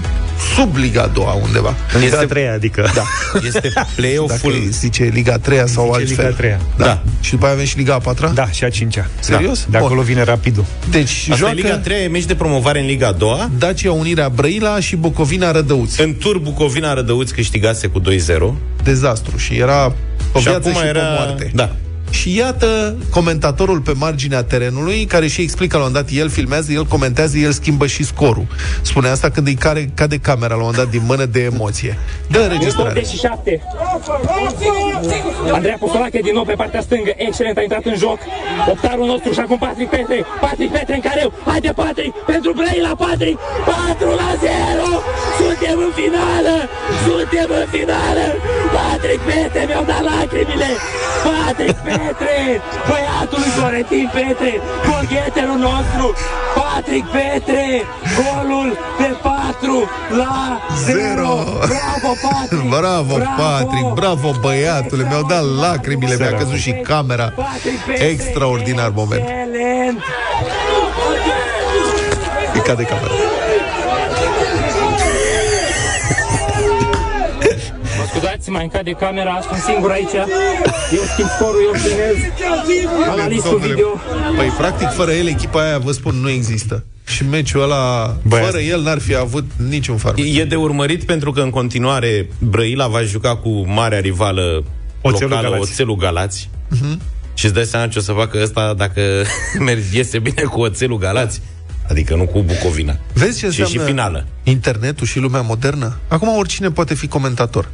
sub 0.55 0.76
Liga 0.76 1.03
a 1.03 1.07
doua 1.07 1.32
undeva. 1.32 1.74
În 1.94 2.01
Liga 2.01 2.18
a 2.18 2.24
treia, 2.24 2.53
adică. 2.53 2.90
Da. 2.94 3.03
Este 3.46 3.72
play-off-ul... 3.94 4.53
Dacă 4.53 4.64
zice 4.70 5.11
Liga 5.12 5.32
a 5.32 5.38
treia 5.38 5.66
sau 5.66 5.84
Zice 5.84 5.96
altfel. 5.96 6.16
Liga 6.16 6.28
a 6.28 6.36
treia. 6.36 6.61
Da. 6.76 6.84
Da. 6.84 7.03
Și 7.20 7.30
după 7.30 7.44
aia 7.44 7.55
avem 7.55 7.66
și 7.66 7.76
Liga 7.76 7.94
a 7.94 7.98
patra? 7.98 8.28
Da, 8.28 8.51
și 8.51 8.64
a 8.64 8.68
cincea. 8.68 9.07
Serios? 9.20 9.64
Da. 9.64 9.70
De 9.70 9.76
acolo 9.76 9.94
Bun. 9.94 10.05
vine 10.05 10.22
rapidul. 10.22 10.64
Deci 10.90 11.11
Asta 11.11 11.34
joacă 11.34 11.59
e 11.59 11.62
Liga 11.62 11.78
3, 11.78 12.05
e 12.05 12.09
meci 12.09 12.24
de 12.24 12.34
promovare 12.34 12.80
în 12.80 12.86
Liga 12.86 13.07
a 13.07 13.12
doua. 13.12 13.51
Dacia 13.59 13.92
Unirea 13.92 14.28
Brăila 14.28 14.80
și 14.80 14.96
Bucovina 14.96 15.51
Rădăuți. 15.51 16.01
În 16.01 16.14
tur 16.14 16.38
Bucovina 16.38 16.94
Rădăuți 16.94 17.34
câștigase 17.34 17.86
cu 17.86 18.01
2-0. 18.01 18.05
Dezastru. 18.82 19.36
Și 19.36 19.55
era 19.55 19.94
o 20.32 20.38
și 20.38 20.44
viață 20.44 20.68
acum 20.68 20.80
și 20.80 20.86
era... 20.86 21.01
pe 21.01 21.07
moarte. 21.16 21.51
Da. 21.55 21.76
Și 22.11 22.36
iată 22.36 22.96
comentatorul 23.11 23.80
pe 23.80 23.92
marginea 23.96 24.42
terenului, 24.42 25.04
care 25.04 25.26
și 25.26 25.40
explică 25.40 25.76
la 25.76 25.84
un 25.84 25.88
moment 25.88 26.06
dat, 26.06 26.18
el 26.22 26.28
filmează, 26.28 26.72
el 26.72 26.84
comentează, 26.84 27.38
el 27.38 27.52
schimbă 27.52 27.86
și 27.86 28.04
scorul. 28.04 28.46
Spune 28.82 29.08
asta 29.08 29.30
când 29.30 29.46
îi 29.46 29.54
care, 29.54 29.90
cade 29.94 30.18
camera 30.18 30.54
la 30.54 30.54
un 30.54 30.61
moment 30.61 30.82
dat 30.82 30.90
din 30.90 31.02
mână 31.06 31.24
de 31.24 31.40
emoție. 31.52 31.98
Dă 32.30 32.38
înregistrare. 32.38 32.98
87. 32.98 33.62
Andreea 35.52 35.76
Postolache 35.80 36.20
din 36.28 36.34
nou 36.34 36.44
pe 36.44 36.56
partea 36.62 36.80
stângă. 36.80 37.12
Excelent, 37.16 37.56
a 37.58 37.62
intrat 37.62 37.84
în 37.84 37.96
joc. 38.04 38.18
Optarul 38.72 39.06
nostru 39.12 39.30
și 39.32 39.40
acum 39.44 39.58
Patrick 39.58 39.90
Petre. 39.90 40.18
Patrick 40.40 40.72
Petre 40.76 40.94
în 40.94 41.00
careu. 41.08 41.32
Haide 41.46 41.72
Patrick, 41.82 42.14
pentru 42.32 42.50
Brăila 42.58 42.94
Patrick. 43.04 43.38
4 43.66 44.08
la 44.22 44.30
0. 44.40 44.88
Suntem 45.38 45.76
în 45.86 45.92
finală. 46.00 46.56
Suntem 47.06 47.48
în 47.61 47.66
finală. 47.74 48.26
Patrick 48.76 49.22
Petre 49.28 49.62
mi-au 49.68 49.84
dat 49.90 50.02
lacrimile. 50.08 50.70
Patrick 51.26 51.78
Petre, 51.86 51.99
băiatul 52.88 53.38
lui 53.38 53.53
Florentin 53.57 54.11
Petre, 54.12 54.53
golgheterul 54.88 55.59
nostru. 55.68 56.14
Patrick 56.57 57.07
Petre, 57.11 57.82
golul 58.18 58.78
de 58.98 59.16
4 59.22 59.90
la 60.16 60.61
0. 60.84 60.98
Bravo 61.74 62.12
Patrick. 62.22 62.68
Bravo, 62.78 63.14
Patrick, 63.36 63.88
bravo 63.94 64.30
băiatule, 64.40 65.07
mi-au 65.09 65.22
dat 65.22 65.44
lacrimile, 65.61 66.16
mi-a 66.18 66.32
căzut 66.38 66.59
și 66.59 66.72
camera. 66.72 67.32
Extraordinar 68.11 68.90
moment. 68.94 69.20
Excelent! 69.20 70.03
Îi 72.55 72.61
cade 72.61 72.82
camera. 72.82 73.39
Mă 78.51 78.57
scuzați, 78.57 78.57
mai 78.57 78.62
încade 78.62 78.90
camera, 78.90 79.40
sunt 79.48 79.62
singur 79.62 79.90
aici. 79.90 80.14
Eu 80.92 81.03
schimb 81.12 81.28
scorul, 81.28 81.61
eu 81.66 81.72
filmez. 81.80 82.16
Analistul 83.09 83.51
Domnule, 83.51 83.72
video. 83.72 83.88
Păi, 84.36 84.46
practic, 84.59 84.88
fără 84.88 85.11
el, 85.12 85.26
echipa 85.26 85.62
aia, 85.62 85.78
vă 85.78 85.92
spun, 85.92 86.14
nu 86.14 86.28
există. 86.30 86.84
Și 87.07 87.24
meciul 87.24 87.62
ăla, 87.62 88.16
Băi, 88.22 88.40
fără 88.42 88.59
el, 88.59 88.82
n-ar 88.82 88.98
fi 88.98 89.14
avut 89.16 89.44
niciun 89.68 89.96
farmec. 89.96 90.34
E 90.36 90.44
de 90.44 90.57
urmărit 90.57 91.05
pentru 91.05 91.30
că 91.32 91.40
în 91.40 91.51
continuare 91.51 92.28
Brăila 92.38 92.86
va 92.86 93.03
juca 93.03 93.36
cu 93.36 93.64
marea 93.66 94.01
rivală 94.01 94.64
Oțelul 95.03 95.30
locală, 95.30 95.48
Galați. 95.48 95.70
Oțelul 95.70 95.96
Galați. 95.96 96.51
Mhm. 96.68 97.01
Și 97.34 97.44
îți 97.44 97.55
dai 97.55 97.64
seama 97.64 97.86
ce 97.86 97.98
o 97.98 98.03
să 98.03 98.12
facă 98.12 98.38
ăsta 98.42 98.74
dacă 98.76 99.01
mergi, 99.68 99.96
iese 99.96 100.18
bine 100.18 100.42
cu 100.42 100.61
Oțelul 100.61 100.98
Galați. 100.98 101.40
Adică 101.88 102.14
nu 102.14 102.24
cu 102.24 102.42
Bucovina. 102.42 102.96
Vezi 103.12 103.32
ce 103.32 103.38
și, 103.38 103.61
înseamnă 103.61 103.72
și 103.72 103.90
finală. 103.90 104.26
internetul 104.42 105.07
și 105.07 105.18
lumea 105.18 105.40
modernă? 105.40 105.96
Acum 106.09 106.36
oricine 106.36 106.70
poate 106.70 106.94
fi 106.94 107.07
comentator. 107.09 107.68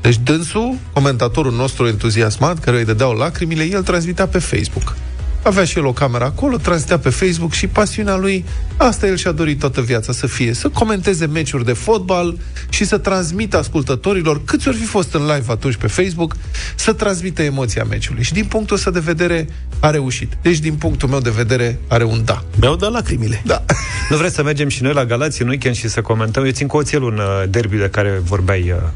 Deci 0.00 0.18
dânsul, 0.18 0.76
comentatorul 0.92 1.52
nostru 1.52 1.86
entuziasmat, 1.86 2.58
care 2.58 2.78
îi 2.78 2.84
dădeau 2.84 3.12
lacrimile, 3.12 3.64
el 3.64 3.82
transmitea 3.82 4.26
pe 4.26 4.38
Facebook. 4.38 4.96
Avea 5.42 5.64
și 5.64 5.78
el 5.78 5.84
o 5.86 5.92
cameră 5.92 6.24
acolo, 6.24 6.56
transmitea 6.56 6.98
pe 6.98 7.08
Facebook 7.08 7.52
și 7.52 7.66
pasiunea 7.66 8.16
lui, 8.16 8.44
asta 8.76 9.06
el 9.06 9.16
și-a 9.16 9.32
dorit 9.32 9.58
toată 9.58 9.80
viața 9.80 10.12
să 10.12 10.26
fie, 10.26 10.52
să 10.52 10.68
comenteze 10.68 11.26
meciuri 11.26 11.64
de 11.64 11.72
fotbal 11.72 12.38
și 12.68 12.84
să 12.84 12.98
transmită 12.98 13.58
ascultătorilor, 13.58 14.44
câți 14.44 14.68
ori 14.68 14.76
fi 14.76 14.84
fost 14.84 15.14
în 15.14 15.20
live 15.20 15.44
atunci 15.52 15.76
pe 15.76 15.86
Facebook, 15.86 16.36
să 16.74 16.92
transmită 16.92 17.42
emoția 17.42 17.84
meciului. 17.84 18.22
Și 18.22 18.32
din 18.32 18.44
punctul 18.44 18.76
ăsta 18.76 18.90
de 18.90 18.98
vedere 18.98 19.48
a 19.80 19.90
reușit. 19.90 20.32
Deci 20.42 20.58
din 20.58 20.74
punctul 20.74 21.08
meu 21.08 21.20
de 21.20 21.30
vedere 21.30 21.78
are 21.88 22.04
un 22.04 22.24
da. 22.24 22.44
Mi-au 22.60 22.76
dat 22.76 22.90
lacrimile. 22.92 23.42
Da. 23.44 23.64
Nu 24.10 24.16
vreți 24.16 24.34
să 24.34 24.42
mergem 24.42 24.68
și 24.68 24.82
noi 24.82 24.92
la 24.92 25.04
Galați 25.04 25.42
în 25.42 25.48
weekend 25.48 25.74
și 25.74 25.88
să 25.88 26.00
comentăm? 26.00 26.44
Eu 26.44 26.50
țin 26.50 26.66
cu 26.66 26.76
oțelul 26.76 27.12
în 27.12 27.18
uh, 27.18 27.50
derby 27.50 27.76
de 27.76 27.88
care 27.90 28.20
vorbeai 28.24 28.70
uh, 28.70 28.88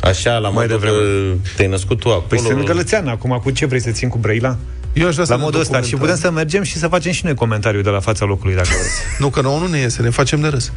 Așa, 0.00 0.32
la 0.32 0.48
Mai 0.48 0.52
mai 0.54 0.66
devreme. 0.66 0.96
devreme. 0.96 1.36
te-ai 1.56 1.68
născut 1.68 1.98
tu 2.00 2.08
acolo. 2.08 2.24
Păi 2.28 2.38
sunt 2.38 2.64
gălățean 2.64 3.08
acum, 3.08 3.40
cu 3.42 3.50
ce 3.50 3.66
vrei 3.66 3.80
să 3.80 3.90
țin 3.90 4.08
cu 4.08 4.18
Brăila? 4.18 4.56
Eu 4.92 5.06
aș 5.06 5.12
vrea 5.12 5.24
să 5.26 5.30
La 5.32 5.38
ne 5.38 5.44
modul 5.44 5.60
ăsta. 5.60 5.76
Și 5.80 5.90
documentăm. 5.90 6.16
putem 6.16 6.30
să 6.30 6.36
mergem 6.36 6.62
și 6.62 6.76
să 6.78 6.88
facem 6.88 7.12
și 7.12 7.24
noi 7.24 7.34
comentariu 7.34 7.80
de 7.80 7.90
la 7.90 8.00
fața 8.00 8.24
locului, 8.24 8.54
dacă 8.54 8.68
vreți. 8.80 8.90
Nu, 9.18 9.28
că 9.28 9.40
nouă 9.40 9.58
nu 9.58 9.66
ne 9.66 9.78
iese, 9.78 10.02
ne 10.02 10.10
facem 10.10 10.40
de 10.40 10.48
râs. 10.48 10.72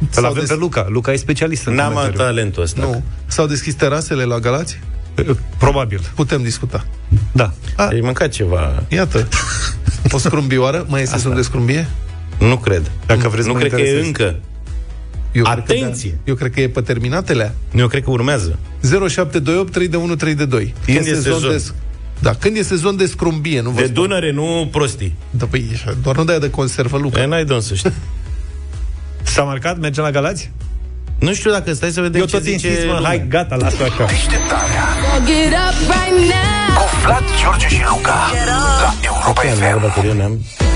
Îl 0.00 0.06
S-au 0.10 0.24
avem 0.24 0.40
des- 0.40 0.48
pe 0.48 0.54
Luca. 0.56 0.86
Luca 0.88 1.12
e 1.12 1.16
specialist 1.16 1.66
în 1.66 1.74
N-am 1.74 1.88
comentariu. 1.92 2.18
talentul 2.18 2.62
ăsta. 2.62 2.80
Nu. 2.80 3.02
S-au 3.26 3.46
deschis 3.46 3.74
terasele 3.74 4.24
la 4.24 4.38
Galați? 4.38 4.80
Probabil. 5.58 6.00
Putem 6.14 6.42
discuta. 6.42 6.84
Da. 7.32 7.52
Ai 7.76 8.00
mâncat 8.02 8.28
ceva? 8.28 8.82
Iată. 8.88 9.28
O 10.10 10.18
scrumbioară? 10.18 10.84
Mai 10.88 11.02
este 11.02 11.16
sezon 11.16 11.34
de 11.34 11.42
scrumbie? 11.42 11.88
Nu 12.38 12.56
cred. 12.56 12.90
Dacă 13.06 13.28
vreți 13.28 13.46
nu 13.46 13.52
mă 13.52 13.58
cred 13.58 13.72
că 13.72 13.80
e 13.80 13.80
interesez. 13.80 14.06
încă. 14.06 14.36
Eu 15.32 15.44
Atenție! 15.46 16.10
Cred 16.10 16.10
că, 16.10 16.16
da. 16.24 16.30
eu 16.30 16.34
cred 16.34 16.52
că 16.52 16.60
e 16.60 16.68
pe 16.68 16.80
terminatele. 16.80 17.54
Eu 17.74 17.86
cred 17.86 18.02
că 18.04 18.10
urmează. 18.10 18.58
0728 18.82 19.72
321 19.72 20.16
322. 20.16 20.74
Când 20.84 21.06
e 21.06 21.14
sezon? 21.22 21.50
de... 21.50 21.62
Da, 22.18 22.34
când 22.34 22.56
e 22.56 22.62
sezon 22.62 22.96
de 22.96 23.06
scrumbie, 23.06 23.60
nu 23.60 23.70
vă 23.70 23.80
De 23.80 23.86
spun. 23.86 23.94
Dunăre, 23.94 24.32
nu 24.32 24.68
prostii. 24.72 25.14
Da, 25.30 25.46
păi, 25.46 25.82
doar 26.02 26.16
nu 26.16 26.24
de 26.24 26.30
aia 26.30 26.40
de 26.40 26.50
conservă, 26.50 26.98
Luca. 26.98 27.20
E, 27.20 27.26
n-ai 27.26 27.44
de 27.44 27.52
unde 27.52 27.64
să 27.64 27.74
știi. 27.74 27.92
S-a 29.22 29.42
marcat? 29.42 29.78
Mergem 29.78 30.04
la 30.04 30.10
Galați? 30.10 30.50
Nu 31.18 31.34
știu 31.34 31.50
dacă 31.50 31.72
stai 31.72 31.90
să 31.90 32.00
vedem 32.00 32.20
Eu 32.20 32.26
ce 32.26 32.36
tot 32.36 32.42
zice 32.42 32.66
insist, 32.66 32.86
mă, 32.86 32.92
lumea. 32.92 33.08
hai, 33.08 33.26
gata, 33.28 33.56
lasă 33.56 33.82
așa. 33.82 34.04
Get 35.26 35.52
up 35.52 35.76
right 35.92 36.18
now. 36.32 36.76
Cu 36.76 36.84
Vlad, 37.04 37.24
George 37.42 37.68
și 37.68 37.82
Luca. 37.88 38.30
La 38.80 38.94
Europa 39.68 39.90
FM. 39.90 40.69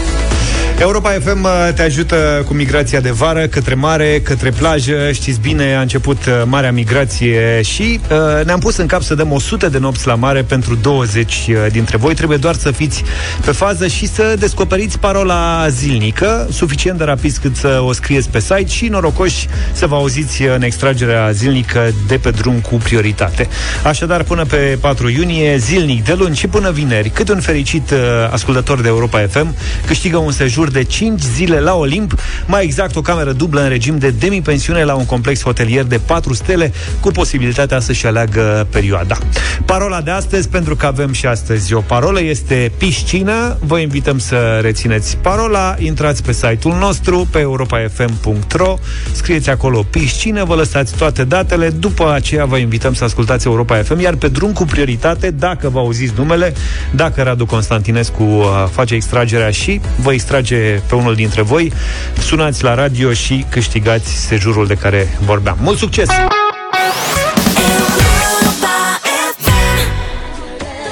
Europa 0.85 1.11
FM 1.11 1.45
uh, 1.45 1.69
te 1.75 1.83
ajută 1.83 2.43
cu 2.47 2.55
migrația 2.55 3.01
de 3.01 3.11
vară 3.11 3.47
către 3.47 3.75
mare, 3.75 4.21
către 4.21 4.51
plajă. 4.51 5.13
Știți 5.13 5.41
bine, 5.41 5.77
a 5.77 5.81
început 5.81 6.27
uh, 6.27 6.43
marea 6.45 6.73
migrație 6.73 7.63
și 7.63 8.01
uh, 8.11 8.45
ne-am 8.45 8.59
pus 8.61 8.77
în 8.77 8.87
cap 8.87 9.03
să 9.03 9.15
dăm 9.15 9.33
100 9.33 9.69
de 9.69 9.79
nopți 9.79 10.07
la 10.07 10.15
mare 10.15 10.43
pentru 10.43 10.75
20 10.75 11.49
dintre 11.71 11.97
voi. 11.97 12.15
Trebuie 12.15 12.39
doar 12.39 12.55
să 12.55 12.71
fiți 12.71 13.03
pe 13.45 13.53
fază 13.53 13.87
și 13.87 14.07
să 14.07 14.35
descoperiți 14.39 14.99
parola 14.99 15.69
zilnică, 15.69 16.49
suficient 16.51 16.99
de 16.99 17.05
rapid 17.05 17.37
cât 17.37 17.57
să 17.57 17.81
o 17.87 17.93
scrieți 17.93 18.31
pe 18.31 18.41
site 18.41 18.67
și 18.67 18.87
norocoși 18.87 19.49
să 19.73 19.87
vă 19.87 19.95
auziți 19.95 20.43
în 20.43 20.63
extragerea 20.63 21.31
zilnică 21.31 21.93
de 22.07 22.17
pe 22.17 22.31
drum 22.31 22.61
cu 22.61 22.75
prioritate. 22.75 23.49
Așadar, 23.85 24.23
până 24.23 24.45
pe 24.45 24.79
4 24.81 25.09
iunie, 25.09 25.57
zilnic, 25.57 26.05
de 26.05 26.15
luni 26.19 26.37
și 26.37 26.47
până 26.47 26.71
vineri, 26.71 27.09
cât 27.11 27.29
un 27.29 27.41
fericit 27.41 27.91
uh, 27.91 27.99
ascultător 28.31 28.81
de 28.81 28.89
Europa 28.89 29.27
FM 29.31 29.55
câștigă 29.87 30.17
un 30.17 30.33
sejur 30.33 30.73
de 30.75 30.83
5 30.83 31.21
zile 31.21 31.61
la 31.61 31.75
Olimp, 31.75 32.15
mai 32.47 32.65
exact 32.65 32.97
o 32.97 33.01
cameră 33.01 33.33
dublă 33.33 33.63
în 33.63 33.69
regim 33.69 33.99
de 33.99 34.11
demi-pensiune 34.11 34.85
la 34.85 34.95
un 34.95 35.07
complex 35.07 35.43
hotelier 35.43 35.85
de 35.85 36.01
4 36.07 36.35
stele, 36.35 36.73
cu 37.01 37.11
posibilitatea 37.11 37.81
să-și 37.81 38.07
aleagă 38.07 38.67
perioada. 38.71 39.19
Parola 39.65 40.01
de 40.01 40.11
astăzi, 40.11 40.49
pentru 40.49 40.77
că 40.77 40.87
avem 40.87 41.13
și 41.13 41.27
astăzi 41.27 41.75
o 41.75 41.81
parolă, 41.81 42.23
este 42.23 42.73
piscină. 42.79 43.59
Vă 43.61 43.79
invităm 43.79 44.19
să 44.19 44.59
rețineți 44.63 45.17
parola, 45.17 45.75
intrați 45.79 46.23
pe 46.23 46.33
site-ul 46.33 46.75
nostru, 46.79 47.29
pe 47.31 47.39
europafm.ro, 47.39 48.79
scrieți 49.13 49.51
acolo 49.51 49.85
piscină, 49.91 50.45
vă 50.45 50.55
lăsați 50.55 50.97
toate 50.97 51.25
datele, 51.25 51.71
după 51.71 52.13
aceea 52.13 52.45
vă 52.45 52.57
invităm 52.57 52.95
să 52.95 53.05
ascultați 53.05 53.47
Europa 53.47 53.77
FM, 53.83 54.01
iar 54.01 54.15
pe 54.15 54.29
drum 54.29 54.53
cu 54.53 54.65
prioritate, 54.65 55.31
dacă 55.31 55.69
vă 55.69 55.79
auziți 55.79 56.13
numele, 56.17 56.53
dacă 56.91 57.23
Radu 57.23 57.47
Constantinescu 57.47 58.23
uh, 58.23 58.47
face 58.71 58.95
extragerea 58.95 59.51
și 59.51 59.81
vă 59.97 60.13
extrage 60.13 60.54
pe 60.89 60.95
unul 60.95 61.15
dintre 61.15 61.43
voi, 61.43 61.73
sunați 62.19 62.63
la 62.65 62.75
radio 62.75 63.13
și 63.13 63.45
câștigați 63.49 64.27
sejurul 64.27 64.67
de 64.67 64.75
care 64.75 65.19
vorbeam. 65.25 65.59
Mult 65.61 65.79
succes! 65.79 66.09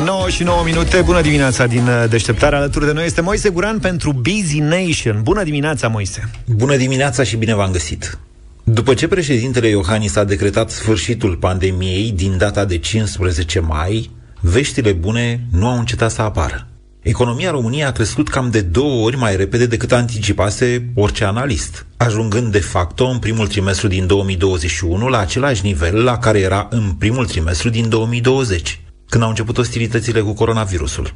9 0.05 0.29
și 0.29 0.43
9 0.43 0.63
minute, 0.65 1.01
bună 1.01 1.21
dimineața 1.21 1.67
din 1.67 1.87
uh, 1.87 2.05
deșteptare 2.09 2.57
Alături 2.57 2.87
de 2.87 2.93
noi 2.93 3.05
este 3.05 3.21
Moise 3.21 3.49
Guran 3.49 3.79
pentru 3.79 4.13
Busy 4.13 4.59
Nation 4.59 5.21
Bună 5.23 5.43
dimineața, 5.43 5.89
Moise 5.89 6.31
Bună 6.47 6.77
dimineața 6.77 7.23
și 7.23 7.37
bine 7.37 7.55
v-am 7.55 7.71
găsit! 7.71 8.19
După 8.65 8.95
ce 8.95 9.09
președintele 9.09 9.69
Iohannis 9.69 10.17
a 10.17 10.25
decretat 10.25 10.71
sfârșitul 10.71 11.37
pandemiei 11.37 12.13
din 12.17 12.39
data 12.39 12.65
de 12.65 12.79
15 12.79 13.61
mai, 13.61 14.11
veștile 14.41 14.93
bune 14.93 15.41
nu 15.51 15.69
au 15.69 15.79
încetat 15.79 16.11
să 16.11 16.23
apară. 16.23 16.67
Economia 17.03 17.51
României 17.51 17.85
a 17.85 17.93
crescut 17.93 18.29
cam 18.29 18.51
de 18.51 18.61
două 18.61 19.05
ori 19.05 19.17
mai 19.17 19.37
repede 19.37 19.67
decât 19.67 19.93
anticipase 19.93 20.89
orice 20.95 21.25
analist, 21.25 21.87
ajungând 21.97 22.53
de 22.53 22.59
facto 22.59 23.07
în 23.07 23.19
primul 23.19 23.47
trimestru 23.47 23.89
din 23.89 24.07
2021 24.07 25.09
la 25.09 25.19
același 25.19 25.65
nivel 25.65 26.05
la 26.05 26.19
care 26.19 26.39
era 26.39 26.67
în 26.71 26.93
primul 26.99 27.27
trimestru 27.27 27.69
din 27.69 27.89
2020, 27.89 28.81
când 29.09 29.23
au 29.23 29.29
început 29.29 29.59
ostilitățile 29.59 30.21
cu 30.21 30.33
coronavirusul. 30.33 31.15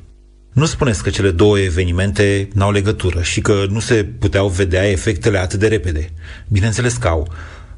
Nu 0.53 0.65
spuneți 0.65 1.03
că 1.03 1.11
cele 1.11 1.31
două 1.31 1.59
evenimente 1.59 2.49
n-au 2.53 2.71
legătură 2.71 3.23
și 3.23 3.41
că 3.41 3.67
nu 3.71 3.81
se 3.81 4.05
puteau 4.19 4.49
vedea 4.49 4.91
efectele 4.91 5.39
atât 5.39 5.59
de 5.59 5.69
repede. 5.69 6.11
Bineînțeles 6.49 6.97
că 6.97 7.09
au. 7.09 7.33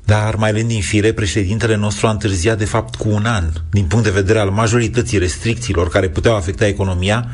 Dar 0.05 0.35
mai 0.35 0.51
alen 0.51 0.67
din 0.67 0.81
fire, 0.81 1.13
președintele 1.13 1.77
nostru 1.77 2.07
a 2.07 2.11
întârziat 2.11 2.59
de 2.59 2.65
fapt 2.65 2.95
cu 2.95 3.09
un 3.09 3.25
an, 3.25 3.45
din 3.71 3.85
punct 3.85 4.05
de 4.05 4.11
vedere 4.11 4.39
al 4.39 4.51
majorității 4.51 5.19
restricțiilor 5.19 5.89
care 5.89 6.09
puteau 6.09 6.37
afecta 6.37 6.67
economia, 6.67 7.29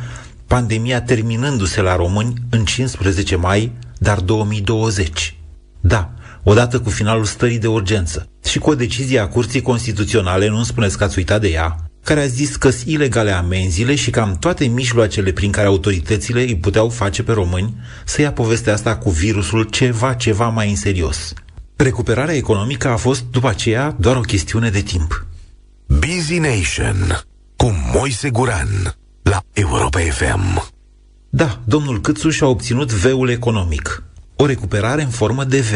pandemia 0.46 1.02
terminându-se 1.02 1.80
la 1.80 1.96
români 1.96 2.34
în 2.50 2.64
15 2.64 3.36
mai, 3.36 3.72
dar 3.98 4.20
2020. 4.20 5.36
Da, 5.80 6.10
odată 6.42 6.80
cu 6.80 6.90
finalul 6.90 7.24
stării 7.24 7.58
de 7.58 7.66
urgență 7.66 8.28
și 8.44 8.58
cu 8.58 8.70
o 8.70 8.74
decizie 8.74 9.18
a 9.18 9.28
Curții 9.28 9.62
Constituționale, 9.62 10.48
nu 10.48 10.62
spuneți 10.62 10.98
că 10.98 11.04
ați 11.04 11.18
uitat 11.18 11.40
de 11.40 11.48
ea, 11.48 11.76
care 12.04 12.20
a 12.20 12.26
zis 12.26 12.56
că 12.56 12.70
sunt 12.70 12.88
ilegale 12.88 13.30
amenziile 13.30 13.94
și 13.94 14.10
cam 14.10 14.36
toate 14.40 14.64
mijloacele 14.64 15.32
prin 15.32 15.50
care 15.50 15.66
autoritățile 15.66 16.40
îi 16.40 16.56
puteau 16.56 16.88
face 16.88 17.22
pe 17.22 17.32
români 17.32 17.74
să 18.04 18.20
ia 18.20 18.32
povestea 18.32 18.72
asta 18.72 18.96
cu 18.96 19.10
virusul 19.10 19.62
ceva, 19.62 20.14
ceva 20.14 20.48
mai 20.48 20.70
în 20.70 20.76
serios. 20.76 21.32
Recuperarea 21.76 22.34
economică 22.34 22.88
a 22.88 22.96
fost 22.96 23.24
după 23.30 23.48
aceea 23.48 23.96
doar 23.98 24.16
o 24.16 24.20
chestiune 24.20 24.70
de 24.70 24.80
timp. 24.80 25.26
Busy 25.86 26.38
Nation 26.38 27.20
cu 27.56 27.74
Moise 27.92 28.30
Guran 28.30 28.94
la 29.24 29.42
Europa 29.52 29.98
FM. 30.00 30.72
Da, 31.30 31.60
domnul 31.64 32.00
Câțu 32.00 32.30
și-a 32.30 32.46
obținut 32.46 32.92
V-ul 32.92 33.28
economic. 33.28 34.02
O 34.36 34.46
recuperare 34.46 35.02
în 35.02 35.08
formă 35.08 35.44
de 35.44 35.60
V. 35.60 35.72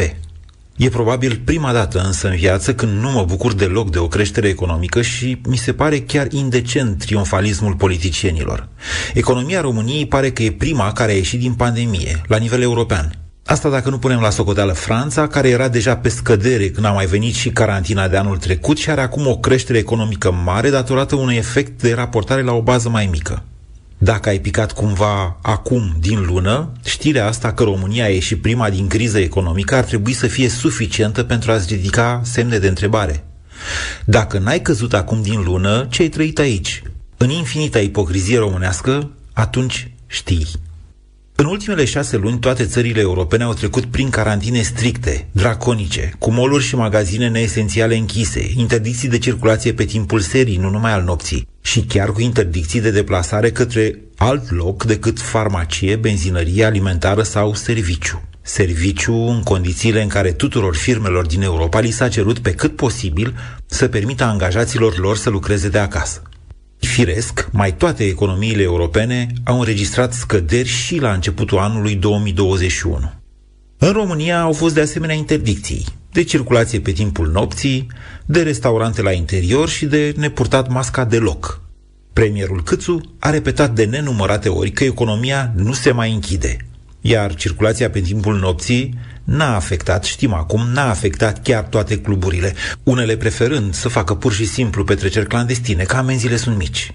E 0.77 0.89
probabil 0.89 1.41
prima 1.43 1.73
dată 1.73 1.99
însă 1.99 2.27
în 2.29 2.35
viață 2.35 2.75
când 2.75 3.01
nu 3.01 3.11
mă 3.11 3.23
bucur 3.23 3.53
deloc 3.53 3.91
de 3.91 3.97
o 3.97 4.07
creștere 4.07 4.47
economică 4.47 5.01
și 5.01 5.41
mi 5.47 5.57
se 5.57 5.73
pare 5.73 6.01
chiar 6.01 6.31
indecent 6.31 6.99
triumfalismul 7.05 7.75
politicienilor. 7.75 8.67
Economia 9.13 9.61
României 9.61 10.07
pare 10.07 10.31
că 10.31 10.43
e 10.43 10.51
prima 10.51 10.91
care 10.91 11.11
a 11.11 11.15
ieșit 11.15 11.39
din 11.39 11.53
pandemie, 11.53 12.21
la 12.27 12.37
nivel 12.37 12.61
european. 12.61 13.28
Asta 13.49 13.69
dacă 13.69 13.89
nu 13.89 13.97
punem 13.97 14.19
la 14.19 14.29
socoteală 14.29 14.73
Franța, 14.73 15.27
care 15.27 15.49
era 15.49 15.67
deja 15.67 15.97
pe 15.97 16.09
scădere 16.09 16.69
când 16.69 16.85
a 16.85 16.91
mai 16.91 17.05
venit 17.05 17.35
și 17.35 17.49
carantina 17.49 18.07
de 18.07 18.17
anul 18.17 18.37
trecut 18.37 18.77
și 18.77 18.89
are 18.89 19.01
acum 19.01 19.27
o 19.27 19.37
creștere 19.37 19.77
economică 19.77 20.31
mare 20.31 20.69
datorată 20.69 21.15
unui 21.15 21.35
efect 21.35 21.81
de 21.81 21.93
raportare 21.93 22.41
la 22.41 22.51
o 22.51 22.61
bază 22.61 22.89
mai 22.89 23.07
mică. 23.11 23.43
Dacă 23.97 24.29
ai 24.29 24.39
picat 24.39 24.71
cumva 24.71 25.37
acum 25.41 25.95
din 25.99 26.25
lună, 26.25 26.71
știrea 26.85 27.27
asta 27.27 27.53
că 27.53 27.63
România 27.63 28.03
a 28.03 28.07
ieșit 28.07 28.41
prima 28.41 28.69
din 28.69 28.87
criză 28.87 29.19
economică 29.19 29.75
ar 29.75 29.83
trebui 29.83 30.13
să 30.13 30.27
fie 30.27 30.49
suficientă 30.49 31.23
pentru 31.23 31.51
a-ți 31.51 31.73
ridica 31.73 32.21
semne 32.23 32.57
de 32.57 32.67
întrebare. 32.67 33.23
Dacă 34.05 34.37
n-ai 34.37 34.61
căzut 34.61 34.93
acum 34.93 35.21
din 35.21 35.43
lună, 35.43 35.87
ce 35.89 36.01
ai 36.01 36.09
trăit 36.09 36.39
aici? 36.39 36.83
În 37.17 37.29
infinita 37.29 37.79
ipocrizie 37.79 38.37
românească, 38.37 39.11
atunci 39.33 39.91
știi. 40.07 40.47
În 41.39 41.45
ultimele 41.45 41.85
șase 41.85 42.17
luni, 42.17 42.39
toate 42.39 42.65
țările 42.65 42.99
europene 42.99 43.43
au 43.43 43.53
trecut 43.53 43.85
prin 43.85 44.09
carantine 44.09 44.61
stricte, 44.61 45.27
draconice, 45.31 46.13
cu 46.17 46.31
moluri 46.31 46.63
și 46.63 46.75
magazine 46.75 47.29
neesențiale 47.29 47.95
închise, 47.95 48.51
interdicții 48.55 49.09
de 49.09 49.17
circulație 49.17 49.73
pe 49.73 49.83
timpul 49.83 50.19
serii, 50.19 50.57
nu 50.57 50.69
numai 50.69 50.91
al 50.91 51.03
nopții, 51.03 51.47
și 51.61 51.81
chiar 51.81 52.11
cu 52.11 52.21
interdicții 52.21 52.81
de 52.81 52.91
deplasare 52.91 53.51
către 53.51 53.99
alt 54.17 54.51
loc 54.51 54.83
decât 54.83 55.19
farmacie, 55.19 55.95
benzinărie 55.95 56.65
alimentară 56.65 57.21
sau 57.23 57.53
serviciu. 57.53 58.21
Serviciu 58.41 59.13
în 59.13 59.43
condițiile 59.43 60.01
în 60.01 60.07
care 60.07 60.31
tuturor 60.31 60.75
firmelor 60.75 61.25
din 61.25 61.41
Europa 61.41 61.79
li 61.79 61.91
s-a 61.91 62.07
cerut 62.07 62.39
pe 62.39 62.51
cât 62.51 62.75
posibil 62.75 63.33
să 63.65 63.87
permită 63.87 64.23
angajaților 64.23 64.97
lor 64.97 65.17
să 65.17 65.29
lucreze 65.29 65.69
de 65.69 65.77
acasă. 65.77 66.28
Firesc, 66.79 67.49
mai 67.51 67.75
toate 67.75 68.03
economiile 68.05 68.61
europene 68.61 69.27
au 69.43 69.59
înregistrat 69.59 70.13
scăderi 70.13 70.67
și 70.67 70.97
la 70.97 71.13
începutul 71.13 71.57
anului 71.57 71.95
2021. 71.95 73.11
În 73.77 73.91
România 73.91 74.41
au 74.41 74.53
fost 74.53 74.73
de 74.73 74.81
asemenea 74.81 75.15
interdicții 75.15 75.85
de 76.11 76.23
circulație 76.23 76.79
pe 76.79 76.91
timpul 76.91 77.31
nopții, 77.31 77.87
de 78.25 78.41
restaurante 78.41 79.01
la 79.01 79.11
interior 79.11 79.69
și 79.69 79.85
de 79.85 80.13
nepurtat 80.17 80.69
masca 80.69 81.05
deloc. 81.05 81.61
Premierul 82.13 82.63
Câțu 82.63 83.15
a 83.19 83.29
repetat 83.29 83.73
de 83.73 83.85
nenumărate 83.85 84.49
ori 84.49 84.71
că 84.71 84.83
economia 84.83 85.53
nu 85.55 85.73
se 85.73 85.91
mai 85.91 86.13
închide, 86.13 86.57
iar 87.01 87.35
circulația 87.35 87.89
pe 87.89 87.99
timpul 87.99 88.39
nopții 88.39 88.97
n-a 89.29 89.55
afectat, 89.55 90.03
știm 90.03 90.33
acum, 90.33 90.67
n-a 90.73 90.89
afectat 90.89 91.41
chiar 91.41 91.63
toate 91.63 91.99
cluburile, 91.99 92.53
unele 92.83 93.17
preferând 93.17 93.73
să 93.73 93.89
facă 93.89 94.15
pur 94.15 94.33
și 94.33 94.45
simplu 94.45 94.83
petreceri 94.83 95.27
clandestine, 95.27 95.83
că 95.83 95.95
amenziile 95.95 96.35
sunt 96.35 96.57
mici. 96.57 96.93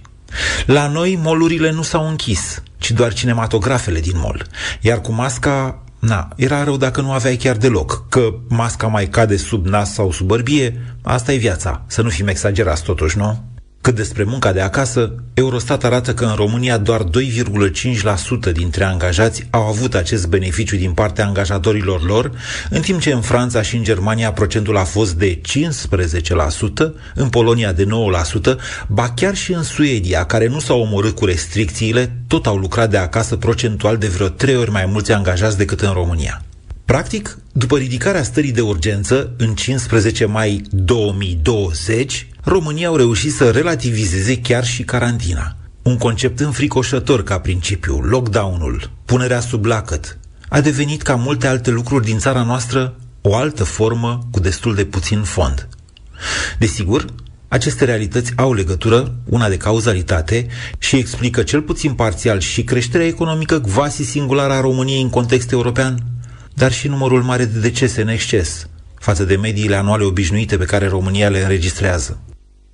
La 0.66 0.88
noi, 0.88 1.18
molurile 1.22 1.70
nu 1.70 1.82
s-au 1.82 2.08
închis, 2.08 2.62
ci 2.78 2.90
doar 2.90 3.12
cinematografele 3.12 4.00
din 4.00 4.12
mol. 4.14 4.46
Iar 4.80 5.00
cu 5.00 5.12
masca, 5.12 5.82
na, 5.98 6.28
era 6.36 6.64
rău 6.64 6.76
dacă 6.76 7.00
nu 7.00 7.12
aveai 7.12 7.36
chiar 7.36 7.56
deloc, 7.56 8.08
că 8.08 8.34
masca 8.48 8.86
mai 8.86 9.08
cade 9.08 9.36
sub 9.36 9.66
nas 9.66 9.92
sau 9.92 10.12
sub 10.12 10.26
bărbie, 10.26 10.96
asta 11.02 11.32
e 11.32 11.36
viața, 11.36 11.84
să 11.86 12.02
nu 12.02 12.08
fim 12.08 12.26
exagerați 12.26 12.82
totuși, 12.82 13.18
nu? 13.18 13.53
Cât 13.84 13.94
despre 13.94 14.24
munca 14.24 14.52
de 14.52 14.60
acasă, 14.60 15.14
Eurostat 15.34 15.84
arată 15.84 16.14
că 16.14 16.24
în 16.24 16.34
România 16.34 16.78
doar 16.78 17.02
2,5% 18.48 18.52
dintre 18.52 18.84
angajați 18.84 19.46
au 19.50 19.66
avut 19.66 19.94
acest 19.94 20.26
beneficiu 20.26 20.76
din 20.76 20.92
partea 20.92 21.26
angajatorilor 21.26 22.04
lor, 22.04 22.30
în 22.70 22.80
timp 22.80 23.00
ce 23.00 23.12
în 23.12 23.20
Franța 23.20 23.62
și 23.62 23.76
în 23.76 23.82
Germania 23.82 24.32
procentul 24.32 24.76
a 24.76 24.84
fost 24.84 25.14
de 25.14 25.40
15%, 25.40 25.40
în 27.14 27.28
Polonia 27.28 27.72
de 27.72 27.86
9%, 27.86 27.88
ba 28.88 29.10
chiar 29.10 29.34
și 29.34 29.52
în 29.52 29.62
Suedia, 29.62 30.24
care 30.24 30.46
nu 30.46 30.60
s-au 30.60 30.80
omorât 30.80 31.14
cu 31.14 31.24
restricțiile, 31.24 32.16
tot 32.26 32.46
au 32.46 32.56
lucrat 32.56 32.90
de 32.90 32.96
acasă 32.96 33.36
procentual 33.36 33.96
de 33.96 34.06
vreo 34.06 34.28
trei 34.28 34.56
ori 34.56 34.70
mai 34.70 34.86
mulți 34.86 35.12
angajați 35.12 35.56
decât 35.56 35.80
în 35.80 35.92
România. 35.92 36.42
Practic, 36.84 37.38
după 37.52 37.76
ridicarea 37.78 38.22
stării 38.22 38.52
de 38.52 38.60
urgență 38.60 39.30
în 39.36 39.54
15 39.54 40.24
mai 40.24 40.62
2020, 40.70 42.26
România 42.46 42.88
au 42.88 42.96
reușit 42.96 43.32
să 43.32 43.50
relativizeze 43.50 44.40
chiar 44.40 44.64
și 44.64 44.82
carantina. 44.82 45.56
Un 45.82 45.98
concept 45.98 46.40
înfricoșător 46.40 47.22
ca 47.22 47.38
principiu, 47.38 48.00
lockdown-ul, 48.00 48.90
punerea 49.04 49.40
sub 49.40 49.64
lacăt, 49.64 50.18
a 50.48 50.60
devenit 50.60 51.02
ca 51.02 51.14
multe 51.14 51.46
alte 51.46 51.70
lucruri 51.70 52.04
din 52.04 52.18
țara 52.18 52.42
noastră 52.42 52.96
o 53.20 53.34
altă 53.34 53.64
formă 53.64 54.28
cu 54.30 54.40
destul 54.40 54.74
de 54.74 54.84
puțin 54.84 55.22
fond. 55.22 55.68
Desigur, 56.58 57.04
aceste 57.48 57.84
realități 57.84 58.32
au 58.36 58.52
legătură, 58.52 59.14
una 59.24 59.48
de 59.48 59.56
cauzalitate, 59.56 60.46
și 60.78 60.96
explică 60.96 61.42
cel 61.42 61.62
puțin 61.62 61.92
parțial 61.92 62.40
și 62.40 62.64
creșterea 62.64 63.06
economică 63.06 63.60
quasi 63.60 64.02
singulară 64.02 64.52
a 64.52 64.60
României 64.60 65.02
în 65.02 65.10
context 65.10 65.50
european, 65.50 65.98
dar 66.54 66.72
și 66.72 66.88
numărul 66.88 67.22
mare 67.22 67.44
de 67.44 67.58
decese 67.58 68.02
în 68.02 68.08
exces 68.08 68.66
față 68.94 69.24
de 69.24 69.36
mediile 69.36 69.76
anuale 69.76 70.04
obișnuite 70.04 70.56
pe 70.56 70.64
care 70.64 70.88
România 70.88 71.28
le 71.28 71.40
înregistrează. 71.40 72.18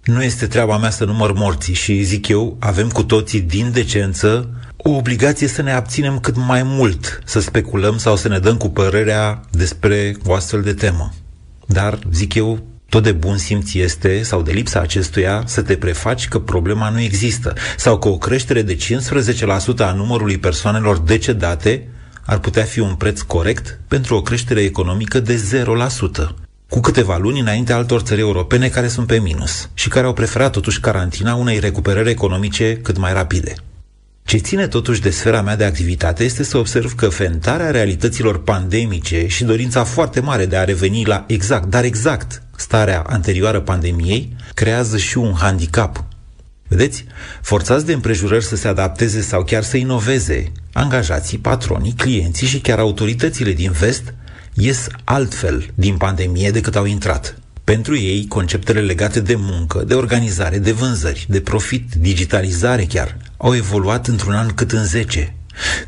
Nu 0.05 0.23
este 0.23 0.47
treaba 0.47 0.79
mea 0.79 0.91
să 0.91 1.05
număr 1.05 1.33
morții 1.33 1.75
și, 1.75 2.03
zic 2.03 2.29
eu, 2.29 2.57
avem 2.61 2.89
cu 2.89 3.03
toții, 3.03 3.41
din 3.41 3.71
decență, 3.73 4.49
o 4.77 4.91
obligație 4.91 5.47
să 5.47 5.63
ne 5.63 5.73
abținem 5.73 6.19
cât 6.19 6.37
mai 6.37 6.63
mult 6.63 7.23
să 7.25 7.41
speculăm 7.41 7.99
sau 7.99 8.17
să 8.17 8.29
ne 8.29 8.39
dăm 8.39 8.57
cu 8.57 8.69
părerea 8.69 9.41
despre 9.51 10.17
o 10.25 10.35
astfel 10.35 10.63
de 10.63 10.73
temă. 10.73 11.13
Dar, 11.67 11.99
zic 12.13 12.35
eu, 12.35 12.59
tot 12.89 13.03
de 13.03 13.13
bun 13.13 13.37
simț 13.37 13.75
este, 13.75 14.23
sau 14.23 14.43
de 14.43 14.53
lipsa 14.53 14.81
acestuia, 14.81 15.43
să 15.47 15.63
te 15.63 15.77
prefaci 15.77 16.29
că 16.29 16.39
problema 16.39 16.91
nu 16.91 17.01
există, 17.01 17.55
sau 17.77 17.99
că 17.99 18.09
o 18.09 18.19
creștere 18.19 18.63
de 18.63 18.77
15% 18.77 18.79
a 19.79 19.93
numărului 19.93 20.39
persoanelor 20.39 20.99
decedate 20.99 21.89
ar 22.25 22.39
putea 22.39 22.65
fi 22.65 22.81
un 22.81 22.95
preț 22.95 23.21
corect 23.21 23.81
pentru 23.89 24.17
o 24.17 24.23
creștere 24.23 24.61
economică 24.61 25.21
de 25.21 25.65
0%, 26.33 26.50
cu 26.71 26.81
câteva 26.81 27.17
luni 27.17 27.41
înainte 27.41 27.73
altor 27.73 28.01
țări 28.01 28.21
europene 28.21 28.69
care 28.69 28.89
sunt 28.89 29.07
pe 29.07 29.19
minus 29.19 29.69
și 29.75 29.89
care 29.89 30.07
au 30.07 30.13
preferat 30.13 30.53
totuși 30.53 30.81
carantina 30.81 31.35
unei 31.35 31.59
recuperări 31.59 32.11
economice 32.11 32.77
cât 32.83 32.99
mai 32.99 33.13
rapide. 33.13 33.55
Ce 34.25 34.37
ține 34.37 34.67
totuși 34.67 35.01
de 35.01 35.11
sfera 35.11 35.43
mea 35.43 35.57
de 35.57 35.65
activitate 35.65 36.25
este 36.25 36.43
să 36.43 36.59
observ 36.59 36.95
că 36.95 37.09
fentarea 37.09 37.71
realităților 37.71 38.43
pandemice 38.43 39.27
și 39.27 39.45
dorința 39.45 39.85
foarte 39.85 40.21
mare 40.21 40.47
de 40.47 40.57
a 40.57 40.65
reveni 40.65 41.05
la 41.05 41.25
exact, 41.27 41.65
dar 41.65 41.85
exact, 41.85 42.43
starea 42.57 43.05
anterioară 43.07 43.61
pandemiei, 43.61 44.37
creează 44.55 44.97
și 44.97 45.19
un 45.19 45.33
handicap 45.35 46.05
Vedeți? 46.71 47.05
Forțați 47.41 47.87
de 47.87 47.93
împrejurări 47.93 48.45
să 48.45 48.57
se 48.57 48.69
adapteze 48.69 49.21
sau 49.21 49.45
chiar 49.45 49.63
să 49.63 49.77
inoveze, 49.77 50.53
angajații, 50.73 51.39
patronii, 51.39 51.93
clienții 51.93 52.47
și 52.47 52.61
chiar 52.61 52.79
autoritățile 52.79 53.53
din 53.53 53.71
vest 53.71 54.15
ies 54.55 54.87
altfel 55.05 55.71
din 55.75 55.97
pandemie 55.97 56.51
decât 56.51 56.77
au 56.77 56.85
intrat. 56.85 57.39
Pentru 57.65 57.97
ei, 57.97 58.27
conceptele 58.29 58.81
legate 58.81 59.21
de 59.21 59.35
muncă, 59.39 59.83
de 59.87 59.95
organizare, 59.95 60.59
de 60.59 60.73
vânzări, 60.73 61.27
de 61.29 61.41
profit, 61.41 61.95
digitalizare 61.95 62.85
chiar, 62.85 63.17
au 63.37 63.55
evoluat 63.55 64.07
într-un 64.07 64.33
an 64.33 64.49
cât 64.49 64.73
în 64.73 64.85
zece. 64.85 65.35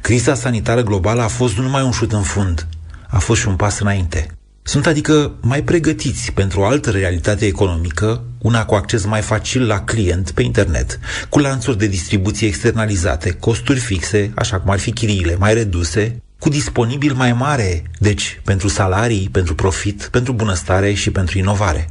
Criza 0.01 0.35
sanitară 0.35 0.83
globală 0.83 1.23
a 1.23 1.29
fost 1.29 1.57
nu 1.57 1.63
numai 1.63 1.83
un 1.83 1.91
șut 1.91 2.13
în 2.13 2.23
fund, 2.23 2.67
a 3.09 3.19
fost 3.19 3.41
și 3.41 3.49
un 3.49 3.57
pas 3.57 3.79
înainte. 3.79 4.27
Sunt 4.63 4.87
adică 4.87 5.33
mai 5.41 5.63
pregătiți 5.63 6.33
pentru 6.33 6.61
o 6.61 6.65
altă 6.65 6.91
realitate 6.91 7.47
economică, 7.47 8.25
una 8.39 8.65
cu 8.65 8.75
acces 8.75 9.05
mai 9.05 9.21
facil 9.21 9.67
la 9.67 9.81
client 9.81 10.31
pe 10.31 10.43
internet, 10.43 10.99
cu 11.29 11.39
lanțuri 11.39 11.79
de 11.79 11.87
distribuție 11.87 12.47
externalizate, 12.47 13.31
costuri 13.31 13.79
fixe, 13.79 14.33
așa 14.35 14.61
cum 14.61 14.71
ar 14.71 14.79
fi 14.79 14.93
chiriile, 14.93 15.37
mai 15.37 15.55
reduse, 15.55 16.22
cu 16.43 16.49
disponibil 16.49 17.14
mai 17.14 17.32
mare, 17.32 17.82
deci 17.99 18.40
pentru 18.45 18.68
salarii, 18.68 19.28
pentru 19.32 19.55
profit, 19.55 20.09
pentru 20.11 20.32
bunăstare 20.32 20.93
și 20.93 21.11
pentru 21.11 21.38
inovare. 21.38 21.88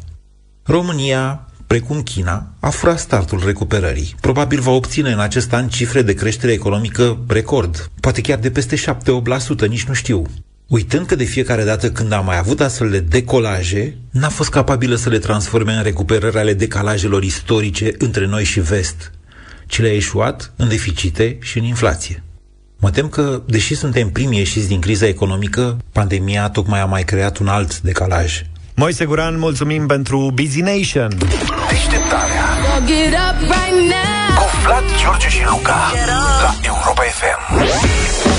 România, 0.64 1.48
precum 1.68 2.02
China, 2.02 2.54
a 2.60 2.70
furat 2.70 3.00
startul 3.00 3.42
recuperării. 3.46 4.16
Probabil 4.22 4.60
va 4.60 4.72
obține 4.72 5.12
în 5.12 5.20
acest 5.20 5.54
an 5.54 5.68
cifre 5.68 6.02
de 6.02 6.14
creștere 6.14 6.52
economică 6.52 7.24
record, 7.28 7.92
poate 8.00 8.22
chiar 8.22 8.40
de 8.40 8.52
peste 8.52 8.76
7-8%, 8.76 9.68
nici 9.68 9.84
nu 9.84 9.94
știu. 9.94 10.26
Uitând 10.68 11.06
că 11.06 11.16
de 11.16 11.24
fiecare 11.24 11.64
dată 11.64 11.92
când 11.92 12.12
a 12.12 12.20
mai 12.20 12.38
avut 12.38 12.62
astfel 12.62 12.90
de 12.90 13.00
decolaje, 13.00 13.98
n-a 14.10 14.30
fost 14.30 14.50
capabilă 14.50 14.96
să 14.96 15.10
le 15.10 15.20
transforme 15.20 15.74
în 15.74 15.84
recuperări 15.84 16.38
ale 16.38 16.54
decalajelor 16.54 17.24
istorice 17.24 17.92
între 17.98 18.26
noi 18.26 18.44
și 18.44 18.60
vest, 18.60 19.12
ci 19.68 19.82
le-a 19.82 19.96
eșuat 19.96 20.54
în 20.56 20.68
deficite 20.68 21.38
și 21.42 21.58
în 21.58 21.64
inflație. 21.64 22.24
Mă 22.82 22.90
tem 22.90 23.08
că, 23.08 23.42
deși 23.46 23.76
suntem 23.76 24.10
primii 24.10 24.38
ieșiți 24.38 24.68
din 24.68 24.80
criza 24.82 25.08
economică, 25.08 25.78
pandemia 25.92 26.50
tocmai 26.50 26.80
a 26.82 26.86
mai 26.86 27.04
creat 27.04 27.38
un 27.38 27.48
alt 27.48 27.80
decalaj. 27.80 28.42
Moise 28.76 29.06
Guran, 29.06 29.40
mulțumim 29.40 29.88
pentru 29.88 30.32
Busy 30.34 30.62
Nation. 30.62 31.18
Deșteptarea 31.70 32.46
Get 32.86 33.14
up 33.14 33.40
right 33.40 33.80
now. 33.96 34.36
cu 34.38 34.46
Vlad, 34.64 34.84
George 35.04 35.30
și 35.30 35.42
Luca 35.50 35.92
la 36.42 36.56
Europa 36.64 37.02
FM. 37.02 38.31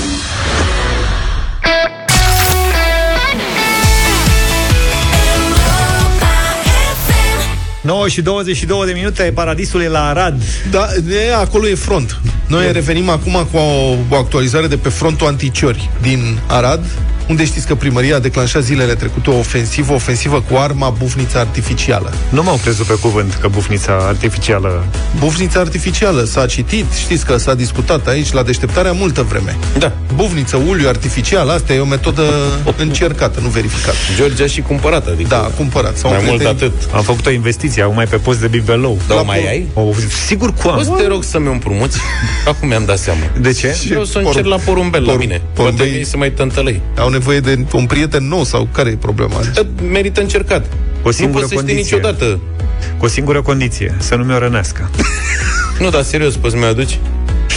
9 7.83 8.07
și 8.07 8.21
22 8.21 8.85
de 8.85 8.91
minute, 8.91 9.31
paradisul 9.35 9.81
e 9.81 9.87
la 9.87 10.07
Arad. 10.07 10.43
Da, 10.71 10.87
e, 11.11 11.33
acolo 11.33 11.67
e 11.67 11.75
front. 11.75 12.19
Noi 12.47 12.71
revenim 12.71 13.09
acum 13.09 13.47
cu 13.51 13.57
o, 13.57 13.95
o 14.09 14.15
actualizare 14.15 14.67
de 14.67 14.77
pe 14.77 14.89
frontul 14.89 15.27
anticiori 15.27 15.89
din 16.01 16.39
Arad, 16.47 16.85
unde 17.27 17.45
știți 17.45 17.67
că 17.67 17.75
primăria 17.75 18.15
a 18.15 18.19
declanșat 18.19 18.63
zilele 18.63 18.93
trecute 18.95 19.29
o 19.29 19.37
ofensivă, 19.37 19.91
o 19.91 19.95
ofensivă 19.95 20.43
cu 20.49 20.55
arma 20.57 20.89
bufnița 20.89 21.39
artificială. 21.39 22.13
Nu 22.29 22.43
m-au 22.43 22.59
crezut 22.63 22.85
pe 22.85 22.93
cuvânt 22.93 23.33
că 23.41 23.47
bufnița 23.47 23.93
artificială... 24.07 24.85
Bufnița 25.19 25.59
artificială 25.59 26.23
s-a 26.23 26.45
citit, 26.45 26.85
știți 26.93 27.25
că 27.25 27.37
s-a 27.37 27.53
discutat 27.53 28.07
aici 28.07 28.31
la 28.31 28.43
deșteptarea 28.43 28.91
multă 28.91 29.21
vreme. 29.21 29.57
Da. 29.77 29.91
Bufniță, 30.15 30.55
uliu 30.67 30.87
artificial, 30.87 31.49
asta 31.49 31.73
e 31.73 31.79
o 31.79 31.85
metodă 31.85 32.23
încercată, 32.77 33.39
nu 33.39 33.47
verificată. 33.47 33.95
George 34.15 34.43
a 34.43 34.47
și 34.47 34.61
cumpărat, 34.61 35.07
adică... 35.07 35.27
Da, 35.29 35.37
a 35.37 35.47
cumpărat. 35.57 35.97
Sau 35.97 36.09
Mai 36.09 36.19
un 36.19 36.25
mult 36.27 36.39
prieten- 36.41 36.55
atât. 36.55 36.73
Am 36.93 37.03
făcut 37.03 37.25
o 37.25 37.31
investiție, 37.31 37.81
acum 37.81 37.95
mai 37.95 38.05
pe 38.05 38.15
post 38.17 38.39
de 38.39 38.47
bibelou. 38.47 38.97
Da, 39.07 39.15
mai 39.15 39.47
ai? 39.47 39.67
O, 39.73 39.83
sigur 40.27 40.53
cu 40.53 40.61
Poți 40.67 40.85
să 40.85 40.91
am. 40.91 40.97
te 40.97 41.07
rog 41.07 41.23
să-mi 41.23 41.47
împrumuți? 41.47 41.97
Acum 42.47 42.67
mi-am 42.67 42.85
dat 42.85 42.97
seama. 42.97 43.19
De 43.39 43.51
ce? 43.53 43.77
Vreau 43.87 44.03
să 44.03 44.17
încerc 44.17 44.45
la 44.45 44.55
porumbel 44.57 45.03
la 45.05 45.13
mine. 45.15 45.41
Poate 45.53 45.71
porumbei- 45.83 45.97
mi 45.99 46.03
se 46.05 46.17
mai 46.17 46.31
tântălăi. 46.31 46.81
Au 46.97 47.09
nevoie 47.13 47.39
de 47.39 47.65
un 47.73 47.85
prieten 47.85 48.27
nou 48.27 48.43
sau 48.43 48.67
care 48.71 48.89
e 48.89 48.95
problema? 48.95 49.39
Da, 49.53 49.61
Merită 49.91 50.21
încercat. 50.21 50.65
O 50.65 51.05
Nu 51.05 51.11
singură 51.11 51.39
poți 51.45 51.53
să 51.53 51.59
știi 51.59 51.73
condiție. 51.73 51.95
niciodată. 51.97 52.39
Cu 52.97 53.05
o 53.05 53.07
singură 53.07 53.41
condiție, 53.41 53.95
să 53.97 54.15
nu 54.15 54.23
mi-o 54.23 54.37
rănească. 54.37 54.89
Nu, 55.79 55.89
dar 55.89 56.01
serios, 56.03 56.35
poți 56.35 56.53
să-mi 56.53 56.65
aduci? 56.65 56.99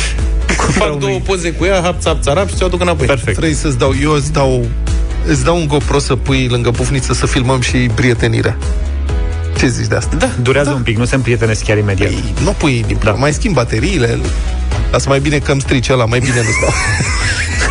Fac 0.79 0.87
unui- 0.89 0.99
două 1.01 1.19
poze 1.19 1.53
cu 1.53 1.65
ea, 1.65 1.81
hap, 1.83 2.01
țap, 2.01 2.23
țarap 2.23 2.49
și 2.49 2.55
ți-o 2.55 2.67
aduc 2.67 2.81
înapoi. 2.81 3.07
Perfect. 3.07 3.37
Vrei 3.39 3.55
să-ți 3.55 3.79
dau, 3.79 3.95
eu 4.03 4.11
îți 4.13 4.33
dau, 4.33 4.67
îți 5.27 5.45
dau 5.45 5.57
un 5.57 5.67
GoPro 5.67 5.99
să 5.99 6.17
pui 6.17 6.49
lângă 6.51 6.71
bufniță 6.71 7.13
să 7.13 7.27
filmăm 7.27 7.61
și 7.61 7.77
prietenirea. 7.77 8.57
Ce 9.59 9.67
zici 9.69 9.87
de 9.87 9.95
asta? 9.95 10.17
Da. 10.17 10.29
Durează 10.43 10.71
un 10.71 10.83
pic, 10.83 10.97
nu 10.99 11.05
se 11.05 11.15
împrietenesc 11.15 11.65
chiar 11.65 11.79
imediat. 11.79 12.09
Păi, 12.11 12.35
nu 12.43 12.51
pui 12.51 12.85
din 12.87 12.97
Da. 13.03 13.11
da. 13.11 13.17
mai 13.17 13.33
schimb 13.33 13.55
bateriile, 13.55 14.19
lasă 14.91 15.09
mai 15.09 15.21
bine 15.21 15.39
că 15.39 15.53
îmi 15.53 15.61
strici 15.61 15.89
ăla, 15.89 16.05
mai 16.05 16.19
bine 16.19 16.37
nu 16.37 16.51
stau. 16.59 16.75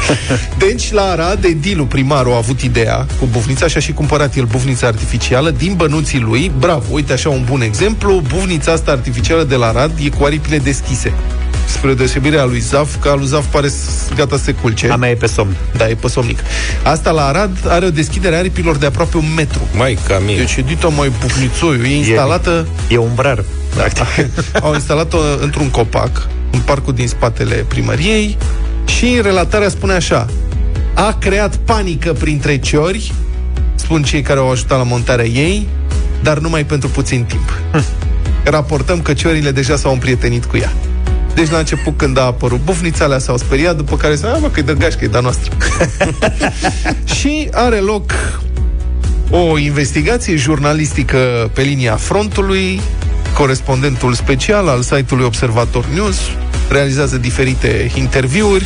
deci, 0.68 0.92
la 0.92 1.02
Arad, 1.02 1.44
edilul 1.44 1.86
primarul 1.86 2.34
a 2.34 2.38
avut 2.38 2.62
ideea 2.62 3.06
cu 3.20 3.28
bufnița 3.32 3.68
și 3.68 3.78
a 3.78 3.80
și 3.80 3.92
cumpărat 3.92 4.36
el 4.36 4.46
bufnița 4.46 4.88
artificială 4.88 5.50
din 5.50 5.74
bănuții 5.74 6.20
lui. 6.20 6.52
Bravo, 6.60 6.86
uite 6.90 7.14
așa 7.14 7.30
un 7.30 7.44
bun 7.50 7.62
exemplu. 7.62 8.22
Bufnița 8.28 8.72
asta 8.72 8.92
artificială 8.92 9.44
de 9.44 9.56
la 9.56 9.68
Arad 9.68 9.92
e 10.04 10.10
cu 10.10 10.24
aripile 10.24 10.58
deschise. 10.58 11.14
Spre 11.66 11.94
deosebire 11.94 12.38
a 12.40 12.44
lui 12.46 12.60
Zaf, 12.60 12.96
că 13.02 13.10
a 13.10 13.16
lui 13.16 13.26
Zaf 13.28 13.46
pare 13.46 13.68
s- 13.68 14.10
gata 14.16 14.38
să 14.38 14.44
se 14.44 14.52
culce. 14.52 14.90
A 14.90 14.96
mea 14.96 15.10
e 15.10 15.16
pe 15.16 15.26
somn. 15.28 15.56
Da, 15.78 15.90
e 15.90 15.96
pe 15.96 16.08
somnic. 16.08 16.40
Asta 16.84 17.12
la 17.12 17.26
Arad 17.26 17.58
are 17.68 17.86
o 17.86 17.90
deschidere 17.90 18.36
a 18.36 18.38
aripilor 18.38 18.76
de 18.76 18.86
aproape 18.86 19.18
un 19.18 19.34
metru. 19.36 19.68
Mai 19.76 19.98
ca 20.08 20.20
mine. 20.26 20.38
Deci 20.38 20.56
e 20.56 20.62
dita 20.62 20.88
mai 20.88 21.12
bufnițoiu. 21.20 21.86
E 21.86 21.96
instalată... 21.98 22.68
E 22.90 22.98
umbrar, 22.98 23.44
practic. 23.76 24.06
Au 24.64 24.74
instalat-o 24.74 25.18
într-un 25.42 25.70
copac, 25.70 26.28
în 26.52 26.60
parcul 26.60 26.94
din 26.94 27.08
spatele 27.08 27.56
primăriei 27.56 28.38
și 28.86 29.20
relatarea 29.22 29.70
spune 29.70 29.94
așa 29.94 30.28
a 30.94 31.18
creat 31.20 31.56
panică 31.56 32.14
printre 32.14 32.58
ciori, 32.60 33.14
spun 33.76 34.04
cei 34.04 34.22
care 34.22 34.40
au 34.40 34.52
ajutat 34.52 34.78
la 34.78 34.84
montarea 34.84 35.26
ei, 35.26 35.68
dar 36.24 36.38
numai 36.38 36.64
pentru 36.66 36.90
puțin 36.90 37.24
timp. 37.24 37.60
Raportăm 38.44 39.02
că 39.02 39.14
ciorile 39.14 39.52
deja 39.52 39.76
s-au 39.76 39.92
împrietenit 39.92 40.46
cu 40.46 40.58
ea. 40.58 40.72
Deci 41.36 41.50
la 41.50 41.58
început 41.58 41.98
când 41.98 42.18
a 42.18 42.22
apărut 42.22 42.60
bufnița 42.64 43.06
alea 43.06 43.20
s-au 43.20 43.38
speriat, 43.38 43.76
după 43.76 43.98
care 43.98 44.16
s-a 44.16 44.38
mă 44.42 44.50
că 44.50 44.60
e 44.60 44.64
de 44.64 44.74
gașcă, 44.74 45.04
e 45.04 45.08
de-a 45.08 45.20
noastră. 45.20 45.52
și 47.18 47.50
are 47.52 47.76
loc 47.76 48.12
o 49.30 49.58
investigație 49.58 50.36
jurnalistică 50.36 51.50
pe 51.54 51.62
linia 51.62 51.96
frontului, 51.96 52.82
corespondentul 53.34 54.14
special 54.14 54.68
al 54.68 54.82
site-ului 54.82 55.26
Observator 55.26 55.86
News 55.86 56.18
realizează 56.70 57.18
diferite 57.18 57.92
interviuri 57.96 58.66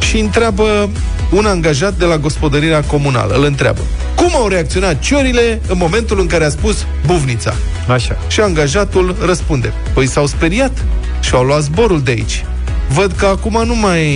și 0.00 0.18
întreabă 0.18 0.90
un 1.30 1.46
angajat 1.46 1.94
de 1.94 2.04
la 2.04 2.18
gospodărirea 2.18 2.82
comunală. 2.82 3.34
Îl 3.34 3.44
întreabă, 3.44 3.80
cum 4.14 4.34
au 4.34 4.48
reacționat 4.48 4.98
ciorile 4.98 5.60
în 5.68 5.76
momentul 5.78 6.20
în 6.20 6.26
care 6.26 6.44
a 6.44 6.48
spus 6.48 6.86
buvnița? 7.06 7.54
Așa. 7.88 8.18
Și 8.28 8.40
angajatul 8.40 9.16
răspunde, 9.24 9.72
păi 9.94 10.06
s-au 10.06 10.26
speriat 10.26 10.84
și 11.22 11.34
au 11.34 11.42
luat 11.44 11.62
zborul 11.62 12.02
de 12.02 12.10
aici. 12.10 12.44
Văd 12.88 13.12
că 13.12 13.26
acum 13.26 13.62
nu 13.66 13.76
mai... 13.76 14.06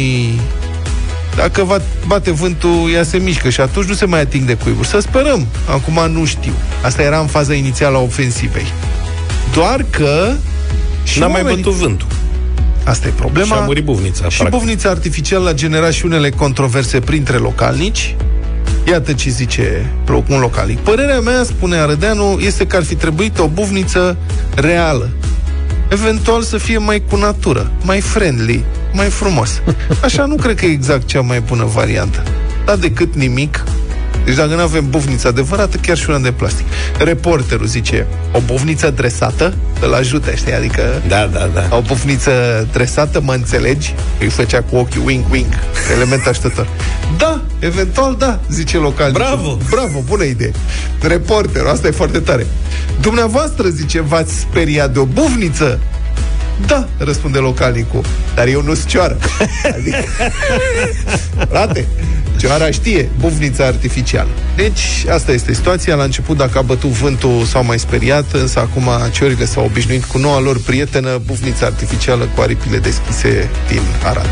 Dacă 1.36 1.64
va 1.64 1.80
bate 2.06 2.30
vântul, 2.30 2.90
ea 2.94 3.02
se 3.02 3.16
mișcă 3.18 3.48
și 3.48 3.60
atunci 3.60 3.86
nu 3.86 3.94
se 3.94 4.04
mai 4.04 4.20
ating 4.20 4.46
de 4.46 4.54
cuiburi. 4.54 4.88
Să 4.88 4.98
sperăm. 5.00 5.46
Acum 5.70 6.10
nu 6.12 6.24
știu. 6.24 6.52
Asta 6.82 7.02
era 7.02 7.18
în 7.18 7.26
faza 7.26 7.54
inițială 7.54 7.96
a 7.96 8.00
ofensivei. 8.00 8.66
Doar 9.54 9.84
că... 9.90 10.32
și 11.04 11.18
N-a 11.18 11.26
mai 11.26 11.40
oamenii- 11.42 11.62
bătut 11.62 11.78
vântul. 11.78 12.06
Asta 12.84 13.06
e 13.06 13.10
problema. 13.10 13.54
Și 13.54 13.60
a 13.62 13.64
murit 13.64 13.84
buvnița, 13.84 14.28
Și 14.28 14.36
practic. 14.38 14.58
buvnița 14.58 14.88
artificială 14.90 15.48
a 15.48 15.52
generat 15.54 15.92
și 15.92 16.04
unele 16.04 16.30
controverse 16.30 17.00
printre 17.00 17.36
localnici. 17.36 18.16
Iată 18.88 19.12
ce 19.12 19.30
zice 19.30 19.90
lo- 20.04 20.28
un 20.28 20.38
localnic. 20.38 20.78
Părerea 20.78 21.20
mea, 21.20 21.42
spune 21.44 21.76
Arădeanu, 21.76 22.38
este 22.40 22.66
că 22.66 22.76
ar 22.76 22.84
fi 22.84 22.94
trebuit 22.94 23.38
o 23.38 23.46
buvniță 23.46 24.16
reală. 24.54 25.08
Eventual 25.88 26.42
să 26.42 26.58
fie 26.58 26.78
mai 26.78 27.02
cu 27.10 27.16
natură, 27.16 27.72
mai 27.82 28.00
friendly, 28.00 28.64
mai 28.92 29.08
frumos. 29.08 29.62
Așa 30.02 30.24
nu 30.24 30.34
cred 30.34 30.56
că 30.56 30.66
e 30.66 30.70
exact 30.70 31.06
cea 31.06 31.20
mai 31.20 31.40
bună 31.40 31.64
variantă. 31.64 32.22
Dar 32.64 32.76
decât 32.76 33.14
nimic, 33.14 33.64
deci 34.26 34.34
dacă 34.34 34.54
nu 34.54 34.60
avem 34.60 34.90
bufniță 34.90 35.28
adevărată, 35.28 35.76
chiar 35.76 35.96
și 35.96 36.08
una 36.08 36.18
de 36.18 36.32
plastic. 36.32 36.66
Reporterul 36.98 37.66
zice, 37.66 38.06
o 38.32 38.40
bufniță 38.46 38.90
dresată 38.90 39.54
îl 39.80 39.94
ajută, 39.94 40.30
știi? 40.34 40.52
Adică 40.54 41.02
Da, 41.08 41.26
da, 41.32 41.50
da. 41.54 41.76
o 41.76 41.80
bufniță 41.80 42.30
dresată, 42.72 43.20
mă 43.20 43.32
înțelegi? 43.32 43.94
Îi 44.20 44.28
făcea 44.28 44.62
cu 44.62 44.76
ochii 44.76 45.00
wink-wink, 45.06 45.52
element 45.94 46.26
așteptător. 46.26 46.68
Da, 47.18 47.40
eventual 47.58 48.16
da, 48.18 48.40
zice 48.50 48.76
local. 48.76 49.12
Bravo! 49.12 49.58
Bravo, 49.70 50.02
bună 50.06 50.24
idee. 50.24 50.52
Reporterul, 51.00 51.68
asta 51.68 51.86
e 51.86 51.90
foarte 51.90 52.18
tare. 52.18 52.46
Dumneavoastră, 53.00 53.68
zice, 53.68 54.00
v-ați 54.00 54.38
speriat 54.38 54.92
de 54.92 54.98
o 54.98 55.04
bufniță? 55.04 55.78
Da, 56.66 56.88
răspunde 56.98 57.38
localnicul, 57.38 58.04
dar 58.34 58.46
eu 58.46 58.62
nu-s 58.62 58.86
cioară. 58.86 59.18
Adică, 59.78 60.04
frate, 61.48 61.86
cioara 62.36 62.70
știe, 62.70 63.08
bufnița 63.20 63.64
artificială. 63.64 64.28
Deci, 64.56 65.04
asta 65.10 65.32
este 65.32 65.52
situația. 65.52 65.94
La 65.94 66.02
început, 66.02 66.36
dacă 66.36 66.58
a 66.58 66.62
bătut 66.62 66.90
vântul, 66.90 67.44
s-au 67.44 67.64
mai 67.64 67.78
speriat, 67.78 68.32
însă 68.32 68.58
acum 68.58 68.88
ciorile 69.12 69.44
s-au 69.44 69.64
obișnuit 69.64 70.04
cu 70.04 70.18
noua 70.18 70.40
lor 70.40 70.60
prietenă, 70.60 71.20
bufnița 71.26 71.66
artificială 71.66 72.28
cu 72.34 72.40
aripile 72.40 72.78
deschise 72.78 73.50
din 73.68 73.82
Arad. 74.04 74.28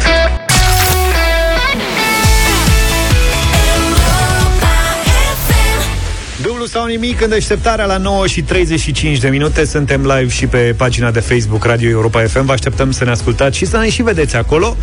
Sau 6.74 6.86
nimic 6.86 7.20
în 7.20 7.28
deșteptarea 7.28 7.84
la 7.84 7.96
9 7.96 8.26
și 8.26 8.42
35 8.42 9.18
de 9.18 9.28
minute. 9.28 9.64
Suntem 9.64 10.00
live 10.00 10.28
și 10.28 10.46
pe 10.46 10.74
pagina 10.76 11.10
de 11.10 11.20
Facebook 11.20 11.64
Radio 11.64 11.88
Europa 11.88 12.22
FM. 12.22 12.44
Vă 12.44 12.52
așteptăm 12.52 12.90
să 12.90 13.04
ne 13.04 13.10
ascultați 13.10 13.56
și 13.56 13.64
să 13.64 13.76
ne 13.76 13.90
și 13.90 14.02
vedeți 14.02 14.36
acolo. 14.36 14.76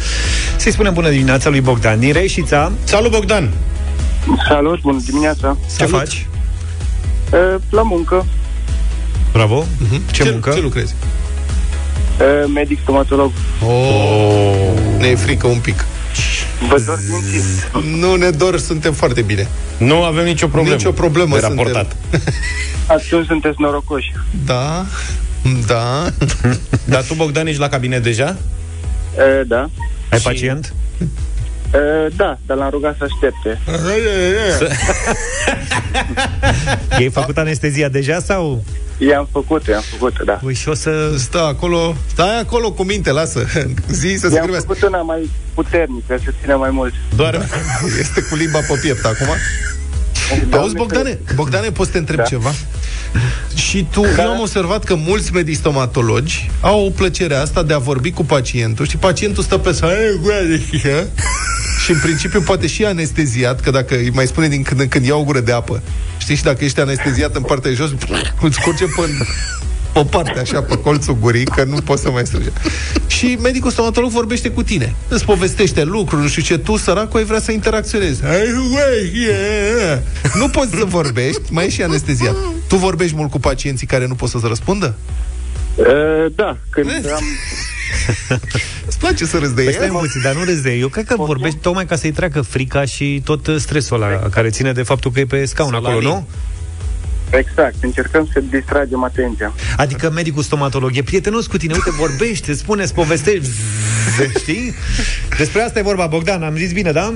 Să-i 0.58 0.72
spunem 0.72 0.94
bună 0.94 1.10
dimineața 1.10 1.50
lui 1.50 1.62
Bogdan 1.62 2.00
din 2.00 2.14
Reșița. 2.14 2.72
Salut, 2.84 3.12
Bogdan! 3.12 3.50
Salut, 4.48 4.82
bună 4.82 5.00
dimineața. 5.06 5.58
Ce 5.78 5.86
faci? 5.86 6.28
Uh, 7.32 7.62
la 7.70 7.82
muncă, 7.82 8.26
Bravo. 9.32 9.66
Ce, 10.12 10.30
muncă? 10.32 10.52
Ce 10.54 10.62
lucrezi? 10.62 10.96
uh, 12.20 12.52
medic 12.54 12.80
stomatolog. 12.82 13.32
Oh, 13.66 14.98
ne 14.98 15.08
e 15.08 15.16
frică 15.16 15.48
un 15.48 15.60
pic. 15.60 15.86
Vă 16.70 16.82
dor 16.86 16.99
mințiți. 17.09 17.68
Nu 17.99 18.16
ne 18.16 18.30
dor, 18.30 18.59
suntem 18.59 18.93
foarte 18.93 19.22
bine. 19.22 19.47
Nu 19.78 20.03
avem 20.03 20.24
nicio 20.24 20.47
problemă. 20.47 20.76
Nicio 20.76 20.91
problemă 20.91 21.36
de 21.36 21.41
suntem. 21.41 21.57
raportat. 21.57 21.95
Atunci 22.97 23.26
sunteți 23.26 23.55
norocoși. 23.62 24.12
Da, 24.45 24.86
da. 25.68 26.05
Dar 26.93 27.03
tu, 27.03 27.14
Bogdan, 27.14 27.47
ești 27.47 27.59
la 27.59 27.70
cabinet 27.70 28.03
deja? 28.03 28.38
Uh, 29.16 29.47
da. 29.47 29.70
Ai 30.12 30.20
pacient? 30.20 30.74
Uh, 30.99 32.14
da, 32.16 32.38
dar 32.45 32.57
l-am 32.57 32.70
rugat 32.70 32.95
să 32.97 33.07
aștepte. 33.09 33.62
Ei 36.99 37.09
făcut 37.20 37.38
anestezia 37.38 37.89
deja 37.89 38.20
sau? 38.20 38.64
I-am 39.10 39.28
făcut, 39.32 39.68
i-am 39.68 39.84
făcut, 39.91 40.24
da. 40.24 40.34
Păi 40.34 40.54
și 40.54 40.70
o 40.70 40.74
să... 40.74 41.14
Stă 41.18 41.39
acolo, 41.41 41.95
stai 42.12 42.39
acolo 42.39 42.72
cu 42.72 42.84
minte, 42.84 43.12
lasă. 43.12 43.45
Zi 44.02 44.16
să 44.20 44.28
se 44.28 44.34
I-am 44.34 44.43
grăbească. 44.43 44.74
făcut 44.74 44.88
una 44.88 45.02
mai 45.02 45.30
puternică, 45.54 46.20
să 46.24 46.34
țină 46.41 46.56
mai 46.56 46.70
mult. 46.70 46.93
Doar... 47.16 47.47
Este 48.02 48.22
cu 48.22 48.36
limba 48.36 48.60
pe 48.60 48.80
piept 48.82 49.06
acum. 49.06 49.28
Auzi, 50.49 50.76
Bogdane, 50.76 51.20
Bogdane, 51.36 51.72
poți 51.72 51.86
să 51.88 51.91
te 51.91 51.97
întreb 51.99 52.18
Da. 52.18 52.24
ceva? 52.24 52.54
Și 53.56 53.88
tu, 53.91 54.02
eu 54.18 54.30
am 54.30 54.39
observat 54.39 54.84
că 54.84 54.95
mulți 54.95 55.34
medistomatologi 55.34 56.52
au 56.62 56.86
o 56.86 56.89
plăcere 56.89 57.36
asta 57.36 57.64
de 57.64 57.74
a 57.74 57.78
vorbi 57.78 58.12
cu 58.12 58.24
pacientul 58.26 58.88
și 58.88 58.97
pacientul 58.97 59.43
stă 59.43 59.58
pe 59.58 59.72
sală 59.72 59.93
și 61.84 61.91
în 61.91 61.99
principiu 62.04 62.41
poate 62.41 62.68
și 62.68 62.86
anesteziat, 62.86 63.60
că 63.60 63.72
dacă 63.72 63.95
îi 63.95 64.10
mai 64.14 64.28
spune 64.28 64.47
din 64.47 64.64
când 64.64 64.80
în 64.80 64.88
când 64.88 65.06
ia 65.06 65.16
o 65.16 65.24
gură 65.24 65.39
de 65.39 65.52
apă, 65.52 65.82
știi, 66.22 66.36
și 66.36 66.43
dacă 66.43 66.63
ești 66.63 66.80
anesteziat 66.80 67.36
în 67.36 67.41
partea 67.41 67.69
de 67.69 67.76
jos, 67.76 67.89
îți 68.41 68.61
curge 68.61 68.86
pe 68.86 69.01
o 69.93 70.03
parte 70.03 70.39
așa 70.39 70.61
pe 70.61 70.78
colțul 70.78 71.17
gurii, 71.19 71.45
că 71.45 71.63
nu 71.63 71.76
poți 71.76 72.01
să 72.01 72.11
mai 72.11 72.26
strânge. 72.26 72.49
Și 73.07 73.38
medicul 73.41 73.72
stomatolog 73.72 74.09
vorbește 74.09 74.49
cu 74.49 74.63
tine. 74.63 74.95
Îți 75.07 75.26
povestește 75.26 75.84
lucruri, 75.84 76.22
nu 76.22 76.28
știu 76.28 76.41
ce, 76.41 76.57
tu, 76.57 76.78
săracul, 76.78 77.19
ai 77.19 77.26
vrea 77.26 77.39
să 77.39 77.51
interacționezi. 77.51 78.26
Ai, 78.26 78.53
uai, 78.72 79.11
yeah. 79.13 79.99
Nu 80.34 80.49
poți 80.49 80.69
să 80.69 80.86
vorbești, 80.86 81.41
mai 81.49 81.65
ești 81.65 81.76
și 81.76 81.84
anesteziat. 81.84 82.36
Tu 82.67 82.76
vorbești 82.76 83.15
mult 83.15 83.32
cu 83.32 83.39
pacienții 83.39 83.88
care 83.88 84.07
nu 84.07 84.15
pot 84.15 84.30
să-ți 84.30 84.47
răspundă? 84.47 84.95
Uh, 85.76 86.32
da, 86.36 86.57
când 86.69 86.89
am... 86.89 87.24
Îți 88.88 88.99
place 88.99 89.26
să 89.26 89.38
râzi 89.38 89.55
de 89.55 89.63
Păi 89.63 89.74
stai 89.74 89.86
el? 89.86 89.93
puțin, 89.93 90.22
dar 90.22 90.36
nu 90.36 90.43
râzi 90.43 90.61
de 90.63 90.72
Eu 90.72 90.88
cred 90.88 91.05
că 91.05 91.15
vorbești 91.17 91.57
tocmai 91.57 91.86
ca 91.86 91.95
să-i 91.95 92.11
treacă 92.11 92.41
frica 92.41 92.86
și 92.86 93.22
tot 93.26 93.47
uh, 93.47 93.55
stresul 93.57 94.01
ăla 94.01 94.19
care 94.30 94.49
ține 94.49 94.72
de 94.72 94.84
faptul 94.84 95.11
că 95.11 95.19
e 95.19 95.26
pe 95.26 95.45
scaun 95.45 95.74
acolo, 95.74 96.01
nu? 96.01 96.28
Exact, 97.30 97.76
încercăm 97.82 98.30
să 98.34 98.39
distragem 98.49 99.03
atenția. 99.03 99.53
Adică 99.78 100.09
medicul 100.09 100.43
stomatolog 100.43 100.91
e 100.97 101.03
prietenos 101.03 101.47
cu 101.47 101.57
tine, 101.57 101.74
uite, 101.74 101.91
vorbește, 101.91 102.53
spune, 102.53 102.84
îți 102.84 102.93
povestești, 102.93 103.45
zzz, 103.45 104.36
știi? 104.41 104.74
Despre 105.38 105.61
asta 105.61 105.80
e 105.80 105.82
vorba, 105.82 106.07
Bogdan, 106.07 106.43
am 106.43 106.55
zis 106.55 106.72
bine, 106.72 106.91
da? 106.91 107.13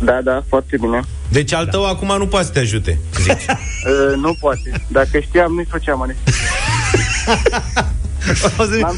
Da, 0.00 0.20
da, 0.24 0.42
foarte 0.48 0.76
bine. 0.80 1.00
Deci 1.28 1.52
al 1.52 1.66
tău 1.66 1.86
acum 1.86 2.14
nu 2.18 2.26
poate 2.26 2.46
să 2.46 2.52
te 2.52 2.58
ajute, 2.58 2.98
zici. 3.20 3.32
Uh, 3.32 4.16
nu 4.24 4.36
poate. 4.40 4.84
Dacă 4.88 5.18
știam, 5.20 5.52
nu-i 5.52 5.66
făceam 5.70 6.02
anestezie. 6.02 6.39
O 8.58 8.64
să- 8.64 8.76
N-am 8.80 8.96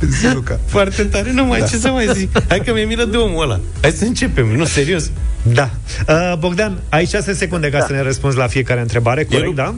Zi, 0.00 0.34
Luca. 0.34 0.60
Foarte 0.66 1.02
tare, 1.04 1.32
nu 1.32 1.44
mai 1.44 1.58
Da. 1.60 1.66
ce 1.66 1.76
să 1.76 1.88
mai 1.88 2.08
zic. 2.14 2.30
Hai 2.48 2.58
că 2.64 2.72
mi-e 2.72 2.84
milă 2.84 3.04
de 3.04 3.16
omul 3.16 3.42
ăla. 3.42 3.60
Hai 3.80 3.90
să 3.90 4.04
începem, 4.04 4.46
nu, 4.46 4.64
serios. 4.64 5.10
Da. 5.42 5.70
Uh, 6.08 6.32
Bogdan, 6.38 6.78
ai 6.88 7.06
6 7.06 7.32
secunde 7.32 7.68
ca 7.68 7.78
da. 7.78 7.84
să 7.84 7.92
ne 7.92 8.02
răspunzi 8.02 8.36
la 8.36 8.46
fiecare 8.46 8.80
întrebare, 8.80 9.24
corect, 9.24 9.44
Eu- 9.44 9.52
da? 9.52 9.74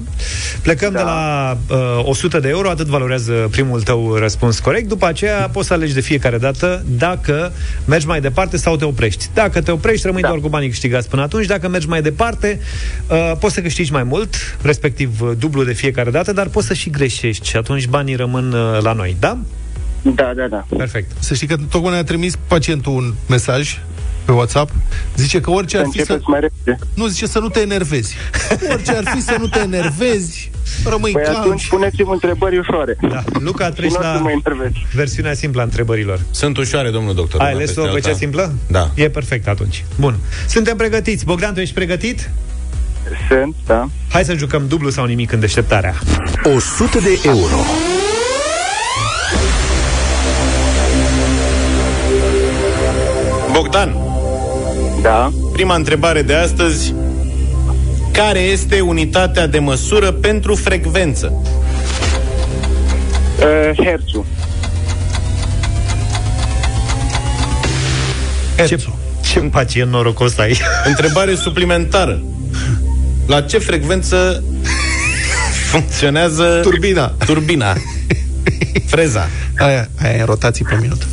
Plecăm 0.62 0.92
da. 0.92 0.98
de 0.98 1.04
la 1.04 1.58
uh, 1.98 2.08
100 2.08 2.38
de 2.40 2.48
euro, 2.48 2.68
atât 2.68 2.86
valorează 2.86 3.32
primul 3.50 3.82
tău 3.82 4.14
răspuns 4.14 4.58
corect. 4.58 4.88
După 4.88 5.06
aceea 5.06 5.48
poți 5.52 5.66
să 5.66 5.72
alegi 5.72 5.94
de 5.94 6.00
fiecare 6.00 6.38
dată 6.38 6.84
dacă 6.86 7.52
mergi 7.84 8.06
mai 8.06 8.20
departe 8.20 8.56
sau 8.56 8.76
te 8.76 8.84
oprești. 8.84 9.28
Dacă 9.34 9.60
te 9.60 9.70
oprești, 9.70 10.06
rămâi 10.06 10.22
da. 10.22 10.28
doar 10.28 10.40
cu 10.40 10.48
banii 10.48 10.68
câștigați 10.68 11.08
până 11.08 11.22
atunci. 11.22 11.46
Dacă 11.46 11.68
mergi 11.68 11.88
mai 11.88 12.02
departe, 12.02 12.60
uh, 13.08 13.32
poți 13.38 13.54
să 13.54 13.60
câștigi 13.60 13.92
mai 13.92 14.02
mult, 14.02 14.34
respectiv 14.62 15.20
uh, 15.20 15.30
dublu 15.38 15.64
de 15.64 15.72
fiecare 15.72 16.10
dată, 16.10 16.32
dar 16.32 16.48
poți 16.48 16.66
să 16.66 16.74
și 16.74 16.90
greșești 16.90 17.48
și 17.48 17.56
atunci 17.56 17.86
banii 17.86 18.14
rămân 18.14 18.52
uh, 18.52 18.82
la 18.82 18.92
noi, 18.92 19.16
da? 19.20 19.38
Da, 20.02 20.32
da, 20.36 20.46
da. 20.46 20.64
Perfect. 20.76 21.10
Să 21.18 21.34
știi 21.34 21.46
că 21.46 21.56
tocmai 21.70 21.90
ne-a 21.92 22.04
trimis 22.04 22.34
pacientul 22.46 22.92
un 22.92 23.14
mesaj 23.28 23.78
pe 24.24 24.32
WhatsApp. 24.32 24.70
Zice 25.16 25.40
că 25.40 25.50
orice 25.50 25.78
ar 25.78 25.84
fi 25.90 25.90
să... 25.90 25.98
Începeți 26.12 26.28
mai 26.30 26.40
repede. 26.40 26.78
Nu, 26.94 27.06
zice 27.06 27.26
să 27.26 27.38
nu 27.38 27.48
te 27.48 27.60
enervezi. 27.60 28.16
Orice 28.72 28.90
ar 28.92 29.04
fi 29.14 29.20
să 29.22 29.36
nu 29.38 29.46
te 29.46 29.58
enervezi, 29.58 30.50
rămâi 30.84 31.12
Păi 31.12 31.22
calm. 31.22 31.36
atunci 31.40 31.68
puneți-mi 31.68 32.08
întrebări 32.12 32.58
ușoare. 32.58 32.96
Da. 33.08 33.22
Luca, 33.40 33.70
treci 33.70 33.90
Și 33.90 33.96
nu 33.96 33.98
o 34.00 34.02
să 34.02 34.08
la 34.08 34.18
mă 34.20 34.30
enervez. 34.30 34.70
versiunea 34.94 35.34
simplă 35.34 35.60
a 35.60 35.64
întrebărilor. 35.64 36.20
Sunt 36.30 36.56
ușoare, 36.56 36.90
domnul 36.90 37.14
doctor. 37.14 37.40
Ai 37.40 37.46
una 37.46 37.56
ales-o 37.56 37.80
peste 37.82 37.94
pe 37.94 38.00
cea 38.00 38.06
alta. 38.08 38.18
simplă? 38.18 38.52
Da. 38.66 38.90
E 38.94 39.08
perfect 39.10 39.48
atunci. 39.48 39.84
Bun. 39.98 40.16
Suntem 40.48 40.76
pregătiți. 40.76 41.24
Bogdan, 41.24 41.54
tu 41.54 41.60
ești 41.60 41.74
pregătit? 41.74 42.30
Sunt, 43.28 43.54
da. 43.66 43.88
Hai 44.08 44.24
să 44.24 44.34
jucăm 44.34 44.66
dublu 44.68 44.90
sau 44.90 45.04
nimic 45.04 45.32
în 45.32 45.40
deșteptarea. 45.40 45.94
100 46.44 46.98
de 46.98 47.20
euro. 47.24 47.56
Bogdan, 53.52 53.94
Da. 55.02 55.32
prima 55.52 55.74
întrebare 55.74 56.22
de 56.22 56.34
astăzi. 56.34 56.94
Care 58.12 58.38
este 58.38 58.80
unitatea 58.80 59.46
de 59.46 59.58
măsură 59.58 60.12
pentru 60.12 60.54
frecvență? 60.54 61.32
Uh, 63.38 63.84
Herțul. 63.84 64.24
Ce, 68.66 68.78
ce 69.32 69.40
pacient 69.40 69.90
norocos 69.90 70.38
ai? 70.38 70.58
Întrebare 70.84 71.34
suplimentară. 71.34 72.22
La 73.26 73.40
ce 73.40 73.58
frecvență 73.58 74.42
funcționează 75.70 76.58
Turbina. 76.62 77.06
turbina? 77.26 77.76
Freza. 78.92 79.28
Aia, 79.58 79.88
aia 80.02 80.14
e 80.16 80.20
în 80.20 80.26
rotații 80.26 80.64
pe 80.64 80.76
minut. 80.80 81.06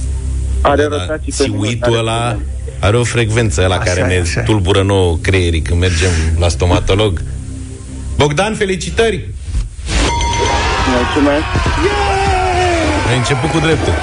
Are 0.62 0.82
Da, 0.82 0.88
rotații 0.98 1.34
pe 1.38 1.44
minut, 1.48 1.62
Țiuitul 1.66 1.92
are 1.92 1.98
ăla 2.00 2.18
probleme. 2.28 2.46
are 2.80 2.98
o 2.98 3.04
frecvență 3.04 3.62
la 3.66 3.76
Așa 3.76 3.84
care 3.84 4.00
e, 4.00 4.04
ne 4.04 4.20
așa 4.22 4.40
e. 4.40 4.44
tulbură 4.44 4.82
nouă 4.82 5.18
creierii 5.22 5.62
când 5.62 5.80
mergem 5.80 6.10
la 6.40 6.48
stomatolog. 6.48 7.22
Bogdan, 8.18 8.56
felicitări! 8.56 9.30
Mulțumesc. 10.98 11.44
Ai 13.10 13.18
început 13.18 13.50
cu 13.50 13.60
dreptul. 13.60 13.94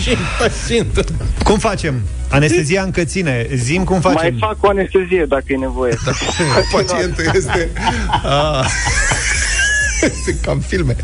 Și 0.00 0.16
pacientul. 0.40 1.04
Cum 1.44 1.58
facem? 1.58 2.00
Anestezia 2.28 2.82
încă 2.82 3.04
ține. 3.04 3.46
Zim 3.54 3.84
cum 3.84 4.00
facem. 4.00 4.18
Mai 4.20 4.36
fac 4.38 4.56
o 4.60 4.68
anestezie 4.68 5.24
dacă 5.28 5.44
e 5.46 5.56
nevoie. 5.56 5.98
Pacientul 6.72 7.24
este... 7.34 7.70
Ah. 10.04 10.08
Este 10.10 10.36
cam 10.42 10.58
filme. 10.58 10.96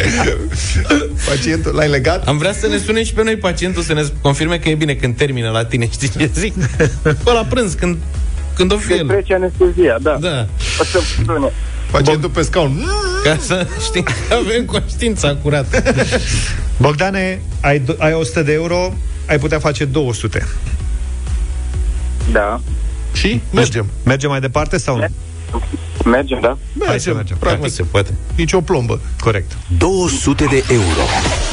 Pacientul, 1.28 1.74
l-ai 1.74 1.88
legat? 1.88 2.26
Am 2.28 2.38
vrea 2.38 2.52
să 2.52 2.66
ne 2.66 2.78
sune 2.78 3.04
și 3.04 3.12
pe 3.14 3.22
noi 3.22 3.36
pacientul 3.36 3.82
să 3.82 3.92
ne 3.94 4.02
confirme 4.20 4.58
că 4.58 4.68
e 4.68 4.74
bine 4.74 4.94
când 4.94 5.16
termină 5.16 5.50
la 5.50 5.64
tine, 5.64 5.88
știi 5.90 6.08
ce 6.08 6.30
zic? 6.34 6.54
Pe 7.02 7.16
la 7.24 7.46
prânz, 7.48 7.72
când, 7.74 7.96
când 8.54 8.72
o 8.72 8.76
fi 8.76 8.86
Când 8.88 9.00
el. 9.00 9.06
trece 9.06 9.34
anestezia, 9.34 9.96
da. 10.00 10.16
Da, 10.20 10.46
O 10.80 10.84
să 10.84 11.00
sune. 11.24 11.52
Pacientul 11.90 12.30
pe 12.30 12.42
scaun. 12.42 12.84
ca 13.24 13.36
să 13.40 13.66
știm 13.84 14.02
că 14.02 14.12
avem 14.34 14.64
conștiința 14.64 15.34
curată. 15.42 15.82
Bogdane, 16.76 17.40
ai, 17.60 17.78
do- 17.80 17.96
ai 17.98 18.12
100 18.12 18.42
de 18.42 18.52
euro, 18.52 18.94
ai 19.26 19.38
putea 19.38 19.58
face 19.58 19.84
200. 19.84 20.46
Da. 22.32 22.60
Și 23.12 23.40
mergem. 23.52 23.86
Mergem 24.04 24.30
mai 24.30 24.40
departe 24.40 24.78
sau 24.78 24.96
nu? 24.96 25.06
Mergem, 26.04 26.38
da? 26.40 26.56
Hai 26.86 27.00
să 27.00 27.12
mergem. 27.14 27.36
Nu 27.40 27.46
Practic, 27.46 27.72
se 27.72 27.82
poate. 27.82 28.14
nici 28.36 28.52
o 28.52 28.60
plombă. 28.60 29.00
Corect. 29.20 29.56
200 29.78 30.44
de 30.44 30.64
euro. 30.72 31.02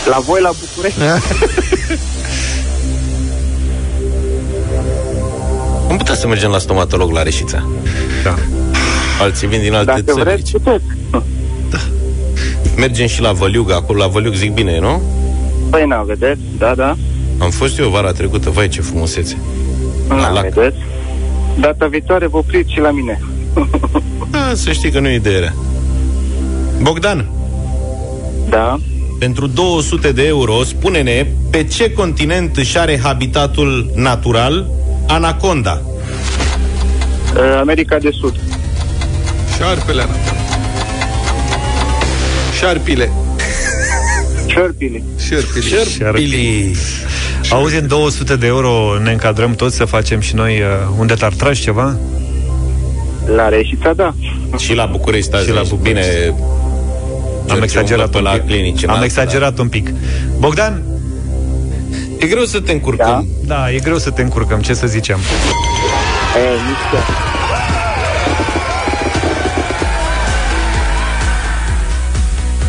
La 0.09 0.19
voi 0.19 0.41
la 0.41 0.51
București? 0.59 0.99
Cum 5.87 5.97
putea 5.97 6.15
să 6.15 6.27
mergem 6.27 6.49
la 6.49 6.57
stomatolog 6.57 7.11
la 7.11 7.23
Reșița? 7.23 7.65
Da. 8.23 8.35
Alții 9.21 9.47
vin 9.47 9.59
din 9.61 9.73
alte 9.73 9.85
Dacă 9.91 10.01
țări. 10.01 10.21
vreți, 10.23 10.51
puteți. 10.51 10.83
Mergem 12.77 13.07
și 13.07 13.21
la 13.21 13.31
Văliug, 13.31 13.71
acolo 13.71 13.99
la 13.99 14.07
Văliug 14.07 14.33
zic 14.33 14.53
bine, 14.53 14.79
nu? 14.79 15.01
Păi 15.69 15.85
na, 15.87 16.01
vedeți? 16.01 16.39
Da, 16.57 16.75
da. 16.75 16.95
Am 17.37 17.49
fost 17.49 17.79
eu 17.79 17.89
vara 17.89 18.11
trecută, 18.11 18.49
vai 18.49 18.67
ce 18.67 18.81
frumusețe. 18.81 19.37
Na, 20.07 20.41
vedeți? 20.41 20.77
Data 21.59 21.85
viitoare 21.87 22.27
vă 22.27 22.37
opriți 22.37 22.71
și 22.71 22.79
la 22.79 22.91
mine. 22.91 23.21
A, 24.32 24.53
să 24.64 24.72
știi 24.72 24.91
că 24.91 24.99
nu 24.99 25.08
e 25.08 25.16
idee 25.16 25.39
rea. 25.39 25.53
Bogdan. 26.82 27.30
Da. 28.49 28.78
Pentru 29.20 29.47
200 29.47 30.12
de 30.12 30.26
euro, 30.26 30.64
spune-ne 30.64 31.28
pe 31.51 31.64
ce 31.64 31.91
continent 31.91 32.58
își 32.58 32.78
are 32.78 32.99
habitatul 32.99 33.91
natural 33.95 34.70
anaconda? 35.08 35.82
Uh, 37.36 37.58
America 37.60 37.97
de 37.97 38.10
Sud. 38.20 38.36
Șarpele, 39.58 40.01
Ana. 40.01 40.14
Șarpile. 42.60 43.12
Șarpile. 44.51 45.03
Șarpile. 45.28 45.84
Șarpili. 45.97 46.76
Auzi, 47.49 47.76
în 47.76 47.88
200 47.88 48.36
de 48.36 48.47
euro 48.47 48.99
ne 49.03 49.12
încadrăm 49.12 49.53
toți 49.53 49.76
să 49.76 49.86
facem 49.86 50.20
și 50.20 50.36
noi 50.36 50.60
uh, 50.60 50.68
un 50.99 51.08
detartraj 51.08 51.60
ceva? 51.60 51.97
La 53.36 53.49
Reșița, 53.49 53.93
da. 53.93 54.13
Și 54.57 54.73
la 54.73 54.86
București, 54.86 55.38
Și 55.38 55.51
la 55.51 55.61
București. 55.69 56.11
Bine, 56.11 56.34
Am 57.49 57.61
exagerat 57.61 58.09
pe 58.09 58.17
un 58.17 58.23
la 58.23 58.30
pic. 58.32 58.45
clinice. 58.45 58.86
Am 58.88 58.97
na, 58.97 59.03
exagerat 59.03 59.57
un 59.59 59.67
pic. 59.67 59.89
Bogdan? 60.39 60.82
E 62.19 62.26
greu 62.26 62.43
să 62.43 62.59
te 62.59 62.71
încurcăm. 62.71 63.28
Da, 63.45 63.71
e 63.71 63.80
greu 63.80 63.97
să 63.97 64.09
te 64.09 64.21
încurcăm, 64.21 64.59
ce 64.59 64.73
să 64.73 64.88
zicem. 64.88 65.17
E, 65.17 66.39
nici 66.67 66.91
chiar. 66.91 67.03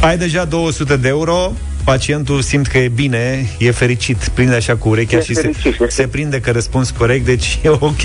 Ai 0.00 0.16
deja 0.18 0.44
200 0.44 0.96
de 0.96 1.08
euro, 1.08 1.52
pacientul 1.90 2.40
simt 2.42 2.66
că 2.66 2.78
e 2.78 2.88
bine, 2.88 3.50
e 3.58 3.70
fericit, 3.70 4.16
prinde 4.34 4.54
așa 4.54 4.76
cu 4.76 4.88
urechea 4.88 5.16
E 5.16 5.22
și 5.22 5.34
se, 5.34 5.40
fericit, 5.40 5.66
este. 5.80 5.88
se 5.88 6.06
prinde 6.06 6.40
că 6.40 6.50
răspunzi 6.50 6.92
corect, 6.92 7.24
deci 7.24 7.58
e 7.62 7.68
ok. 7.68 8.02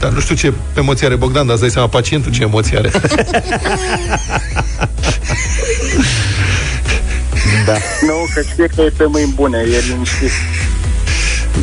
Dar 0.00 0.10
nu 0.12 0.20
știu 0.20 0.34
ce 0.34 0.52
emoție 0.76 1.06
are 1.06 1.16
Bogdan, 1.16 1.42
dar 1.44 1.52
îți 1.52 1.60
dai 1.60 1.70
seama 1.70 1.88
pacientul 1.88 2.32
ce 2.32 2.42
emoție 2.42 2.78
are. 2.78 2.90
da. 7.66 7.76
Nu, 8.06 8.14
că 8.34 8.42
știe 8.50 8.66
că 8.66 8.80
e 8.80 8.92
pe 8.96 9.04
mâini 9.06 9.32
bune, 9.34 9.58
e 9.58 9.82
liniștit. 9.90 10.30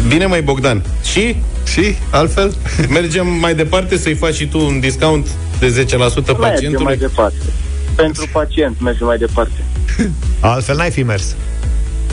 Bine, 0.08 0.26
mai 0.26 0.42
Bogdan. 0.42 0.84
Și? 1.12 1.36
Și? 1.72 1.96
Altfel? 2.10 2.56
Mergem 2.98 3.28
mai 3.28 3.56
departe 3.56 3.98
să-i 3.98 4.16
faci 4.16 4.36
și 4.36 4.48
tu 4.48 4.60
un 4.66 4.80
discount 4.80 5.28
de 5.60 5.68
10% 5.68 5.70
Mergem 5.70 6.36
mai 6.40 6.50
pacientului? 6.52 6.98
departe. 6.98 7.36
Pentru 7.96 8.28
pacient 8.32 8.82
mergem 8.82 9.06
mai 9.06 9.18
departe. 9.18 9.64
Altfel 10.40 10.76
n-ai 10.76 10.92
fi 10.92 11.04
mers. 11.04 11.36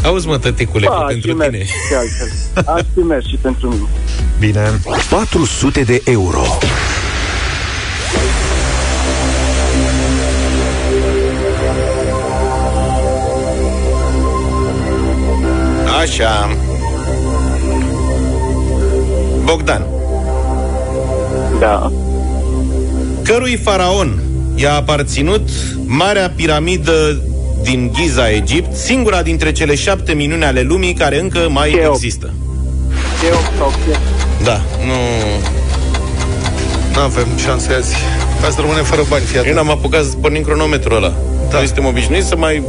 Auzi, 0.05 0.27
mă, 0.27 0.39
tăticule, 0.39 0.87
că 0.87 0.95
Ba, 0.99 1.05
pentru 1.05 1.31
și 1.31 1.37
merg 1.37 1.51
tine. 1.53 1.65
și 1.65 1.95
altfel. 1.99 2.75
Aș 2.75 2.83
fi 2.95 2.99
mers 3.01 3.27
și 3.27 3.37
pentru 3.37 3.69
mine. 3.69 3.89
Bine. 4.39 4.81
400 5.11 5.81
de 5.81 6.01
euro. 6.05 6.43
Așa. 16.01 16.57
Bogdan. 19.45 19.87
Da. 21.61 21.93
Cărui 23.25 23.57
faraon 23.57 24.21
i-a 24.55 24.75
aparținut 24.75 25.49
Marea 25.85 26.31
Piramidă 26.37 27.23
din 27.67 27.91
Giza, 27.95 28.31
Egipt, 28.31 28.75
singura 28.77 29.23
dintre 29.23 29.53
cele 29.53 29.75
șapte 29.75 30.13
minuni 30.13 30.45
ale 30.45 30.61
lumii 30.61 30.93
care 30.95 31.21
încă 31.21 31.49
mai 31.51 31.71
Cheops. 31.71 32.03
există. 32.03 32.33
Eu 33.31 33.37
sau 33.59 33.73
ce? 33.89 33.99
Da, 34.45 34.61
nu... 34.87 34.93
Nu 36.95 37.01
avem 37.01 37.27
șanse 37.45 37.73
azi. 37.73 37.95
Azi 38.47 38.57
rămâne 38.61 38.81
fără 38.81 39.03
bani, 39.09 39.25
fii 39.25 39.35
Eu 39.37 39.41
atent. 39.41 39.55
n-am 39.57 39.71
apucat 39.71 40.05
să 40.05 40.17
pornim 40.21 40.43
cronometrul 40.43 40.97
ăla. 40.97 41.13
Da. 41.51 41.57
Noi 41.57 41.67
suntem 41.67 41.85
obișnuiți 41.87 42.29
să 42.29 42.37
mai 42.37 42.63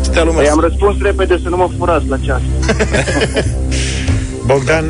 stea 0.00 0.22
lumea. 0.24 0.40
Păi 0.42 0.50
am 0.50 0.60
răspuns 0.60 0.96
repede 1.02 1.40
să 1.42 1.48
nu 1.48 1.56
mă 1.56 1.68
furați 1.78 2.04
la 2.08 2.16
ceas. 2.16 2.40
Bogdan, 4.46 4.84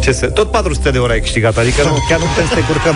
ce 0.00 0.12
se... 0.12 0.26
Tot 0.26 0.50
400 0.50 0.90
de 0.90 0.96
euro 0.96 1.12
ai 1.12 1.20
câștigat, 1.20 1.56
adică 1.56 1.82
nu, 1.82 1.96
chiar 2.08 2.18
nu 2.18 2.24
putem 2.24 2.46
să 2.48 2.54
te 2.54 2.60
curcăm. 2.60 2.94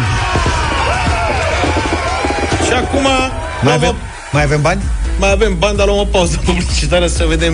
Și 2.66 2.72
acum 2.72 3.02
Mai 3.02 3.30
luăm 3.62 3.74
avem, 3.76 3.94
mai 4.32 4.42
avem 4.42 4.60
bani? 4.60 4.82
O, 5.22 5.26
mai 5.26 5.32
avem 5.32 5.56
bani, 5.58 5.76
dar 5.76 5.86
luăm 5.86 5.98
o 5.98 6.04
pauză 6.04 6.40
publicitară 6.44 7.06
să 7.06 7.24
vedem 7.28 7.52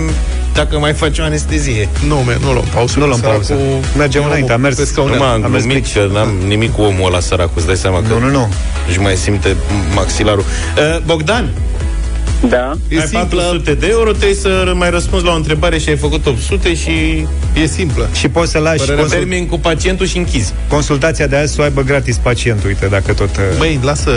dacă 0.54 0.78
mai 0.78 0.92
face 0.92 1.20
o 1.20 1.24
anestezie. 1.24 1.88
Nu, 2.06 2.16
me, 2.16 2.36
nu 2.40 2.52
luăm 2.52 2.64
pauză. 2.74 2.98
Nu 2.98 3.06
luăm 3.06 3.18
Săracul- 3.20 3.44
pauză. 3.46 3.62
Mergem 3.96 4.22
Eu 4.22 4.28
înainte, 4.28 4.52
am 4.52 4.60
mers. 4.60 4.76
pe 4.76 4.84
scaunel. 4.84 5.14
Nu 5.16 5.20
m-am 5.24 5.44
am 5.44 5.50
mers 5.50 5.64
glumit 5.64 5.86
că 5.92 6.08
n-am 6.12 6.32
nimic 6.46 6.72
cu 6.74 6.82
omul 6.82 7.06
ăla 7.06 7.20
sărac, 7.20 7.50
îți 7.54 7.66
dai 7.66 7.76
seama 7.76 7.98
că 8.02 8.12
Nu, 8.12 8.18
nu, 8.18 8.30
nu. 8.30 8.48
își 8.88 9.00
mai 9.00 9.16
simte 9.16 9.56
maxilarul. 9.94 10.44
Uh, 10.76 10.98
Bogdan, 11.06 11.48
Da. 12.48 12.76
E 12.88 12.98
ai 13.00 13.06
simplă, 13.06 13.40
400 13.42 13.74
de 13.74 13.86
euro, 13.90 14.10
trebuie 14.10 14.34
să 14.34 14.72
mai 14.74 14.90
răspunzi 14.90 15.24
la 15.24 15.30
o 15.32 15.34
întrebare 15.34 15.78
și 15.78 15.88
ai 15.88 15.96
făcut 15.96 16.26
800 16.26 16.74
și 16.74 17.26
e 17.62 17.66
simplă. 17.66 18.08
Și 18.12 18.28
poți 18.28 18.50
să 18.50 18.58
lași 18.58 18.76
Părerea 18.78 19.00
consul- 19.00 19.18
termin 19.18 19.46
cu 19.46 19.58
pacientul 19.58 20.06
și 20.06 20.16
închizi. 20.16 20.52
consultația 20.68 21.26
de 21.26 21.36
azi 21.36 21.54
să 21.54 21.60
o 21.60 21.64
aibă 21.64 21.82
gratis 21.82 22.16
pacientul, 22.16 22.68
uite, 22.68 22.86
dacă 22.86 23.12
tot... 23.12 23.36
uh, 23.36 23.42
Băi, 23.58 23.78
lasă, 23.82 24.10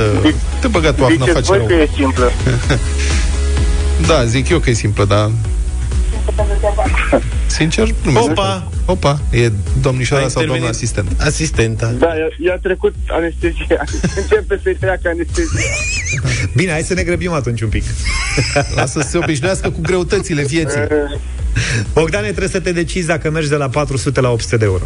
te 0.60 0.68
băga 0.68 0.92
tu, 0.92 1.02
nu 1.02 1.08
Ziceți 1.10 1.32
face 1.32 1.46
voi 1.48 1.58
rău. 1.58 1.66
că 1.68 1.74
e 1.74 1.88
simplă. 1.96 2.32
Da, 4.08 4.26
zic 4.26 4.50
eu 4.50 4.60
că 4.60 4.70
e 4.70 4.74
simplă, 4.74 5.06
dar... 5.06 5.32
Sincer, 7.48 7.88
nu 8.04 8.12
mi 8.12 8.18
Opa! 8.18 8.72
Opa, 8.86 9.20
e 9.32 9.52
domnișoara 9.82 10.26
A 10.26 10.28
sau 10.28 10.46
doamna 10.46 10.66
intervenit. 10.66 11.04
asistent. 11.08 11.22
Asistenta. 11.22 11.92
Da, 12.00 12.06
i-a- 12.08 12.48
i-a 12.50 12.58
trecut 12.62 12.94
anestezia. 13.08 13.86
Începe 14.22 14.60
să-i 14.64 14.76
treacă 14.80 15.02
anestezia. 15.14 15.62
Bine, 16.56 16.72
hai 16.72 16.82
să 16.82 16.94
ne 16.94 17.04
grăbim 17.04 17.32
atunci 17.32 17.62
un 17.62 17.70
pic. 17.70 17.84
Lasă 18.76 19.00
să 19.02 19.08
se 19.10 19.18
obișnuiască 19.18 19.70
cu 19.70 19.80
greutățile 19.82 20.44
vieții. 20.44 20.82
Bogdane, 21.94 22.28
trebuie 22.28 22.48
să 22.48 22.60
te 22.60 22.72
decizi 22.72 23.08
dacă 23.08 23.30
mergi 23.30 23.50
de 23.50 23.56
la 23.56 23.70
400 23.70 24.22
la 24.22 24.30
800 24.30 24.58
de 24.58 24.66
euro. 24.66 24.84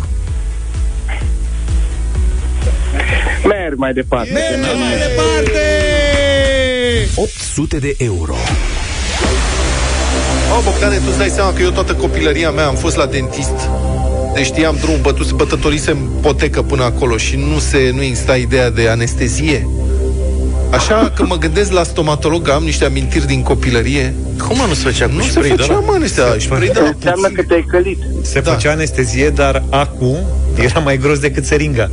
Merg 3.48 3.78
mai 3.78 3.94
departe. 3.94 4.32
Mergem 4.32 4.78
mai 4.80 4.98
departe! 5.08 5.62
800 7.16 7.78
de 7.80 7.96
euro. 7.98 8.36
Oh, 10.52 10.62
Bogdane, 10.64 10.96
tu 10.96 11.02
îți 11.08 11.18
dai 11.18 11.30
seama 11.30 11.54
că 11.54 11.62
eu 11.62 11.70
toată 11.70 11.94
copilăria 11.94 12.52
mea 12.52 12.66
am 12.68 12.76
fost 12.76 12.96
la 12.96 13.06
dentist. 13.06 13.70
Deci 14.34 14.46
știam 14.46 14.76
drum 14.82 15.02
bătut, 15.02 15.32
bătătorisem 15.32 15.98
potecă 16.22 16.62
până 16.62 16.84
acolo 16.84 17.18
și 17.18 17.36
nu 17.36 17.60
se 17.60 17.92
nu 17.94 18.02
exista 18.02 18.36
ideea 18.36 18.70
de 18.70 18.88
anestezie. 18.90 19.68
Așa 20.72 21.12
că 21.16 21.26
mă 21.26 21.36
gândesc 21.38 21.72
la 21.72 21.84
stomatolog, 21.84 22.50
am 22.50 22.64
niște 22.64 22.86
amintiri 22.86 23.26
din 23.28 23.42
copilărie. 23.42 24.14
Cum 24.48 24.58
mă 24.58 24.66
nu 24.68 24.74
se 24.74 24.84
făcea 24.84 25.06
cu 25.06 25.12
Nu 25.16 25.22
se 25.22 25.30
spray 25.30 25.50
de 25.50 25.56
făcea, 25.56 25.72
ăla? 25.74 25.82
mă, 25.86 25.92
anestesia. 25.96 26.36
Spray 26.40 26.68
de 26.74 26.80
la 26.80 26.88
Înseamnă 26.96 27.28
că 27.28 27.44
te-ai 27.44 27.66
călit. 27.68 27.98
Se 28.22 28.40
Da. 28.40 28.52
făcea 28.52 28.72
anestezie, 28.72 29.30
dar 29.30 29.64
acum 29.70 30.18
era 30.60 30.80
mai 30.80 30.98
gros 30.98 31.20
decât 31.20 31.46
seringa. 31.46 31.90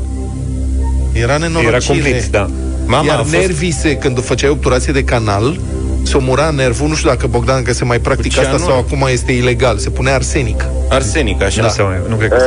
Era 1.13 1.37
nenorocire. 1.37 1.69
Era 1.77 1.85
cumplit, 1.87 2.25
da. 2.31 2.51
Mama 2.87 3.05
Iar 3.07 3.15
a 3.19 3.23
fost... 3.23 3.33
nervii 3.33 3.71
se, 3.73 3.97
când 3.97 4.25
făceai 4.25 4.51
obturație 4.51 4.93
de 4.93 5.05
canal, 5.05 5.61
se 6.03 6.17
omura 6.17 6.51
nervul, 6.51 6.89
nu 6.89 6.95
știu 6.95 7.09
dacă 7.09 7.27
Bogdan 7.27 7.63
că 7.63 7.73
se 7.73 7.85
mai 7.85 7.99
practică 8.01 8.35
Cu 8.35 8.41
asta 8.41 8.57
cianură. 8.57 8.73
sau 8.73 8.81
acum 8.81 9.09
este 9.13 9.33
ilegal, 9.33 9.79
se 9.79 9.91
pune 9.91 10.11
arsenic. 10.11 10.65
Arsenic, 10.89 11.43
așa. 11.43 11.63
Nu, 11.63 11.69
se 11.69 11.83
mai, 11.83 11.97
nu 12.09 12.17
cred 12.17 12.31
că... 12.31 12.43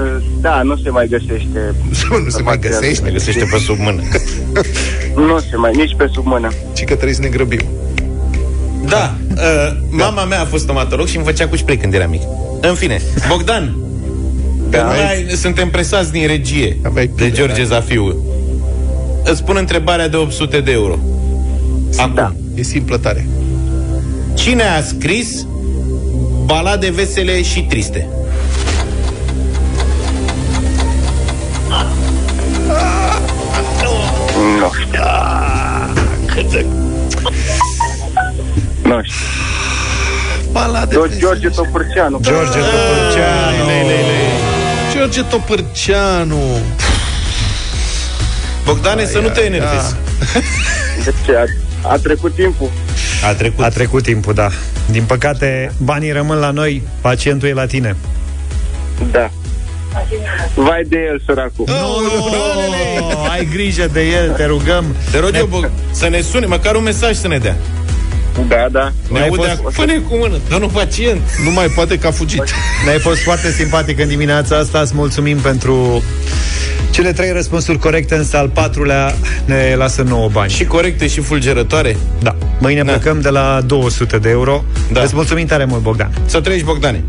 Uh, 0.00 0.22
Da, 0.40 0.62
nu 0.62 0.76
se 0.76 0.90
mai 0.90 1.06
găsește. 1.08 1.74
nu 2.24 2.28
se 2.28 2.42
mai 2.42 2.58
găsește, 2.58 3.04
Se 3.04 3.10
găsește 3.12 3.44
pe 3.50 3.58
sub 3.58 3.78
mână. 3.78 4.02
Nu 5.28 5.38
se 5.38 5.56
mai, 5.56 5.72
nici 5.74 5.94
pe 5.96 6.08
sub 6.12 6.26
mână. 6.26 6.48
ci 6.72 6.84
că 6.84 6.94
trebuie 6.94 7.14
să 7.14 7.20
ne 7.20 7.28
grăbim. 7.28 7.60
Da, 8.84 9.14
uh, 9.34 9.76
mama 9.90 10.24
mea 10.24 10.40
a 10.40 10.44
fost 10.44 10.62
stomatolog 10.62 11.06
și 11.06 11.16
îmi 11.16 11.24
făcea 11.24 11.48
cu 11.48 11.56
spray 11.56 11.76
când 11.76 11.94
eram 11.94 12.10
mic. 12.10 12.22
În 12.60 12.74
fine, 12.74 13.00
Bogdan, 13.28 13.76
da, 14.70 14.82
noi 14.82 15.36
suntem 15.36 15.68
presați 15.70 16.12
din 16.12 16.26
regie 16.26 16.76
Aveai 16.84 17.06
de 17.06 17.12
pile, 17.14 17.30
George 17.30 17.62
da. 17.62 17.68
Zafiu. 17.68 18.16
Îți 19.24 19.44
pun 19.44 19.56
întrebarea 19.58 20.08
de 20.08 20.16
800 20.16 20.60
de 20.60 20.70
euro. 20.72 20.98
Acum, 21.96 22.14
Da. 22.14 22.32
E 22.58 22.62
simplă 22.62 22.98
tare. 22.98 23.26
cine 24.34 24.62
a 24.62 24.82
scris 24.82 25.46
balade 26.44 26.90
vesele 26.90 27.42
și 27.42 27.62
triste? 27.62 28.08
Nu 34.58 34.70
știu. 34.80 35.02
Nu 38.82 39.02
știu. 39.02 39.26
Balade 40.52 40.94
George, 40.94 41.18
George 41.18 41.48
Topârceanu. 41.48 42.18
George 42.20 42.58
Topârceanu. 42.58 43.66
Lei, 43.66 43.86
lei, 43.86 44.04
lei. 44.06 44.28
George 44.92 45.22
Topârceanu. 45.22 46.40
Bogdane, 48.64 49.04
să 49.04 49.18
nu 49.18 49.28
te 49.28 49.44
enervezi. 49.44 49.94
Deci 51.04 51.36
a, 51.36 51.44
a 51.82 51.96
trecut 51.96 52.34
timpul. 52.34 52.70
A 53.28 53.34
trecut. 53.34 53.64
A 53.64 53.68
trecut 53.68 54.02
timpul, 54.02 54.34
da. 54.34 54.48
Din 54.90 55.02
păcate, 55.02 55.72
banii 55.82 56.12
rămân 56.12 56.38
la 56.38 56.50
noi, 56.50 56.82
pacientul 57.00 57.48
e 57.48 57.52
la 57.52 57.66
tine. 57.66 57.96
Da. 59.10 59.30
Vai 60.54 60.82
de 60.88 60.96
el, 60.96 61.22
săracul. 61.26 61.64
Oh, 61.68 63.28
ai 63.30 63.48
grijă 63.52 63.88
de 63.92 64.00
el, 64.00 64.30
te 64.30 64.44
rugăm. 64.44 64.84
Te 65.10 65.18
rog 65.18 65.30
eu, 65.34 65.46
bă, 65.46 65.70
să 65.90 66.08
ne 66.08 66.20
sune, 66.20 66.46
măcar 66.46 66.74
un 66.74 66.82
mesaj 66.82 67.16
să 67.16 67.28
ne 67.28 67.38
dea. 67.38 67.56
Da, 68.48 68.66
da. 68.70 68.92
Ne 69.10 69.20
Ai 69.20 69.28
aude, 69.28 69.58
fost- 69.62 69.74
fă 69.74 69.84
cu 70.08 70.16
mână, 70.16 70.36
dar 70.48 70.60
nu 70.60 70.66
pacient. 70.66 71.22
Nu 71.44 71.50
mai 71.50 71.66
poate 71.66 71.98
că 71.98 72.06
a 72.06 72.10
fugit. 72.10 72.44
Ne-ai 72.84 72.98
fost 72.98 73.22
foarte 73.22 73.50
simpatic 73.50 74.00
în 74.00 74.08
dimineața 74.08 74.56
asta 74.56 74.80
Îți 74.80 74.94
mulțumim 74.94 75.38
pentru 75.38 76.02
cele 76.98 77.12
trei 77.12 77.32
răspunsuri 77.32 77.78
corecte 77.78 78.14
Însă 78.14 78.36
al 78.36 78.48
patrulea 78.48 79.14
ne 79.44 79.74
lasă 79.76 80.02
9 80.02 80.28
bani 80.28 80.50
Și 80.50 80.64
corecte 80.64 81.06
și 81.06 81.20
fulgerătoare. 81.20 81.96
Da, 82.22 82.36
mâine 82.58 82.82
Da. 82.82 82.92
plecăm 82.92 83.20
de 83.20 83.28
la 83.28 83.60
200 83.66 84.18
de 84.18 84.28
euro 84.28 84.64
Da. 84.92 85.02
Îți 85.02 85.14
mulțumim 85.14 85.46
tare 85.46 85.64
mult, 85.64 85.82
Bogdan 85.82 86.10
Să 86.26 86.40
trăiești, 86.40 86.66
Bogdane. 86.66 87.04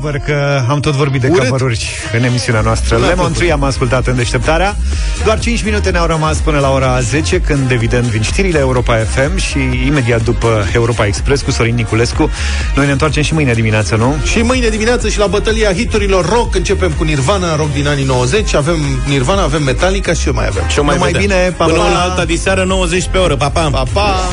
Cover, 0.00 0.18
că 0.18 0.62
am 0.68 0.80
tot 0.80 0.92
vorbit 0.94 1.20
de 1.20 1.28
Urât. 1.30 1.48
cover-uri 1.48 1.88
în 2.16 2.22
emisiunea 2.24 2.60
noastră. 2.60 2.96
Nu 2.96 3.02
a 3.04 3.06
Lemon 3.06 3.16
plăcut. 3.16 3.36
Tree 3.36 3.52
am 3.52 3.62
ascultat 3.64 4.06
în 4.06 4.16
deșteptarea. 4.16 4.76
Doar 5.24 5.38
5 5.38 5.62
minute 5.64 5.90
ne-au 5.90 6.06
rămas 6.06 6.36
până 6.36 6.58
la 6.58 6.70
ora 6.72 7.00
10, 7.00 7.40
când 7.40 7.70
evident 7.70 8.04
vin 8.04 8.22
știrile 8.22 8.58
Europa 8.58 8.96
FM 8.96 9.36
și 9.36 9.58
imediat 9.86 10.22
după 10.22 10.66
Europa 10.74 11.06
Express 11.06 11.42
cu 11.42 11.50
Sorin 11.50 11.74
Niculescu. 11.74 12.30
Noi 12.74 12.86
ne 12.86 12.92
întoarcem 12.92 13.22
și 13.22 13.34
mâine 13.34 13.52
dimineață, 13.52 13.96
nu? 13.96 14.16
Și 14.24 14.38
mâine 14.38 14.68
dimineață 14.68 15.08
și 15.08 15.18
la 15.18 15.26
bătălia 15.26 15.72
hiturilor 15.72 16.28
rock 16.28 16.54
începem 16.54 16.90
cu 16.92 17.04
Nirvana, 17.04 17.56
rock 17.56 17.72
din 17.72 17.86
anii 17.88 18.04
90. 18.04 18.54
Avem 18.54 18.78
Nirvana, 19.08 19.42
avem 19.42 19.62
Metallica 19.62 20.12
și 20.12 20.26
eu 20.26 20.32
mai 20.34 20.46
avem. 20.46 20.62
Și 20.68 20.78
o 20.78 20.82
mai 20.82 20.94
Numai 20.94 21.12
vedem. 21.12 21.26
bine, 21.28 21.54
pa, 21.56 21.64
Până 21.64 21.76
pa. 21.78 21.90
la 21.90 22.00
alta 22.00 22.24
diseară, 22.24 22.64
90 22.64 23.08
pe 23.10 23.18
oră. 23.18 23.36
Pa, 23.36 23.48
pa! 23.50 23.60
Pa, 23.70 23.82
pa! 23.92 24.32